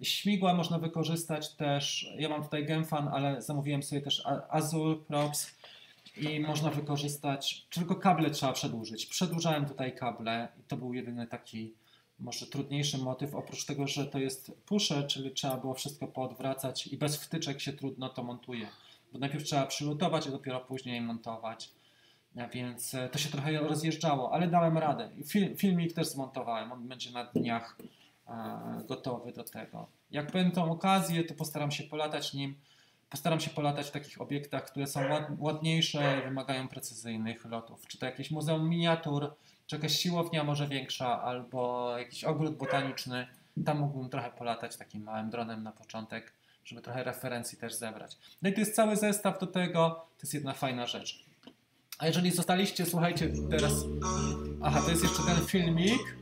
Śmigła 0.02 0.54
można 0.54 0.78
wykorzystać 0.78 1.54
też, 1.54 2.12
ja 2.18 2.28
mam 2.28 2.44
tutaj 2.44 2.66
Gemfan, 2.66 3.08
ale 3.08 3.42
zamówiłem 3.42 3.82
sobie 3.82 4.00
też 4.00 4.22
Azul 4.48 5.04
Props 5.04 5.58
i 6.16 6.40
można 6.40 6.70
wykorzystać, 6.70 7.66
tylko 7.70 7.96
kable 7.96 8.30
trzeba 8.30 8.52
przedłużyć. 8.52 9.06
Przedłużałem 9.06 9.66
tutaj 9.66 9.94
kable 9.94 10.48
i 10.60 10.62
to 10.62 10.76
był 10.76 10.94
jedyny 10.94 11.26
taki 11.26 11.74
może 12.18 12.46
trudniejszy 12.46 12.98
motyw, 12.98 13.34
oprócz 13.34 13.64
tego, 13.64 13.86
że 13.86 14.06
to 14.06 14.18
jest 14.18 14.52
pusze, 14.66 15.02
czyli 15.02 15.30
trzeba 15.30 15.56
było 15.56 15.74
wszystko 15.74 16.06
poodwracać 16.06 16.86
i 16.86 16.98
bez 16.98 17.16
wtyczek 17.16 17.60
się 17.60 17.72
trudno 17.72 18.08
to 18.08 18.22
montuje, 18.22 18.68
bo 19.12 19.18
najpierw 19.18 19.44
trzeba 19.44 19.66
przylutować, 19.66 20.26
a 20.26 20.30
dopiero 20.30 20.60
później 20.60 21.00
montować. 21.00 21.70
Więc 22.52 22.94
e, 22.94 23.08
to 23.08 23.18
się 23.18 23.28
trochę 23.28 23.58
rozjeżdżało, 23.58 24.32
ale 24.32 24.48
dałem 24.48 24.78
radę. 24.78 25.10
Film, 25.26 25.56
filmik 25.56 25.92
też 25.92 26.08
zmontowałem, 26.08 26.72
on 26.72 26.88
będzie 26.88 27.10
na 27.10 27.24
dniach 27.24 27.76
gotowy 28.88 29.32
do 29.32 29.44
tego. 29.44 29.86
Jak 30.10 30.32
będą 30.32 30.70
okazje, 30.70 31.24
to 31.24 31.34
postaram 31.34 31.70
się 31.70 31.84
polatać 31.84 32.34
nim. 32.34 32.54
Postaram 33.10 33.40
się 33.40 33.50
polatać 33.50 33.88
w 33.88 33.90
takich 33.90 34.20
obiektach, 34.20 34.64
które 34.64 34.86
są 34.86 35.00
ładniejsze 35.38 36.22
wymagają 36.24 36.68
precyzyjnych 36.68 37.44
lotów. 37.44 37.86
Czy 37.86 37.98
to 37.98 38.06
jakieś 38.06 38.30
muzeum 38.30 38.68
miniatur, 38.68 39.34
czy 39.66 39.76
jakaś 39.76 39.98
siłownia 39.98 40.44
może 40.44 40.68
większa, 40.68 41.22
albo 41.22 41.92
jakiś 41.98 42.24
ogród 42.24 42.56
botaniczny. 42.56 43.26
Tam 43.64 43.78
mógłbym 43.78 44.10
trochę 44.10 44.30
polatać 44.30 44.76
takim 44.76 45.02
małym 45.02 45.30
dronem 45.30 45.62
na 45.62 45.72
początek, 45.72 46.32
żeby 46.64 46.82
trochę 46.82 47.04
referencji 47.04 47.58
też 47.58 47.74
zebrać. 47.74 48.16
No 48.42 48.48
i 48.48 48.52
to 48.52 48.60
jest 48.60 48.74
cały 48.74 48.96
zestaw 48.96 49.38
do 49.38 49.46
tego, 49.46 49.90
to 49.90 50.22
jest 50.22 50.34
jedna 50.34 50.52
fajna 50.52 50.86
rzecz. 50.86 51.24
A 51.98 52.06
jeżeli 52.06 52.30
zostaliście, 52.30 52.86
słuchajcie, 52.86 53.32
teraz... 53.50 53.72
Aha, 54.62 54.82
to 54.84 54.90
jest 54.90 55.02
jeszcze 55.02 55.22
ten 55.22 55.46
filmik. 55.46 56.16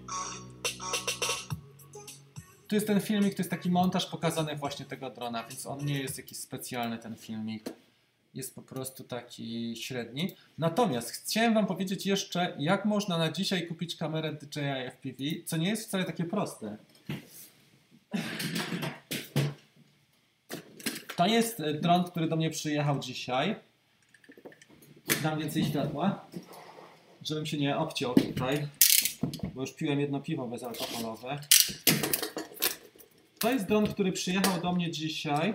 Tu 2.68 2.74
jest 2.74 2.86
ten 2.86 3.01
filmik, 3.01 3.34
to 3.34 3.40
jest 3.40 3.51
taki 3.51 3.70
montaż 3.70 4.06
pokazany 4.06 4.56
właśnie 4.56 4.86
tego 4.86 5.10
drona, 5.10 5.44
więc 5.44 5.66
on 5.66 5.84
nie 5.84 6.01
jest 6.01 6.18
jakiś 6.18 6.38
specjalny 6.38 6.98
ten 6.98 7.16
filmik 7.16 7.70
jest 8.36 8.55
po 8.55 8.62
prostu 8.62 9.05
taki 9.05 9.76
średni. 9.76 10.34
Natomiast 10.59 11.10
chciałem 11.10 11.55
Wam 11.55 11.66
powiedzieć 11.66 12.06
jeszcze, 12.06 12.56
jak 12.59 12.84
można 12.84 13.18
na 13.18 13.32
dzisiaj 13.32 13.66
kupić 13.66 13.97
kamerę 13.97 14.32
DJI 14.32 14.90
FPV, 14.90 15.24
co 15.44 15.56
nie 15.56 15.68
jest 15.68 15.88
wcale 15.88 16.05
takie 16.05 16.24
proste. 16.24 16.76
To 21.16 21.26
jest 21.26 21.60
e, 21.60 21.74
dron, 21.74 22.05
który 22.05 22.28
do 22.28 22.36
mnie 22.36 22.51
przyjechał 22.51 22.98
dzisiaj. 22.98 23.56
Dam 25.22 25.38
więcej 25.38 25.64
światła, 25.64 26.26
żebym 27.22 27.47
się 27.47 27.59
nie 27.59 27.76
obciął 27.76 28.14
tutaj, 28.14 28.66
bo 29.55 29.60
już 29.60 29.72
piłem 29.72 30.01
jedno 30.01 30.20
piwo 30.20 30.47
bezalkoholowe. 30.47 31.38
To 33.38 33.50
jest 33.50 33.66
dron, 33.66 33.86
który 33.86 34.12
przyjechał 34.12 34.60
do 34.60 34.72
mnie 34.72 34.90
dzisiaj. 34.90 35.54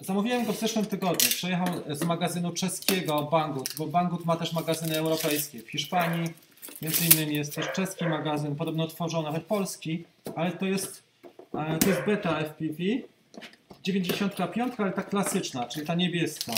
Zamówiłem 0.00 0.44
go 0.44 0.52
w 0.52 0.60
zeszłym 0.60 0.86
tygodniu. 0.86 1.28
Przyjechał 1.28 1.66
z 1.90 2.04
magazynu 2.04 2.52
czeskiego 2.52 3.22
Banggood, 3.22 3.74
bo 3.78 3.86
Banggood 3.86 4.24
ma 4.24 4.36
też 4.36 4.52
magazyny 4.52 4.98
europejskie. 4.98 5.58
W 5.58 5.70
Hiszpanii 5.70 6.34
między 6.82 7.04
innymi 7.06 7.34
jest 7.34 7.54
też 7.54 7.72
czeski 7.72 8.04
magazyn, 8.06 8.56
podobno 8.56 8.86
tworzą 8.86 9.22
nawet 9.22 9.44
polski, 9.44 10.04
ale 10.36 10.52
to 10.52 10.66
jest, 10.66 11.02
e, 11.54 11.78
to 11.78 11.88
jest 11.88 12.00
beta 12.06 12.38
FPV. 12.38 12.82
95, 13.82 14.74
ale 14.78 14.92
ta 14.92 15.02
klasyczna, 15.02 15.66
czyli 15.66 15.86
ta 15.86 15.94
niebieska. 15.94 16.52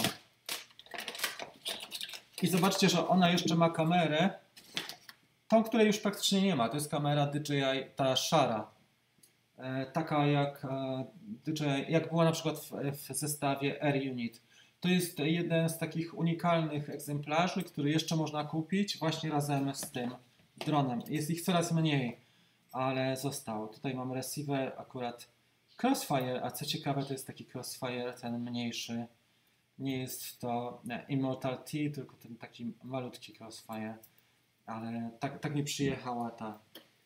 I 2.42 2.46
zobaczcie, 2.46 2.88
że 2.88 3.08
ona 3.08 3.30
jeszcze 3.30 3.54
ma 3.54 3.70
kamerę, 3.70 4.30
tą, 5.48 5.64
której 5.64 5.86
już 5.86 5.98
praktycznie 5.98 6.42
nie 6.42 6.56
ma. 6.56 6.68
To 6.68 6.74
jest 6.74 6.90
kamera 6.90 7.26
DJI, 7.26 7.90
ta 7.96 8.16
szara. 8.16 8.77
E, 9.58 9.86
taka 9.86 10.26
jak, 10.26 10.64
e, 11.60 11.84
jak 11.88 12.08
była 12.08 12.24
na 12.24 12.32
przykład 12.32 12.58
w, 12.58 12.70
w 12.92 13.16
zestawie 13.16 13.82
Air 13.82 14.12
Unit. 14.12 14.42
To 14.80 14.88
jest 14.88 15.18
jeden 15.18 15.68
z 15.68 15.78
takich 15.78 16.18
unikalnych 16.18 16.90
egzemplarzy, 16.90 17.62
który 17.62 17.90
jeszcze 17.90 18.16
można 18.16 18.44
kupić 18.44 18.98
właśnie 18.98 19.30
razem 19.30 19.74
z 19.74 19.90
tym 19.90 20.10
dronem. 20.66 21.02
Jest 21.08 21.30
ich 21.30 21.42
coraz 21.42 21.72
mniej, 21.72 22.20
ale 22.72 23.16
zostało. 23.16 23.66
Tutaj 23.66 23.94
mam 23.94 24.12
receiver 24.12 24.72
akurat 24.76 25.28
Crossfire, 25.82 26.40
a 26.42 26.50
co 26.50 26.64
ciekawe 26.64 27.04
to 27.04 27.12
jest 27.12 27.26
taki 27.26 27.46
Crossfire 27.54 28.12
ten 28.20 28.40
mniejszy. 28.40 29.06
Nie 29.78 29.98
jest 29.98 30.40
to 30.40 30.80
nie, 30.84 31.04
Immortal 31.08 31.58
T, 31.58 31.90
tylko 31.94 32.16
ten 32.16 32.36
taki 32.36 32.72
malutki 32.82 33.34
Crossfire. 33.40 33.94
Ale 34.66 35.10
tak, 35.20 35.38
tak 35.40 35.54
mi 35.54 35.64
przyjechała 35.64 36.30
ta, 36.30 36.58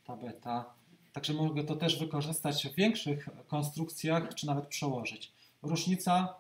ta 0.05 0.17
beta. 0.17 0.75
Także 1.13 1.33
mogę 1.33 1.65
to 1.65 1.77
też 1.77 1.99
wykorzystać 1.99 2.67
w 2.67 2.75
większych 2.75 3.29
konstrukcjach, 3.47 4.35
czy 4.35 4.47
nawet 4.47 4.67
przełożyć. 4.67 5.33
Różnica 5.63 6.35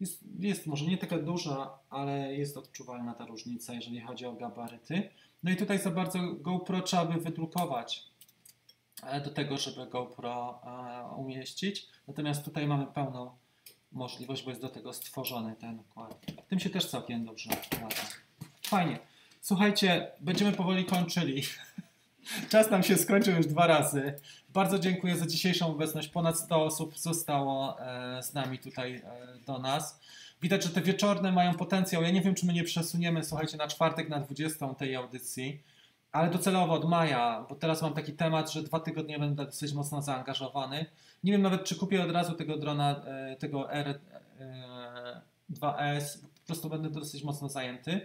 jest, 0.00 0.20
jest 0.38 0.66
może 0.66 0.86
nie 0.86 0.98
taka 0.98 1.18
duża, 1.18 1.78
ale 1.90 2.34
jest 2.34 2.56
odczuwalna 2.56 3.14
ta 3.14 3.26
różnica, 3.26 3.74
jeżeli 3.74 4.00
chodzi 4.00 4.26
o 4.26 4.32
gabaryty. 4.32 5.10
No 5.42 5.50
i 5.50 5.56
tutaj 5.56 5.78
za 5.78 5.90
bardzo 5.90 6.18
GoPro 6.34 6.80
trzeba 6.80 7.04
by 7.04 7.20
wydrukować 7.20 8.04
e, 9.02 9.20
do 9.20 9.30
tego, 9.30 9.58
żeby 9.58 9.86
GoPro 9.86 10.60
e, 10.64 11.16
umieścić. 11.16 11.86
Natomiast 12.08 12.44
tutaj 12.44 12.66
mamy 12.66 12.86
pełną 12.86 13.30
możliwość, 13.92 14.42
bo 14.42 14.50
jest 14.50 14.62
do 14.62 14.68
tego 14.68 14.92
stworzony 14.92 15.56
ten 15.56 15.78
układ. 15.78 16.26
Tym 16.48 16.60
się 16.60 16.70
też 16.70 16.86
całkiem 16.86 17.24
dobrze 17.24 17.50
lata. 17.82 18.02
Fajnie. 18.62 18.98
Słuchajcie, 19.40 20.12
będziemy 20.20 20.52
powoli 20.52 20.84
kończyli. 20.84 21.42
Czas 22.48 22.70
nam 22.70 22.82
się 22.82 22.96
skończył 22.96 23.36
już 23.36 23.46
dwa 23.46 23.66
razy. 23.66 24.14
Bardzo 24.48 24.78
dziękuję 24.78 25.16
za 25.16 25.26
dzisiejszą 25.26 25.66
obecność. 25.66 26.08
Ponad 26.08 26.38
100 26.38 26.64
osób 26.64 26.98
zostało 26.98 27.80
e, 27.80 28.22
z 28.22 28.34
nami 28.34 28.58
tutaj 28.58 29.02
do 29.46 29.58
nas. 29.58 30.00
Widać, 30.42 30.64
że 30.64 30.70
te 30.70 30.80
wieczorne 30.80 31.32
mają 31.32 31.54
potencjał. 31.54 32.02
Ja 32.02 32.10
nie 32.10 32.20
wiem, 32.20 32.34
czy 32.34 32.46
my 32.46 32.52
nie 32.52 32.64
przesuniemy, 32.64 33.24
słuchajcie, 33.24 33.56
na 33.56 33.68
czwartek, 33.68 34.08
na 34.08 34.20
20 34.20 34.74
tej 34.74 34.96
audycji, 34.96 35.62
ale 36.12 36.30
docelowo 36.30 36.72
od 36.72 36.88
maja, 36.88 37.46
bo 37.48 37.54
teraz 37.54 37.82
mam 37.82 37.94
taki 37.94 38.12
temat, 38.12 38.52
że 38.52 38.62
dwa 38.62 38.80
tygodnie 38.80 39.18
będę 39.18 39.44
dosyć 39.44 39.72
mocno 39.72 40.02
zaangażowany. 40.02 40.86
Nie 41.24 41.32
wiem 41.32 41.42
nawet, 41.42 41.64
czy 41.64 41.76
kupię 41.76 42.04
od 42.04 42.10
razu 42.10 42.34
tego 42.34 42.56
drona, 42.56 43.04
e, 43.06 43.36
tego 43.36 43.68
R2S, 45.50 46.18
po 46.22 46.46
prostu 46.46 46.68
będę 46.68 46.90
dosyć 46.90 47.24
mocno 47.24 47.48
zajęty. 47.48 48.00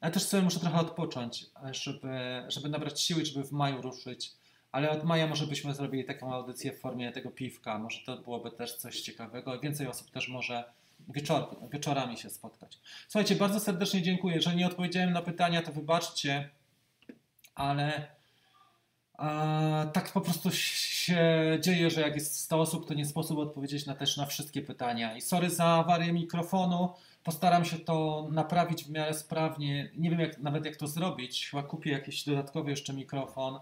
Ale 0.00 0.12
też 0.12 0.22
sobie 0.22 0.42
muszę 0.42 0.60
trochę 0.60 0.78
odpocząć, 0.78 1.46
żeby, 1.70 2.44
żeby 2.48 2.68
nabrać 2.68 3.00
siły, 3.00 3.24
żeby 3.24 3.46
w 3.46 3.52
maju 3.52 3.82
ruszyć. 3.82 4.32
Ale 4.72 4.90
od 4.90 5.04
maja 5.04 5.26
może 5.26 5.46
byśmy 5.46 5.74
zrobili 5.74 6.04
taką 6.04 6.34
audycję 6.34 6.72
w 6.72 6.80
formie 6.80 7.12
tego 7.12 7.30
piwka. 7.30 7.78
Może 7.78 7.98
to 8.06 8.16
byłoby 8.16 8.50
też 8.50 8.76
coś 8.76 9.00
ciekawego. 9.00 9.60
Więcej 9.60 9.86
osób 9.86 10.10
też 10.10 10.28
może 10.28 10.64
wieczor, 11.08 11.56
wieczorami 11.72 12.16
się 12.16 12.30
spotkać. 12.30 12.78
Słuchajcie, 13.08 13.34
bardzo 13.34 13.60
serdecznie 13.60 14.02
dziękuję. 14.02 14.36
Jeżeli 14.36 14.56
nie 14.56 14.66
odpowiedziałem 14.66 15.12
na 15.12 15.22
pytania, 15.22 15.62
to 15.62 15.72
wybaczcie, 15.72 16.50
ale 17.54 18.06
a, 19.18 19.86
tak 19.92 20.12
po 20.12 20.20
prostu 20.20 20.50
się 20.52 21.58
dzieje, 21.60 21.90
że 21.90 22.00
jak 22.00 22.14
jest 22.14 22.40
100 22.40 22.60
osób, 22.60 22.88
to 22.88 22.94
nie 22.94 23.06
sposób 23.06 23.38
odpowiedzieć 23.38 23.86
na 23.86 23.94
też 23.94 24.16
na 24.16 24.26
wszystkie 24.26 24.62
pytania. 24.62 25.16
I 25.16 25.20
sorry 25.20 25.50
za 25.50 25.64
awarię 25.64 26.12
mikrofonu. 26.12 26.94
Postaram 27.24 27.64
się 27.64 27.78
to 27.78 28.28
naprawić 28.32 28.84
w 28.84 28.90
miarę 28.90 29.14
sprawnie. 29.14 29.90
Nie 29.96 30.10
wiem 30.10 30.20
jak, 30.20 30.38
nawet 30.38 30.64
jak 30.64 30.76
to 30.76 30.86
zrobić. 30.86 31.48
Chyba 31.50 31.62
kupię 31.62 31.90
jakiś 31.90 32.24
dodatkowy 32.24 32.70
jeszcze 32.70 32.92
mikrofon 32.92 33.58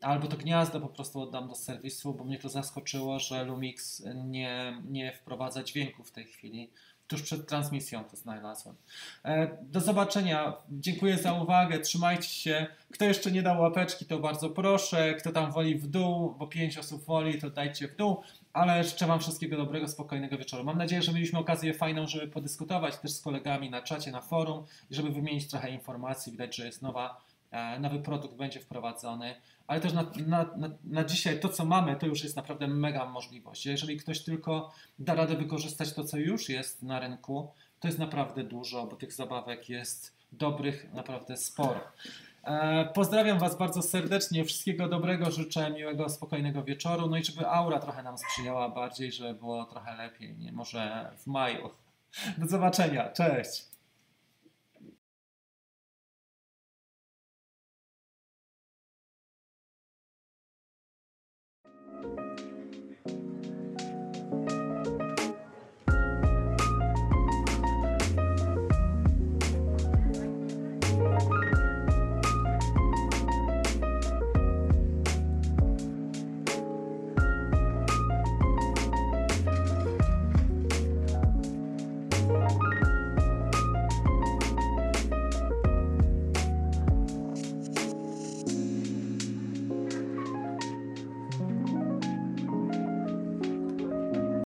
albo 0.00 0.28
to 0.28 0.36
gniazdo 0.36 0.80
po 0.80 0.88
prostu 0.88 1.20
oddam 1.20 1.48
do 1.48 1.54
serwisu, 1.54 2.14
bo 2.14 2.24
mnie 2.24 2.38
to 2.38 2.48
zaskoczyło, 2.48 3.18
że 3.18 3.44
Lumix 3.44 4.02
nie, 4.14 4.82
nie 4.84 5.12
wprowadza 5.12 5.62
dźwięku 5.62 6.04
w 6.04 6.12
tej 6.12 6.24
chwili. 6.24 6.70
Tuż 7.06 7.22
przed 7.22 7.48
transmisją 7.48 8.04
to 8.04 8.16
znalazłem. 8.16 8.76
E, 9.24 9.58
do 9.62 9.80
zobaczenia. 9.80 10.56
Dziękuję 10.70 11.18
za 11.18 11.32
uwagę. 11.32 11.80
Trzymajcie 11.80 12.28
się. 12.28 12.66
Kto 12.92 13.04
jeszcze 13.04 13.32
nie 13.32 13.42
dał 13.42 13.60
łapeczki, 13.60 14.04
to 14.04 14.18
bardzo 14.18 14.50
proszę. 14.50 15.14
Kto 15.14 15.32
tam 15.32 15.52
woli 15.52 15.74
w 15.74 15.86
dół, 15.86 16.34
bo 16.38 16.46
pięć 16.46 16.78
osób 16.78 17.04
woli, 17.04 17.40
to 17.40 17.50
dajcie 17.50 17.88
w 17.88 17.96
dół. 17.96 18.22
Ale 18.52 18.84
życzę 18.84 19.06
Wam 19.06 19.20
wszystkiego 19.20 19.56
dobrego, 19.56 19.88
spokojnego 19.88 20.38
wieczoru. 20.38 20.64
Mam 20.64 20.78
nadzieję, 20.78 21.02
że 21.02 21.12
mieliśmy 21.12 21.38
okazję 21.38 21.74
fajną, 21.74 22.06
żeby 22.06 22.28
podyskutować 22.28 22.96
też 22.96 23.12
z 23.12 23.20
kolegami 23.20 23.70
na 23.70 23.82
czacie, 23.82 24.10
na 24.10 24.20
forum 24.20 24.64
i 24.90 24.94
żeby 24.94 25.10
wymienić 25.10 25.50
trochę 25.50 25.70
informacji. 25.70 26.32
Widać, 26.32 26.56
że 26.56 26.66
jest 26.66 26.82
nowa, 26.82 27.20
e, 27.50 27.80
nowy 27.80 27.98
produkt 27.98 28.34
będzie 28.34 28.60
wprowadzony 28.60 29.34
ale 29.68 29.80
też 29.80 29.92
na, 29.92 30.02
na, 30.26 30.50
na, 30.56 30.70
na, 30.84 31.04
dzisiaj 31.04 31.40
to, 31.40 31.48
co 31.48 31.64
mamy, 31.64 31.96
to 31.96 32.06
już 32.06 32.24
jest 32.24 32.36
naprawdę 32.36 32.68
mega 32.68 33.06
możliwość. 33.06 33.66
Jeżeli 33.66 33.96
ktoś 33.96 34.24
tylko 34.24 34.72
da 34.98 35.14
radę 35.14 35.36
wykorzystać 35.36 35.92
to, 35.92 36.04
co 36.04 36.16
już 36.16 36.48
jest 36.48 36.82
na 36.82 37.00
rynku, 37.00 37.48
to 37.80 37.88
jest 37.88 37.98
naprawdę 37.98 38.44
dużo, 38.44 38.86
bo 38.86 38.96
tych 38.96 39.12
zabawek 39.12 39.68
jest 39.68 40.16
dobrych 40.32 40.92
naprawdę 40.92 41.36
sporo. 41.36 41.80
E, 42.44 42.84
pozdrawiam 42.94 43.38
Was 43.38 43.58
bardzo 43.58 43.82
serdecznie, 43.82 44.44
wszystkiego 44.44 44.88
dobrego, 44.88 45.30
życzę 45.30 45.70
miłego, 45.70 46.08
spokojnego 46.08 46.64
wieczoru, 46.64 47.06
no 47.06 47.16
i 47.16 47.24
żeby 47.24 47.48
aura 47.48 47.78
trochę 47.78 48.02
nam 48.02 48.18
sprzyjała 48.18 48.68
bardziej, 48.68 49.12
żeby 49.12 49.34
było 49.34 49.64
trochę 49.64 49.96
lepiej, 49.96 50.36
nie 50.38 50.52
może 50.52 51.10
w 51.18 51.26
maju. 51.26 51.70
Do 52.38 52.46
zobaczenia, 52.46 53.08
cześć! 53.08 53.67